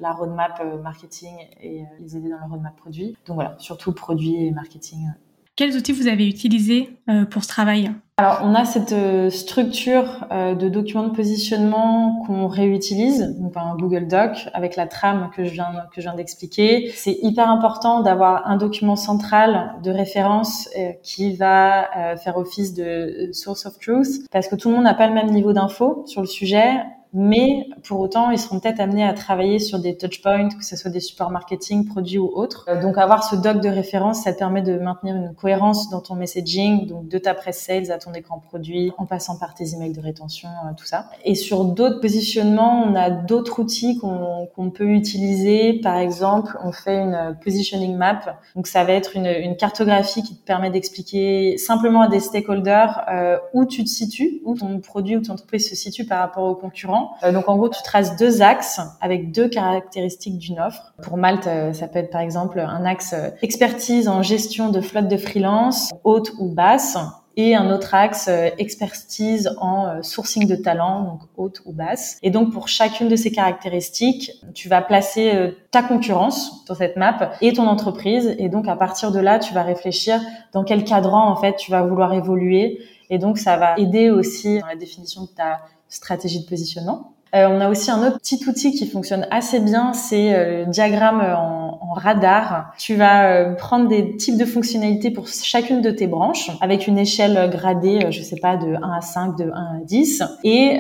la 0.01 0.13
roadmap 0.13 0.63
marketing 0.83 1.35
et 1.63 1.83
les 2.01 2.17
aider 2.17 2.29
dans 2.29 2.39
le 2.45 2.51
roadmap 2.51 2.77
produit. 2.77 3.17
Donc 3.27 3.37
voilà, 3.37 3.55
surtout 3.59 3.93
produit 3.93 4.32
et 4.37 4.51
marketing. 4.51 5.09
Quels 5.55 5.77
outils 5.77 5.93
vous 5.93 6.07
avez 6.07 6.27
utilisés 6.27 6.97
euh, 7.11 7.27
pour 7.27 7.43
ce 7.43 7.49
travail? 7.49 7.93
Alors, 8.17 8.41
on 8.43 8.55
a 8.55 8.65
cette 8.65 8.93
euh, 8.93 9.29
structure 9.29 10.27
euh, 10.31 10.55
de 10.55 10.71
documents 10.71 11.07
de 11.07 11.15
positionnement 11.15 12.23
qu'on 12.27 12.47
réutilise, 12.47 13.37
donc 13.39 13.55
un 13.57 13.77
Google 13.77 14.07
Doc 14.07 14.49
avec 14.55 14.77
la 14.77 14.87
trame 14.87 15.31
que 15.37 15.45
je 15.45 15.51
viens 15.51 15.71
que 15.95 16.01
je 16.01 16.07
viens 16.07 16.15
d'expliquer. 16.15 16.91
C'est 16.95 17.19
hyper 17.21 17.51
important 17.51 18.01
d'avoir 18.01 18.47
un 18.49 18.57
document 18.57 18.97
central 18.97 19.75
de 19.83 19.91
référence 19.91 20.71
qui 21.03 21.37
va 21.37 22.17
faire 22.17 22.39
office 22.39 22.73
de 22.73 23.29
source 23.33 23.67
of 23.67 23.79
truth, 23.79 24.27
parce 24.31 24.49
que 24.49 24.57
tout 24.57 24.69
le 24.69 24.77
monde 24.77 24.85
n'a 24.85 24.95
pas 24.95 25.07
le 25.07 25.15
même 25.15 25.31
niveau 25.31 25.53
d'info 25.53 26.05
sur 26.07 26.23
le 26.23 26.27
sujet 26.27 26.81
mais 27.15 27.67
pour 27.85 28.01
autant, 28.01 28.31
ils 28.31 28.39
seront 28.39 28.59
peut-être 28.59 28.81
amenés 28.81 29.05
à 29.05 29.13
travailler 29.13 29.59
sur 29.59 29.79
des 29.79 29.97
touchpoints, 29.97 30.49
que 30.49 30.65
ce 30.65 30.77
soit 30.77 30.91
des 30.91 31.01
supports 31.01 31.31
marketing, 31.31 31.87
produits 31.87 32.19
ou 32.19 32.31
autres. 32.33 32.65
Euh, 32.69 32.81
donc 32.81 32.97
avoir 32.97 33.25
ce 33.25 33.37
doc 33.37 33.61
de 33.61 33.69
référence, 33.69 34.23
ça 34.23 34.33
te 34.33 34.39
permet 34.39 34.63
de 34.63 34.79
maintenir 34.79 35.17
une 35.17 35.35
cohérence 35.35 35.91
dans 35.91 36.01
ton 36.01 36.15
messaging, 36.15 36.87
donc 36.87 37.09
de 37.09 37.19
ta 37.19 37.35
presse 37.35 37.61
sales 37.61 37.91
à 37.91 37.99
ton 37.99 38.15
écran 38.15 38.39
produit, 38.39 38.93
en 38.97 39.05
passant 39.05 39.39
par 39.39 39.55
tes 39.55 39.75
emails 39.75 39.93
de 39.93 40.01
rétention, 40.01 40.49
euh, 40.49 40.73
tout 40.77 40.87
ça. 40.87 41.11
Et 41.25 41.35
sur 41.35 41.65
d'autres 41.65 42.01
positionnements, 42.01 42.83
on 42.83 42.95
a 42.95 43.11
d'autres 43.11 43.61
outils 43.61 43.99
qu'on 43.99 44.71
peut 44.71 44.89
utiliser. 44.89 45.81
Par 45.81 45.97
exemple, 45.97 46.59
on 46.65 46.73
fait 46.73 46.99
une 46.99 47.37
positioning 47.43 47.97
map. 47.97 48.39
Donc 48.57 48.67
ça 48.67 48.85
va 48.85 48.93
être 48.93 49.17
une, 49.17 49.57
cartographie 49.57 50.23
qui 50.23 50.35
te 50.35 50.45
permet 50.45 50.71
d'expliquer 50.71 51.57
simplement 51.59 52.03
à 52.03 52.09
des 52.09 52.21
stakeholders 52.21 53.03
euh, 53.11 53.39
où 53.53 53.65
tu 53.65 53.85
te 53.85 53.89
situes, 53.89 54.41
où 54.45 54.55
ton 54.55 54.81
produit 54.81 55.17
ou 55.17 55.21
ton 55.21 55.35
entreprise 55.35 55.69
se 55.69 55.77
situe 55.77 56.07
par 56.07 56.21
rapport 56.21 56.45
aux 56.45 56.55
concurrents. 56.55 57.02
Euh, 57.23 57.33
donc 57.33 57.49
en 57.49 57.57
gros, 57.57 57.69
tu 57.69 57.83
traces 57.83 58.17
deux 58.17 58.43
axes 58.43 58.81
avec 59.01 59.33
deux 59.33 59.49
caractéristiques 59.49 60.39
d'une 60.39 60.61
offre. 60.61 60.93
Pour 61.03 61.17
Malte, 61.17 61.47
euh, 61.47 61.73
ça 61.73 61.89
peut 61.89 61.99
être 61.99 62.11
par 62.11 62.21
exemple 62.21 62.61
un 62.61 62.85
axe 62.85 63.15
euh, 63.15 63.31
expertise 63.43 64.09
en 64.09 64.23
gestion 64.23 64.71
de 64.71 64.81
flotte 64.81 65.09
de 65.09 65.17
freelance, 65.17 65.91
haute 66.05 66.33
ou 66.39 66.49
basse, 66.49 66.99
et 67.37 67.55
un 67.57 67.71
autre 67.71 67.95
axe 67.95 68.29
expertise 68.59 69.57
en 69.59 70.03
sourcing 70.03 70.47
de 70.47 70.55
talent, 70.55 71.01
donc 71.01 71.21
haute 71.39 71.63
ou 71.65 71.73
basse. 71.73 72.19
Et 72.23 72.29
donc 72.29 72.53
pour 72.53 72.69
chacune 72.69 73.09
de 73.09 73.17
ces 73.17 73.33
caractéristiques, 73.33 74.33
tu 74.53 74.69
vas 74.69 74.83
placer 74.83 75.55
ta 75.71 75.83
concurrence 75.83 76.63
sur 76.67 76.77
cette 76.77 76.99
map 76.99 77.33
et 77.41 77.55
ton 77.55 77.67
entreprise. 77.69 78.35
Et 78.39 78.51
donc 78.51 78.69
à 78.69 78.77
partir 78.77 79.13
de 79.13 79.19
là, 79.19 79.39
tu 79.39 79.55
vas 79.55 79.63
réfléchir 79.63 80.21
dans 80.53 80.63
quel 80.63 80.85
cadran 80.85 81.31
en 81.31 81.37
fait 81.37 81.57
tu 81.57 81.71
vas 81.71 81.81
vouloir 81.81 82.13
évoluer. 82.13 82.83
Et 83.09 83.17
donc 83.17 83.39
ça 83.39 83.57
va 83.57 83.79
aider 83.79 84.11
aussi 84.11 84.61
dans 84.61 84.67
la 84.67 84.77
définition 84.77 85.23
de 85.23 85.29
ta 85.29 85.63
stratégie 85.93 86.41
de 86.41 86.49
positionnement. 86.49 87.13
Euh, 87.35 87.47
on 87.49 87.61
a 87.61 87.71
aussi 87.71 87.91
un 87.91 88.07
autre 88.07 88.19
petit 88.19 88.41
outil 88.47 88.73
qui 88.73 88.87
fonctionne 88.87 89.27
assez 89.31 89.59
bien, 89.59 89.95
c'est 89.95 90.35
euh, 90.35 90.65
le 90.65 90.71
diagramme 90.71 91.21
en, 91.21 91.79
en, 91.81 91.93
radar. 91.95 92.75
Tu 92.79 92.95
vas 92.95 93.33
euh, 93.33 93.55
prendre 93.55 93.89
des 93.89 94.19
types 94.19 94.37
de 94.37 94.45
fonctionnalités 94.45 95.11
pour 95.11 95.27
chacune 95.29 95.81
de 95.81 95.91
tes 95.91 96.07
branches 96.07 96.51
avec 96.61 96.87
une 96.87 96.99
échelle 96.99 97.49
gradée, 97.51 98.07
je 98.11 98.21
sais 98.21 98.37
pas, 98.37 98.59
de 98.59 98.75
1 98.75 98.81
à 98.83 99.01
5, 99.01 99.39
de 99.39 99.45
1 99.45 99.49
à 99.49 99.81
10. 99.83 100.23
Et 100.45 100.79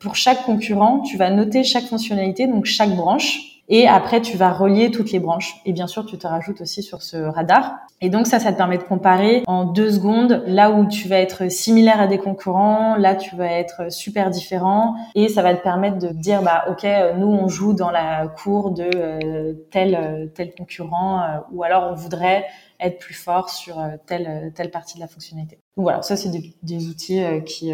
pour 0.00 0.16
chaque 0.16 0.42
concurrent, 0.44 1.00
tu 1.00 1.16
vas 1.16 1.30
noter 1.30 1.62
chaque 1.62 1.84
fonctionnalité, 1.84 2.48
donc 2.48 2.64
chaque 2.64 2.90
branche 2.90 3.51
et 3.68 3.86
après, 3.88 4.20
tu 4.20 4.36
vas 4.36 4.52
relier 4.52 4.90
toutes 4.90 5.12
les 5.12 5.20
branches. 5.20 5.54
Et 5.64 5.72
bien 5.72 5.86
sûr, 5.86 6.04
tu 6.04 6.18
te 6.18 6.26
rajoutes 6.26 6.60
aussi 6.60 6.82
sur 6.82 7.02
ce 7.02 7.16
radar. 7.16 7.76
Et 8.00 8.10
donc 8.10 8.26
ça, 8.26 8.40
ça 8.40 8.52
te 8.52 8.56
permet 8.56 8.78
de 8.78 8.82
comparer 8.82 9.44
en 9.46 9.64
deux 9.64 9.92
secondes 9.92 10.42
là 10.46 10.72
où 10.72 10.88
tu 10.88 11.06
vas 11.06 11.20
être 11.20 11.50
similaire 11.50 12.00
à 12.00 12.08
des 12.08 12.18
concurrents, 12.18 12.96
là 12.96 13.14
tu 13.14 13.36
vas 13.36 13.46
être 13.46 13.92
super 13.92 14.28
différent. 14.30 14.96
Et 15.14 15.28
ça 15.28 15.40
va 15.42 15.54
te 15.54 15.62
permettre 15.62 15.98
de 15.98 16.08
dire, 16.08 16.42
bah 16.42 16.64
ok, 16.68 16.84
nous 17.16 17.28
on 17.28 17.46
joue 17.46 17.74
dans 17.74 17.92
la 17.92 18.26
cour 18.26 18.72
de 18.72 18.90
euh, 18.94 19.54
tel 19.70 20.32
tel 20.34 20.52
concurrent, 20.52 21.20
euh, 21.20 21.38
ou 21.52 21.62
alors 21.62 21.92
on 21.92 21.94
voudrait 21.94 22.44
être 22.80 22.98
plus 22.98 23.14
fort 23.14 23.50
sur 23.50 23.78
euh, 23.78 23.90
telle 24.06 24.52
telle 24.56 24.72
partie 24.72 24.96
de 24.96 25.00
la 25.00 25.06
fonctionnalité. 25.06 25.60
Donc 25.76 25.84
voilà, 25.84 26.02
ça 26.02 26.16
c'est 26.16 26.30
des, 26.30 26.52
des, 26.64 26.88
outils 26.88 27.22
qui 27.46 27.72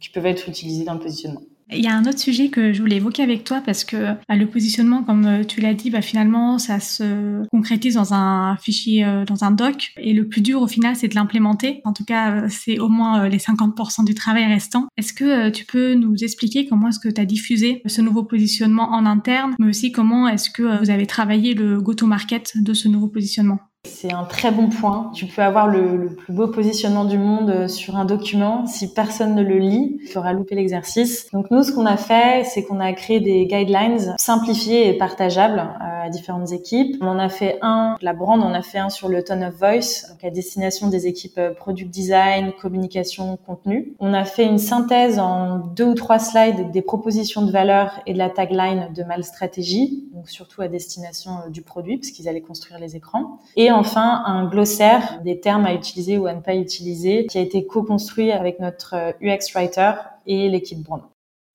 qui 0.00 0.08
peuvent 0.10 0.26
être 0.26 0.48
utilisés 0.48 0.84
dans 0.84 0.94
le 0.94 1.00
positionnement. 1.00 1.42
Il 1.72 1.84
y 1.84 1.86
a 1.86 1.96
un 1.96 2.04
autre 2.04 2.18
sujet 2.18 2.48
que 2.48 2.72
je 2.72 2.80
voulais 2.80 2.96
évoquer 2.96 3.22
avec 3.22 3.44
toi 3.44 3.62
parce 3.64 3.84
que 3.84 4.14
bah, 4.28 4.36
le 4.36 4.46
positionnement, 4.46 5.04
comme 5.04 5.26
euh, 5.26 5.44
tu 5.44 5.60
l'as 5.60 5.74
dit, 5.74 5.90
bah, 5.90 6.02
finalement, 6.02 6.58
ça 6.58 6.80
se 6.80 7.46
concrétise 7.48 7.94
dans 7.94 8.12
un 8.12 8.56
fichier, 8.56 9.04
euh, 9.04 9.24
dans 9.24 9.44
un 9.44 9.52
doc. 9.52 9.92
Et 9.96 10.12
le 10.12 10.26
plus 10.26 10.40
dur 10.40 10.62
au 10.62 10.66
final, 10.66 10.96
c'est 10.96 11.08
de 11.08 11.14
l'implémenter. 11.14 11.80
En 11.84 11.92
tout 11.92 12.04
cas, 12.04 12.32
euh, 12.32 12.46
c'est 12.48 12.78
au 12.80 12.88
moins 12.88 13.28
les 13.28 13.38
50% 13.38 14.04
du 14.04 14.14
travail 14.14 14.46
restant. 14.46 14.88
Est-ce 14.96 15.12
que 15.12 15.50
tu 15.50 15.64
peux 15.64 15.94
nous 15.94 16.16
expliquer 16.24 16.66
comment 16.66 16.88
est-ce 16.88 16.98
que 16.98 17.08
tu 17.08 17.20
as 17.20 17.24
diffusé 17.24 17.82
ce 17.86 18.00
nouveau 18.00 18.24
positionnement 18.24 18.90
en 18.90 19.06
interne, 19.06 19.54
mais 19.58 19.68
aussi 19.68 19.92
comment 19.92 20.26
est-ce 20.28 20.50
que 20.50 20.80
vous 20.80 20.90
avez 20.90 21.06
travaillé 21.06 21.54
le 21.54 21.80
go-to-market 21.80 22.54
de 22.56 22.74
ce 22.74 22.88
nouveau 22.88 23.08
positionnement? 23.08 23.69
C'est 24.00 24.14
un 24.14 24.24
très 24.24 24.50
bon 24.50 24.70
point. 24.70 25.10
Tu 25.14 25.26
peux 25.26 25.42
avoir 25.42 25.66
le, 25.66 26.14
plus 26.14 26.32
beau 26.32 26.48
positionnement 26.48 27.04
du 27.04 27.18
monde 27.18 27.50
euh, 27.50 27.68
sur 27.68 27.96
un 27.96 28.06
document. 28.06 28.66
Si 28.66 28.94
personne 28.94 29.34
ne 29.34 29.42
le 29.42 29.58
lit, 29.58 29.98
il 30.02 30.08
faudra 30.08 30.32
louper 30.32 30.54
l'exercice. 30.54 31.30
Donc 31.32 31.50
nous, 31.50 31.62
ce 31.62 31.72
qu'on 31.72 31.84
a 31.84 31.98
fait, 31.98 32.44
c'est 32.44 32.64
qu'on 32.64 32.80
a 32.80 32.92
créé 32.94 33.20
des 33.20 33.46
guidelines 33.46 34.14
simplifiés 34.18 34.88
et 34.88 34.94
partageables 34.94 35.58
euh, 35.58 36.06
à 36.06 36.08
différentes 36.08 36.52
équipes. 36.52 36.96
On 37.02 37.08
en 37.08 37.18
a 37.18 37.28
fait 37.28 37.58
un, 37.60 37.96
la 38.00 38.14
brand, 38.14 38.40
on 38.42 38.54
a 38.54 38.62
fait 38.62 38.78
un 38.78 38.88
sur 38.88 39.08
le 39.08 39.22
tone 39.22 39.44
of 39.44 39.54
voice, 39.54 40.08
donc 40.08 40.24
à 40.24 40.30
destination 40.30 40.88
des 40.88 41.06
équipes 41.06 41.38
euh, 41.38 41.52
product 41.52 41.90
design, 41.90 42.52
communication, 42.60 43.38
contenu. 43.46 43.94
On 43.98 44.14
a 44.14 44.24
fait 44.24 44.46
une 44.46 44.58
synthèse 44.58 45.18
en 45.18 45.58
deux 45.58 45.84
ou 45.84 45.94
trois 45.94 46.18
slides 46.18 46.70
des 46.70 46.82
propositions 46.82 47.42
de 47.42 47.50
valeur 47.50 48.00
et 48.06 48.14
de 48.14 48.18
la 48.18 48.30
tagline 48.30 48.88
de 48.94 49.02
Mal 49.02 49.24
Stratégie, 49.24 50.08
donc 50.14 50.28
surtout 50.28 50.62
à 50.62 50.68
destination 50.68 51.32
du 51.50 51.62
produit, 51.62 51.98
parce 51.98 52.10
qu'ils 52.10 52.28
allaient 52.28 52.40
construire 52.40 52.78
les 52.78 52.96
écrans. 52.96 53.38
Et 53.56 53.69
et 53.70 53.72
enfin, 53.72 54.22
un 54.26 54.46
glossaire 54.46 55.20
des 55.24 55.40
termes 55.40 55.64
à 55.64 55.74
utiliser 55.74 56.18
ou 56.18 56.26
à 56.26 56.34
ne 56.34 56.40
pas 56.40 56.54
utiliser 56.54 57.26
qui 57.26 57.38
a 57.38 57.40
été 57.40 57.66
co-construit 57.66 58.32
avec 58.32 58.60
notre 58.60 59.14
UX 59.20 59.54
Writer 59.54 59.92
et 60.26 60.48
l'équipe 60.48 60.82
Brand. 60.82 61.02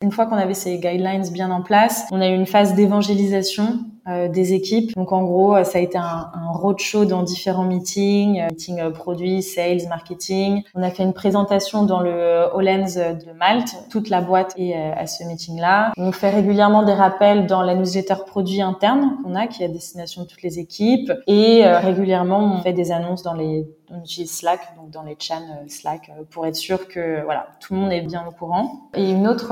Une 0.01 0.11
fois 0.11 0.25
qu'on 0.25 0.37
avait 0.37 0.53
ces 0.53 0.77
guidelines 0.77 1.29
bien 1.31 1.51
en 1.51 1.61
place, 1.61 2.07
on 2.11 2.21
a 2.21 2.27
eu 2.27 2.33
une 2.33 2.45
phase 2.45 2.73
d'évangélisation 2.73 3.65
euh, 3.65 3.94
des 4.05 4.53
équipes. 4.53 4.95
Donc 4.95 5.11
en 5.11 5.23
gros, 5.23 5.55
euh, 5.55 5.63
ça 5.63 5.79
a 5.79 5.81
été 5.81 5.97
un, 5.97 6.29
un 6.33 6.51
roadshow 6.51 7.05
dans 7.05 7.23
différents 7.23 7.63
meetings, 7.63 8.39
euh, 8.39 8.47
meetings 8.49 8.79
euh, 8.79 8.91
produits, 8.91 9.41
sales, 9.41 9.87
marketing. 9.89 10.63
On 10.75 10.83
a 10.83 10.89
fait 10.89 11.03
une 11.03 11.13
présentation 11.13 11.83
dans 11.83 11.99
le 11.99 12.47
Hollands 12.53 12.85
de 12.85 13.31
Malte. 13.37 13.75
Toute 13.89 14.09
la 14.09 14.21
boîte 14.21 14.53
est 14.57 14.73
à 14.73 15.07
ce 15.07 15.23
meeting-là. 15.23 15.91
On 15.97 16.11
fait 16.11 16.29
régulièrement 16.29 16.83
des 16.83 16.93
rappels 16.93 17.47
dans 17.47 17.61
la 17.61 17.75
newsletter 17.75 18.15
produit 18.25 18.61
interne 18.61 19.17
qu'on 19.23 19.35
a, 19.35 19.47
qui 19.47 19.63
est 19.63 19.65
à 19.65 19.69
destination 19.69 20.23
de 20.23 20.27
toutes 20.27 20.43
les 20.43 20.59
équipes. 20.59 21.11
Et 21.27 21.65
régulièrement, 21.65 22.39
on 22.39 22.61
fait 22.61 22.73
des 22.73 22.91
annonces 22.91 23.23
dans 23.23 23.33
les 23.33 23.67
on 23.89 24.01
utilise 24.01 24.31
Slack, 24.31 24.75
donc 24.77 24.89
dans 24.89 25.03
les 25.03 25.15
channels 25.17 25.69
Slack, 25.69 26.11
pour 26.31 26.45
être 26.45 26.55
sûr 26.55 26.87
que 26.87 27.23
voilà 27.23 27.47
tout 27.59 27.73
le 27.73 27.79
monde 27.79 27.91
est 27.91 28.01
bien 28.01 28.25
au 28.27 28.31
courant. 28.31 28.89
Et 28.93 29.11
une 29.11 29.27
autre 29.27 29.51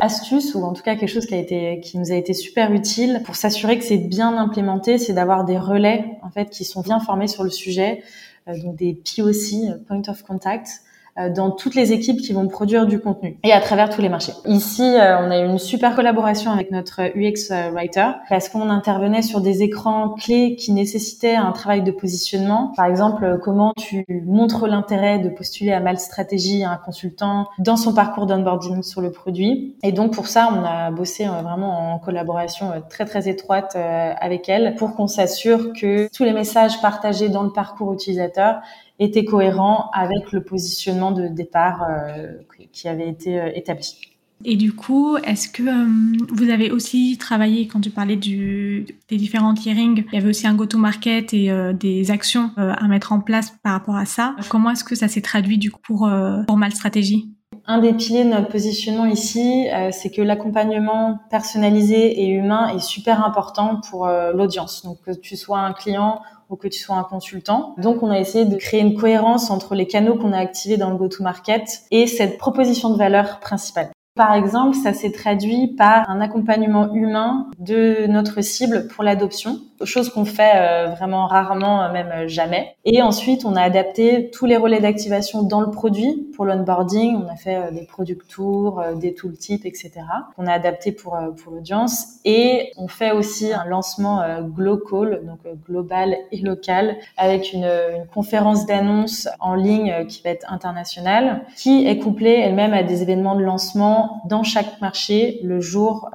astuce, 0.00 0.54
ou 0.54 0.64
en 0.64 0.72
tout 0.72 0.82
cas 0.82 0.96
quelque 0.96 1.08
chose 1.08 1.26
qui 1.26 1.34
a 1.34 1.38
été, 1.38 1.80
qui 1.80 1.98
nous 1.98 2.12
a 2.12 2.14
été 2.14 2.34
super 2.34 2.72
utile 2.72 3.22
pour 3.24 3.36
s'assurer 3.36 3.78
que 3.78 3.84
c'est 3.84 3.98
bien 3.98 4.36
implémenté, 4.36 4.98
c'est 4.98 5.12
d'avoir 5.12 5.44
des 5.44 5.58
relais 5.58 6.18
en 6.22 6.30
fait 6.30 6.50
qui 6.50 6.64
sont 6.64 6.80
bien 6.80 7.00
formés 7.00 7.28
sur 7.28 7.44
le 7.44 7.50
sujet, 7.50 8.02
euh, 8.48 8.60
donc 8.62 8.76
des 8.76 8.94
POC, 8.94 9.84
Point 9.86 10.02
of 10.08 10.22
Contact, 10.22 10.68
euh, 10.68 10.89
dans 11.16 11.50
toutes 11.50 11.74
les 11.74 11.92
équipes 11.92 12.20
qui 12.20 12.32
vont 12.32 12.46
produire 12.48 12.86
du 12.86 13.00
contenu 13.00 13.36
et 13.42 13.52
à 13.52 13.60
travers 13.60 13.90
tous 13.90 14.00
les 14.00 14.08
marchés. 14.08 14.32
Ici, 14.46 14.82
euh, 14.82 15.18
on 15.20 15.30
a 15.30 15.38
eu 15.38 15.46
une 15.46 15.58
super 15.58 15.94
collaboration 15.94 16.50
avec 16.50 16.70
notre 16.70 17.02
UX 17.16 17.52
writer 17.72 18.06
parce 18.28 18.48
qu'on 18.48 18.70
intervenait 18.70 19.22
sur 19.22 19.40
des 19.40 19.62
écrans 19.62 20.10
clés 20.10 20.56
qui 20.56 20.72
nécessitaient 20.72 21.36
un 21.36 21.52
travail 21.52 21.82
de 21.82 21.90
positionnement. 21.90 22.72
Par 22.76 22.86
exemple, 22.86 23.38
comment 23.42 23.72
tu 23.76 24.04
montres 24.26 24.66
l'intérêt 24.66 25.18
de 25.18 25.28
postuler 25.28 25.72
à 25.72 25.80
Mal 25.80 25.98
Stratégie 25.98 26.64
à 26.64 26.70
un 26.70 26.76
consultant 26.76 27.48
dans 27.58 27.76
son 27.76 27.92
parcours 27.94 28.26
d'onboarding 28.26 28.82
sur 28.82 29.00
le 29.00 29.10
produit. 29.10 29.76
Et 29.82 29.92
donc 29.92 30.12
pour 30.12 30.26
ça, 30.26 30.50
on 30.52 30.64
a 30.64 30.90
bossé 30.90 31.26
vraiment 31.26 31.94
en 31.94 31.98
collaboration 31.98 32.72
très 32.88 33.04
très 33.04 33.28
étroite 33.28 33.76
avec 33.76 34.48
elle 34.48 34.74
pour 34.76 34.94
qu'on 34.94 35.06
s'assure 35.06 35.72
que 35.72 36.08
tous 36.14 36.24
les 36.24 36.32
messages 36.32 36.80
partagés 36.80 37.28
dans 37.28 37.42
le 37.42 37.50
parcours 37.50 37.92
utilisateur 37.92 38.60
était 39.00 39.24
cohérent 39.24 39.90
avec 39.92 40.30
le 40.30 40.44
positionnement 40.44 41.10
de 41.10 41.26
départ 41.26 41.82
euh, 41.82 42.32
qui 42.70 42.86
avait 42.86 43.08
été 43.08 43.40
euh, 43.40 43.50
établi. 43.54 43.96
Et 44.44 44.56
du 44.56 44.72
coup, 44.72 45.16
est-ce 45.18 45.48
que 45.48 45.62
euh, 45.62 46.24
vous 46.32 46.48
avez 46.48 46.70
aussi 46.70 47.18
travaillé, 47.18 47.66
quand 47.66 47.80
tu 47.80 47.90
parlais 47.90 48.16
des 48.16 48.86
différents 49.10 49.54
hearings, 49.54 50.04
il 50.12 50.14
y 50.14 50.18
avait 50.18 50.28
aussi 50.28 50.46
un 50.46 50.54
go-to-market 50.54 51.34
et 51.34 51.50
des 51.74 52.10
actions 52.10 52.50
à 52.56 52.88
mettre 52.88 53.12
en 53.12 53.20
place 53.20 53.52
par 53.62 53.74
rapport 53.74 53.96
à 53.96 54.06
ça. 54.06 54.34
Comment 54.48 54.70
est-ce 54.70 54.84
que 54.84 54.94
ça 54.94 55.08
s'est 55.08 55.20
traduit 55.20 55.60
pour, 55.82 56.10
pour 56.46 56.56
Mal 56.56 56.72
Stratégie 56.72 57.34
un 57.66 57.78
des 57.78 57.92
piliers 57.92 58.24
de 58.24 58.30
notre 58.30 58.48
positionnement 58.48 59.06
ici, 59.06 59.68
c'est 59.92 60.10
que 60.10 60.22
l'accompagnement 60.22 61.18
personnalisé 61.30 62.22
et 62.22 62.28
humain 62.28 62.68
est 62.74 62.80
super 62.80 63.24
important 63.24 63.80
pour 63.88 64.06
l'audience. 64.06 64.84
Donc 64.84 65.00
que 65.02 65.12
tu 65.12 65.36
sois 65.36 65.58
un 65.58 65.72
client 65.72 66.20
ou 66.50 66.56
que 66.56 66.68
tu 66.68 66.80
sois 66.80 66.96
un 66.96 67.04
consultant. 67.04 67.74
Donc, 67.78 68.02
on 68.02 68.10
a 68.10 68.18
essayé 68.18 68.44
de 68.44 68.56
créer 68.56 68.80
une 68.80 68.94
cohérence 68.94 69.50
entre 69.50 69.74
les 69.74 69.86
canaux 69.86 70.16
qu'on 70.16 70.32
a 70.32 70.38
activés 70.38 70.76
dans 70.76 70.90
le 70.90 70.96
go-to-market 70.96 71.82
et 71.90 72.06
cette 72.06 72.38
proposition 72.38 72.90
de 72.90 72.98
valeur 72.98 73.38
principale. 73.38 73.90
Par 74.16 74.34
exemple, 74.34 74.76
ça 74.76 74.92
s'est 74.92 75.12
traduit 75.12 75.68
par 75.68 76.10
un 76.10 76.20
accompagnement 76.20 76.92
humain 76.92 77.46
de 77.58 78.06
notre 78.08 78.42
cible 78.42 78.88
pour 78.88 79.04
l'adoption. 79.04 79.60
chose 79.84 80.10
qu'on 80.10 80.24
fait 80.24 80.52
euh, 80.56 80.88
vraiment 80.88 81.26
rarement, 81.26 81.84
euh, 81.84 81.92
même 81.92 82.26
jamais. 82.26 82.74
Et 82.84 83.00
ensuite, 83.00 83.44
on 83.44 83.54
a 83.54 83.62
adapté 83.62 84.30
tous 84.30 84.46
les 84.46 84.56
relais 84.56 84.80
d'activation 84.80 85.42
dans 85.42 85.60
le 85.60 85.70
produit 85.70 86.28
pour 86.40 86.46
l'onboarding. 86.46 87.16
On 87.16 87.28
a 87.28 87.36
fait 87.36 87.70
des 87.70 87.84
product 87.84 88.26
tours, 88.26 88.82
des 88.96 89.12
tooltips, 89.12 89.66
etc. 89.66 89.90
On 90.38 90.46
a 90.46 90.52
adapté 90.54 90.90
pour 90.90 91.18
pour 91.36 91.52
l'audience 91.52 92.06
et 92.24 92.72
on 92.78 92.88
fait 92.88 93.12
aussi 93.12 93.52
un 93.52 93.66
lancement 93.66 94.22
global, 94.40 95.20
donc 95.26 95.40
global 95.66 96.16
et 96.32 96.40
local, 96.40 96.96
avec 97.18 97.52
une, 97.52 97.64
une 97.64 98.06
conférence 98.06 98.64
d'annonce 98.64 99.28
en 99.38 99.54
ligne 99.54 100.06
qui 100.08 100.22
va 100.22 100.30
être 100.30 100.50
internationale, 100.50 101.42
qui 101.56 101.86
est 101.86 101.98
couplée 101.98 102.40
elle-même 102.42 102.72
à 102.72 102.82
des 102.82 103.02
événements 103.02 103.34
de 103.34 103.42
lancement 103.42 104.22
dans 104.24 104.42
chaque 104.42 104.80
marché 104.80 105.40
le 105.42 105.60
jour 105.60 106.10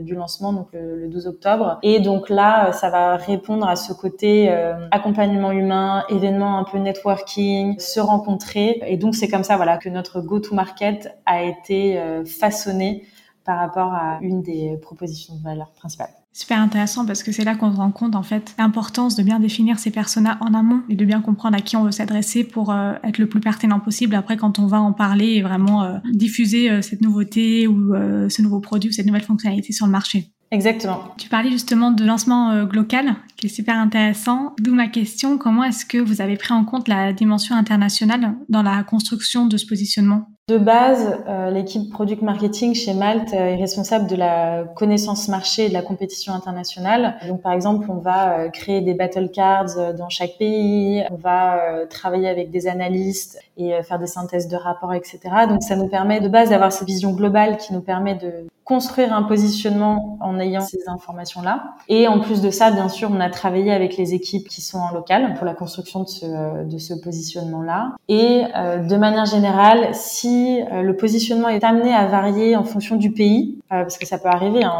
du 0.00 0.14
lancement, 0.14 0.54
donc 0.54 0.68
le, 0.72 0.96
le 0.96 1.08
12 1.08 1.26
octobre. 1.26 1.78
Et 1.82 2.00
donc 2.00 2.30
là, 2.30 2.72
ça 2.72 2.88
va 2.88 3.16
répondre 3.16 3.68
à 3.68 3.76
ce 3.76 3.92
côté 3.92 4.46
euh, 4.48 4.74
accompagnement 4.90 5.50
humain, 5.52 6.04
événement 6.08 6.58
un 6.58 6.64
peu 6.64 6.78
networking, 6.78 7.78
se 7.78 8.00
rencontrer. 8.00 8.80
Et 8.86 8.96
donc 8.96 9.14
c'est 9.14 9.28
comme 9.28 9.44
ça, 9.44 9.56
voilà, 9.56 9.65
que 9.76 9.88
notre 9.88 10.20
go-to-market 10.20 11.18
a 11.26 11.42
été 11.42 11.98
euh, 11.98 12.24
façonné 12.24 13.06
par 13.44 13.58
rapport 13.58 13.92
à 13.92 14.18
une 14.22 14.42
des 14.42 14.76
propositions 14.80 15.36
de 15.36 15.42
valeur 15.42 15.72
principales. 15.72 16.10
Super 16.32 16.60
intéressant 16.60 17.06
parce 17.06 17.22
que 17.22 17.32
c'est 17.32 17.44
là 17.44 17.54
qu'on 17.54 17.72
se 17.72 17.76
rend 17.76 17.90
compte 17.90 18.14
en 18.14 18.22
fait 18.22 18.54
l'importance 18.58 19.16
de 19.16 19.22
bien 19.22 19.40
définir 19.40 19.78
ces 19.78 19.90
personas 19.90 20.36
en 20.40 20.52
amont 20.52 20.82
et 20.88 20.94
de 20.94 21.04
bien 21.04 21.20
comprendre 21.20 21.56
à 21.56 21.60
qui 21.60 21.76
on 21.76 21.84
veut 21.84 21.92
s'adresser 21.92 22.44
pour 22.44 22.72
euh, 22.72 22.92
être 23.02 23.18
le 23.18 23.28
plus 23.28 23.40
pertinent 23.40 23.80
possible 23.80 24.14
après 24.14 24.36
quand 24.36 24.58
on 24.58 24.66
va 24.66 24.80
en 24.80 24.92
parler 24.92 25.34
et 25.34 25.42
vraiment 25.42 26.00
diffuser 26.12 26.82
cette 26.82 27.00
nouveauté 27.00 27.66
ou 27.66 27.94
ce 28.28 28.42
nouveau 28.42 28.60
produit 28.60 28.90
ou 28.90 28.92
cette 28.92 29.06
nouvelle 29.06 29.22
fonctionnalité 29.22 29.72
sur 29.72 29.86
le 29.86 29.92
marché. 29.92 30.35
Exactement. 30.50 31.00
Tu 31.18 31.28
parlais 31.28 31.50
justement 31.50 31.90
de 31.90 32.04
lancement 32.04 32.50
euh, 32.50 32.66
local, 32.72 33.16
qui 33.36 33.46
est 33.46 33.50
super 33.50 33.76
intéressant. 33.76 34.54
D'où 34.60 34.74
ma 34.74 34.88
question, 34.88 35.38
comment 35.38 35.64
est-ce 35.64 35.84
que 35.84 35.98
vous 35.98 36.20
avez 36.20 36.36
pris 36.36 36.54
en 36.54 36.64
compte 36.64 36.88
la 36.88 37.12
dimension 37.12 37.56
internationale 37.56 38.34
dans 38.48 38.62
la 38.62 38.82
construction 38.84 39.46
de 39.46 39.56
ce 39.56 39.66
positionnement? 39.66 40.28
De 40.48 40.58
base, 40.58 41.18
euh, 41.26 41.50
l'équipe 41.50 41.90
product 41.90 42.22
marketing 42.22 42.72
chez 42.72 42.94
Malte 42.94 43.34
euh, 43.34 43.48
est 43.48 43.56
responsable 43.56 44.06
de 44.06 44.14
la 44.14 44.62
connaissance 44.76 45.26
marché 45.26 45.64
et 45.64 45.68
de 45.68 45.74
la 45.74 45.82
compétition 45.82 46.34
internationale. 46.34 47.16
Donc, 47.26 47.42
par 47.42 47.52
exemple, 47.52 47.90
on 47.90 47.98
va 47.98 48.38
euh, 48.38 48.48
créer 48.50 48.80
des 48.80 48.94
battle 48.94 49.28
cards 49.32 49.94
dans 49.98 50.08
chaque 50.08 50.38
pays, 50.38 51.02
on 51.10 51.16
va 51.16 51.58
travailler 51.90 52.28
avec 52.28 52.52
des 52.52 52.68
analystes 52.68 53.40
et 53.56 53.72
faire 53.82 53.98
des 53.98 54.06
synthèses 54.06 54.46
de 54.46 54.54
rapports, 54.54 54.94
etc. 54.94 55.18
Donc, 55.48 55.64
ça 55.64 55.74
nous 55.74 55.88
permet 55.88 56.20
de 56.20 56.28
base 56.28 56.50
d'avoir 56.50 56.72
cette 56.72 56.86
vision 56.86 57.12
globale 57.12 57.56
qui 57.56 57.72
nous 57.72 57.80
permet 57.80 58.14
de 58.14 58.46
construire 58.66 59.14
un 59.14 59.22
positionnement 59.22 60.18
en 60.20 60.38
ayant 60.38 60.60
ces 60.60 60.88
informations-là. 60.88 61.76
Et 61.88 62.08
en 62.08 62.20
plus 62.20 62.42
de 62.42 62.50
ça, 62.50 62.70
bien 62.70 62.90
sûr, 62.90 63.08
on 63.10 63.20
a 63.20 63.30
travaillé 63.30 63.72
avec 63.72 63.96
les 63.96 64.12
équipes 64.12 64.48
qui 64.48 64.60
sont 64.60 64.78
en 64.78 64.92
local 64.92 65.34
pour 65.34 65.46
la 65.46 65.54
construction 65.54 66.02
de 66.02 66.08
ce, 66.08 66.64
de 66.64 66.78
ce 66.78 66.92
positionnement-là. 66.92 67.92
Et 68.08 68.42
de 68.88 68.96
manière 68.96 69.24
générale, 69.24 69.94
si 69.94 70.60
euh, 70.72 70.82
le 70.82 70.96
positionnement 70.96 71.48
est 71.48 71.64
amené 71.64 71.92
à 71.92 72.06
varier 72.06 72.56
en 72.56 72.64
fonction 72.64 72.96
du 72.96 73.10
pays, 73.10 73.58
euh, 73.72 73.82
parce 73.82 73.98
que 73.98 74.06
ça 74.06 74.18
peut 74.18 74.28
arriver 74.28 74.64
hein, 74.64 74.72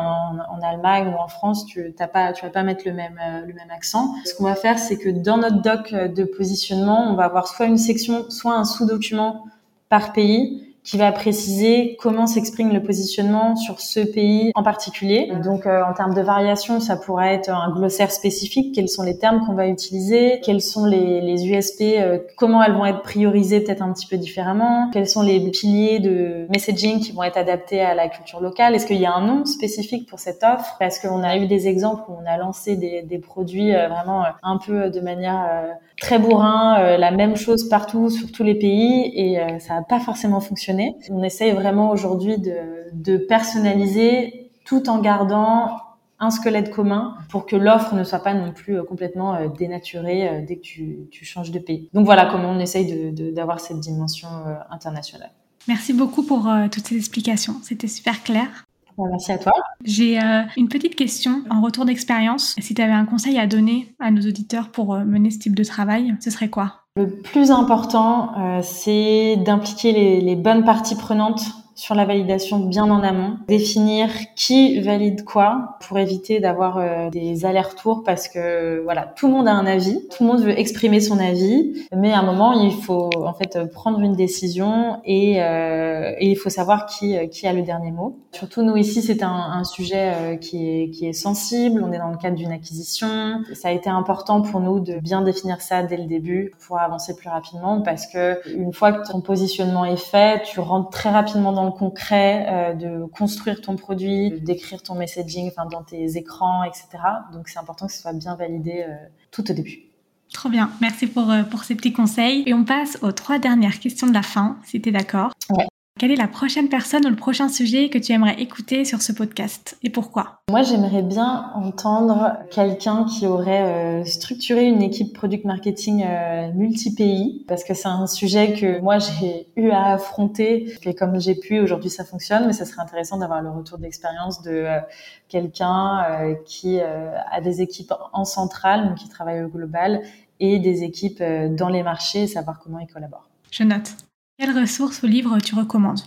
en, 0.50 0.60
Allemagne 0.62 1.12
ou 1.14 1.20
en 1.20 1.28
France, 1.28 1.66
tu 1.66 1.94
t'as 1.96 2.08
pas, 2.08 2.32
tu 2.32 2.44
vas 2.44 2.50
pas 2.50 2.64
mettre 2.64 2.82
le 2.86 2.92
même 2.92 3.20
euh, 3.22 3.40
le 3.46 3.54
même 3.54 3.70
accent. 3.70 4.14
Ce 4.24 4.34
qu'on 4.34 4.44
va 4.44 4.56
faire, 4.56 4.78
c'est 4.78 4.96
que 4.96 5.08
dans 5.08 5.38
notre 5.38 5.62
doc 5.62 5.94
de 5.94 6.24
positionnement, 6.24 7.08
on 7.08 7.14
va 7.14 7.24
avoir 7.24 7.46
soit 7.46 7.66
une 7.66 7.78
section, 7.78 8.28
soit 8.30 8.54
un 8.54 8.64
sous-document 8.64 9.44
par 9.88 10.12
pays 10.12 10.65
qui 10.86 10.96
va 10.96 11.10
préciser 11.10 11.96
comment 12.00 12.28
s'exprime 12.28 12.72
le 12.72 12.80
positionnement 12.80 13.56
sur 13.56 13.80
ce 13.80 13.98
pays 13.98 14.52
en 14.54 14.62
particulier. 14.62 15.32
Donc, 15.44 15.66
euh, 15.66 15.82
en 15.82 15.92
termes 15.92 16.14
de 16.14 16.20
variation, 16.20 16.78
ça 16.78 16.96
pourrait 16.96 17.34
être 17.34 17.50
un 17.50 17.72
glossaire 17.72 18.12
spécifique. 18.12 18.72
Quels 18.72 18.88
sont 18.88 19.02
les 19.02 19.18
termes 19.18 19.44
qu'on 19.44 19.54
va 19.54 19.66
utiliser? 19.66 20.40
Quels 20.44 20.62
sont 20.62 20.86
les, 20.86 21.20
les 21.20 21.44
USP 21.48 21.82
euh, 21.82 22.18
Comment 22.36 22.62
elles 22.62 22.72
vont 22.72 22.86
être 22.86 23.02
priorisées 23.02 23.60
peut-être 23.60 23.82
un 23.82 23.92
petit 23.92 24.06
peu 24.06 24.16
différemment? 24.16 24.88
Quels 24.92 25.08
sont 25.08 25.22
les 25.22 25.50
piliers 25.50 25.98
de 25.98 26.46
messaging 26.50 27.00
qui 27.00 27.10
vont 27.10 27.24
être 27.24 27.36
adaptés 27.36 27.80
à 27.80 27.96
la 27.96 28.08
culture 28.08 28.40
locale? 28.40 28.76
Est-ce 28.76 28.86
qu'il 28.86 29.00
y 29.00 29.06
a 29.06 29.12
un 29.12 29.26
nom 29.26 29.44
spécifique 29.44 30.08
pour 30.08 30.20
cette 30.20 30.44
offre? 30.44 30.76
Parce 30.78 31.00
qu'on 31.00 31.24
a 31.24 31.36
eu 31.36 31.48
des 31.48 31.66
exemples 31.66 32.04
où 32.08 32.14
on 32.22 32.26
a 32.30 32.36
lancé 32.36 32.76
des, 32.76 33.02
des 33.02 33.18
produits 33.18 33.74
euh, 33.74 33.88
vraiment 33.88 34.22
un 34.44 34.58
peu 34.58 34.88
de 34.88 35.00
manière 35.00 35.66
très 36.00 36.18
bourrin, 36.18 36.96
la 36.98 37.10
même 37.10 37.36
chose 37.36 37.68
partout 37.70 38.10
sur 38.10 38.30
tous 38.30 38.42
les 38.42 38.54
pays. 38.54 39.10
Et 39.14 39.38
ça 39.60 39.74
n'a 39.74 39.82
pas 39.82 39.98
forcément 39.98 40.40
fonctionné 40.40 40.75
on 41.10 41.22
essaye 41.22 41.52
vraiment 41.52 41.90
aujourd'hui 41.90 42.36
de, 42.38 43.16
personnaliser 43.16 44.50
tout 44.64 44.88
en 44.88 44.98
gardant 44.98 45.78
un 46.18 46.30
squelette 46.30 46.70
commun 46.70 47.16
pour 47.28 47.46
que 47.46 47.56
l'offre 47.56 47.94
ne 47.94 48.02
soit 48.02 48.20
pas 48.20 48.34
non 48.34 48.52
plus 48.52 48.78
euh, 48.78 48.84
complètement 48.84 49.34
euh, 49.34 49.48
dénaturée 49.48 50.28
euh, 50.28 50.40
dès 50.46 50.56
que 50.56 50.62
tu, 50.62 51.24
changes 51.24 51.50
de 51.50 51.58
pays. 51.58 51.90
Donc 51.92 52.06
voilà 52.06 52.26
comment 52.26 52.50
on 52.50 52.58
essaye 52.58 53.12
d'avoir 53.12 53.60
cette 53.60 53.80
dimension 53.80 54.28
internationale. 54.70 55.30
Merci 55.68 55.92
beaucoup 55.92 56.22
pour 56.22 56.48
toutes 56.70 56.86
ces 56.86 56.96
explications. 56.96 57.56
C'était 57.62 57.88
super 57.88 58.22
clair. 58.22 58.64
Merci 58.96 59.32
à 59.32 59.38
toi. 59.38 59.52
J'ai 59.84 60.18
une 60.56 60.68
petite 60.68 60.94
question 60.94 61.42
en 61.50 61.60
retour 61.60 61.84
d'expérience. 61.84 62.54
Si 62.60 62.74
tu 62.74 62.80
avais 62.80 62.92
un 62.92 63.04
conseil 63.04 63.38
à 63.38 63.46
donner 63.46 63.92
à 63.98 64.10
nos 64.10 64.22
auditeurs 64.22 64.70
pour 64.70 64.94
mener 64.94 65.30
ce 65.30 65.38
type 65.38 65.56
de 65.56 65.64
travail, 65.64 66.14
ce 66.20 66.30
serait 66.30 66.48
quoi? 66.48 66.85
Le 66.96 67.08
plus 67.10 67.50
important, 67.50 68.30
euh, 68.38 68.60
c'est 68.62 69.36
d'impliquer 69.36 69.92
les, 69.92 70.20
les, 70.20 70.34
bonnes 70.34 70.64
parties 70.64 70.96
prenantes 70.96 71.42
sur 71.76 71.94
la 71.94 72.06
validation 72.06 72.58
bien 72.58 72.90
en 72.90 73.02
amont, 73.02 73.36
définir 73.46 74.08
qui 74.34 74.80
valide 74.80 75.24
quoi 75.24 75.76
pour 75.86 75.98
éviter 75.98 76.40
d'avoir 76.40 76.78
euh, 76.78 77.10
des 77.10 77.44
allers-retours 77.44 78.02
parce 78.02 78.28
que 78.28 78.82
voilà, 78.82 79.02
tout 79.14 79.26
le 79.26 79.34
monde 79.34 79.46
a 79.46 79.52
un 79.52 79.66
avis, 79.66 80.00
tout 80.08 80.24
le 80.24 80.30
monde 80.30 80.40
veut 80.40 80.58
exprimer 80.58 81.00
son 81.00 81.18
avis, 81.18 81.86
mais 81.94 82.12
à 82.12 82.20
un 82.20 82.22
moment 82.22 82.54
il 82.54 82.72
faut 82.72 83.10
en 83.22 83.34
fait 83.34 83.58
prendre 83.72 84.00
une 84.00 84.14
décision 84.14 85.00
et, 85.04 85.42
euh, 85.42 86.14
il 86.18 86.36
faut 86.36 86.48
savoir 86.48 86.86
qui 86.86 87.16
qui 87.28 87.46
a 87.46 87.52
le 87.52 87.62
dernier 87.62 87.90
mot. 87.90 88.16
Surtout 88.32 88.62
nous 88.62 88.76
ici, 88.76 89.02
c'est 89.02 89.22
un, 89.22 89.64
sujet 89.64 90.12
euh, 90.14 90.36
qui 90.36 90.68
est 90.68 90.90
qui 90.90 91.06
est 91.06 91.12
sensible, 91.12 91.82
on 91.84 91.92
est 91.92 91.98
dans 91.98 92.10
le 92.10 92.16
cadre 92.16 92.36
d'une 92.36 92.52
acquisition, 92.52 93.42
ça 93.52 93.68
a 93.68 93.72
été 93.72 93.90
important 93.90 94.40
pour 94.40 94.60
nous 94.60 94.80
de 94.80 94.98
bien 94.98 95.20
définir 95.20 95.60
ça 95.60 95.82
dès 95.82 95.98
le 95.98 96.06
début 96.06 96.52
pour 96.66 96.78
avancer 96.78 97.14
plus 97.16 97.28
rapidement 97.28 97.82
parce 97.82 98.06
que 98.06 98.40
une 98.56 98.72
fois 98.72 98.92
que 98.92 99.10
ton 99.10 99.20
positionnement 99.20 99.84
est 99.84 99.96
fait, 99.96 100.42
tu 100.44 100.60
rentres 100.60 100.90
très 100.90 101.10
rapidement 101.10 101.52
dans 101.52 101.65
concret, 101.72 102.46
euh, 102.48 102.74
de 102.74 103.06
construire 103.06 103.60
ton 103.60 103.76
produit, 103.76 104.40
d'écrire 104.40 104.82
ton 104.82 104.94
messaging, 104.94 105.48
enfin 105.48 105.66
dans 105.66 105.82
tes 105.82 106.16
écrans, 106.16 106.64
etc. 106.64 106.86
Donc 107.32 107.48
c'est 107.48 107.58
important 107.58 107.86
que 107.86 107.92
ce 107.92 108.00
soit 108.00 108.12
bien 108.12 108.36
validé 108.36 108.84
euh, 108.88 108.94
tout 109.30 109.50
au 109.50 109.54
début. 109.54 109.86
Trop 110.32 110.48
bien, 110.48 110.70
merci 110.80 111.06
pour, 111.06 111.30
euh, 111.30 111.44
pour 111.44 111.64
ces 111.64 111.74
petits 111.74 111.92
conseils. 111.92 112.42
Et 112.46 112.54
on 112.54 112.64
passe 112.64 112.98
aux 113.02 113.12
trois 113.12 113.38
dernières 113.38 113.78
questions 113.78 114.06
de 114.06 114.14
la 114.14 114.22
fin, 114.22 114.58
si 114.64 114.80
tu 114.80 114.88
es 114.88 114.92
d'accord. 114.92 115.32
Ouais. 115.50 115.66
Quelle 115.98 116.10
est 116.10 116.16
la 116.16 116.28
prochaine 116.28 116.68
personne 116.68 117.06
ou 117.06 117.08
le 117.08 117.16
prochain 117.16 117.48
sujet 117.48 117.88
que 117.88 117.96
tu 117.96 118.12
aimerais 118.12 118.38
écouter 118.38 118.84
sur 118.84 119.00
ce 119.00 119.12
podcast 119.12 119.78
et 119.82 119.88
pourquoi? 119.88 120.42
Moi, 120.50 120.60
j'aimerais 120.60 121.00
bien 121.00 121.50
entendre 121.54 122.36
quelqu'un 122.50 123.06
qui 123.06 123.26
aurait 123.26 124.02
euh, 124.02 124.04
structuré 124.04 124.66
une 124.66 124.82
équipe 124.82 125.14
product 125.14 125.46
marketing 125.46 126.04
euh, 126.06 126.52
multi-pays 126.52 127.46
parce 127.48 127.64
que 127.64 127.72
c'est 127.72 127.88
un 127.88 128.06
sujet 128.06 128.52
que 128.52 128.78
moi 128.80 128.98
j'ai 128.98 129.48
eu 129.56 129.70
à 129.70 129.94
affronter 129.94 130.76
et 130.84 130.94
comme 130.94 131.18
j'ai 131.18 131.34
pu 131.34 131.60
aujourd'hui 131.60 131.88
ça 131.88 132.04
fonctionne 132.04 132.46
mais 132.46 132.52
ça 132.52 132.66
serait 132.66 132.82
intéressant 132.82 133.16
d'avoir 133.16 133.40
le 133.40 133.48
retour 133.48 133.78
d'expérience 133.78 134.42
de 134.42 134.50
euh, 134.50 134.80
quelqu'un 135.28 136.36
qui 136.44 136.78
a 136.80 137.40
des 137.40 137.62
équipes 137.62 137.92
en 138.12 138.24
centrale 138.24 138.88
donc 138.88 138.98
qui 138.98 139.08
travaille 139.08 139.42
au 139.42 139.48
global 139.48 140.02
et 140.40 140.58
des 140.58 140.82
équipes 140.82 141.22
dans 141.50 141.68
les 141.68 141.82
marchés 141.82 142.24
et 142.24 142.26
savoir 142.26 142.60
comment 142.60 142.78
ils 142.78 142.86
collaborent. 142.86 143.28
Je 143.50 143.64
note. 143.64 144.05
Quelles 144.38 144.58
ressources 144.58 145.02
ou 145.02 145.06
livres 145.06 145.38
tu 145.38 145.54
recommandes? 145.54 146.00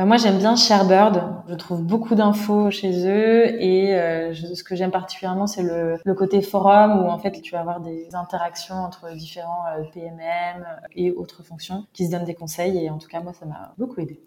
Euh, 0.00 0.04
moi, 0.04 0.16
j'aime 0.16 0.38
bien 0.38 0.56
Sharebird. 0.56 1.22
Je 1.48 1.54
trouve 1.54 1.82
beaucoup 1.82 2.16
d'infos 2.16 2.70
chez 2.70 3.06
eux 3.06 3.62
et 3.62 3.94
euh, 3.94 4.34
ce 4.34 4.64
que 4.64 4.74
j'aime 4.74 4.90
particulièrement, 4.90 5.46
c'est 5.46 5.62
le, 5.62 6.14
côté 6.14 6.42
forum 6.42 7.04
où 7.04 7.08
en 7.08 7.18
fait 7.18 7.40
tu 7.40 7.52
vas 7.52 7.60
avoir 7.60 7.80
des 7.80 8.08
interactions 8.14 8.74
entre 8.74 9.14
différents 9.14 9.64
euh, 9.78 9.84
PMM 9.94 10.66
et 10.96 11.12
autres 11.12 11.44
fonctions 11.44 11.86
qui 11.92 12.06
se 12.06 12.10
donnent 12.10 12.24
des 12.24 12.34
conseils. 12.34 12.76
Et 12.76 12.90
en 12.90 12.98
tout 12.98 13.08
cas, 13.08 13.20
moi, 13.20 13.32
ça 13.32 13.46
m'a 13.46 13.72
beaucoup 13.78 14.00
aidé. 14.00 14.20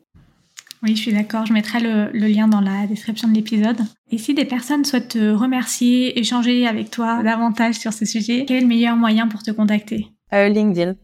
Oui, 0.82 0.96
je 0.96 1.02
suis 1.02 1.14
d'accord. 1.14 1.46
Je 1.46 1.52
mettrai 1.52 1.82
le, 1.82 2.10
lien 2.14 2.48
dans 2.48 2.62
la 2.62 2.88
description 2.88 3.28
de 3.28 3.34
l'épisode. 3.34 3.80
Et 4.12 4.18
si 4.18 4.34
des 4.34 4.46
personnes 4.46 4.86
souhaitent 4.86 5.10
te 5.10 5.34
remercier, 5.34 6.18
échanger 6.18 6.66
avec 6.66 6.90
toi 6.90 7.22
davantage 7.22 7.76
sur 7.76 7.92
ce 7.92 8.06
sujet, 8.06 8.46
quel 8.48 8.58
est 8.58 8.62
le 8.62 8.68
meilleur 8.68 8.96
moyen 8.96 9.28
pour 9.28 9.44
te 9.44 9.52
contacter? 9.52 10.08
LinkedIn. 10.32 10.96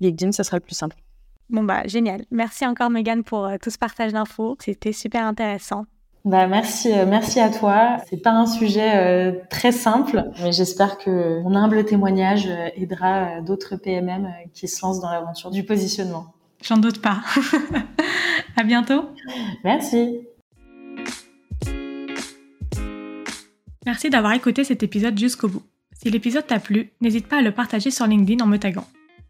LinkedIn, 0.00 0.32
ça 0.32 0.44
sera 0.44 0.58
le 0.58 0.62
plus 0.62 0.74
simple. 0.74 1.01
Bon 1.52 1.62
bah 1.62 1.82
génial. 1.86 2.24
Merci 2.30 2.66
encore 2.66 2.88
Megan 2.88 3.22
pour 3.22 3.44
euh, 3.44 3.56
tout 3.62 3.68
ce 3.68 3.76
partage 3.76 4.12
d'infos. 4.12 4.56
C'était 4.58 4.92
super 4.92 5.26
intéressant. 5.26 5.84
Bah 6.24 6.46
merci, 6.46 6.90
euh, 6.92 7.04
merci 7.06 7.40
à 7.40 7.50
toi. 7.50 7.98
C'est 8.08 8.22
pas 8.22 8.30
un 8.30 8.46
sujet 8.46 8.96
euh, 8.96 9.32
très 9.50 9.70
simple, 9.70 10.30
mais 10.40 10.50
j'espère 10.52 10.96
que 10.96 11.42
mon 11.42 11.54
humble 11.54 11.84
témoignage 11.84 12.48
aidera 12.76 13.42
d'autres 13.42 13.76
PMM 13.76 14.28
qui 14.54 14.66
se 14.66 14.80
lancent 14.82 15.00
dans 15.00 15.10
l'aventure 15.10 15.50
du 15.50 15.62
positionnement. 15.62 16.32
J'en 16.62 16.78
doute 16.78 17.02
pas. 17.02 17.20
à 18.56 18.62
bientôt. 18.62 19.10
Merci. 19.62 20.20
Merci 23.84 24.10
d'avoir 24.10 24.32
écouté 24.32 24.64
cet 24.64 24.82
épisode 24.82 25.18
jusqu'au 25.18 25.48
bout. 25.48 25.62
Si 26.00 26.08
l'épisode 26.08 26.46
t'a 26.46 26.60
plu, 26.60 26.92
n'hésite 27.00 27.26
pas 27.26 27.38
à 27.38 27.42
le 27.42 27.50
partager 27.50 27.90
sur 27.90 28.06
LinkedIn 28.06 28.42
en 28.42 28.46
me 28.46 28.58
taguant. 28.58 28.86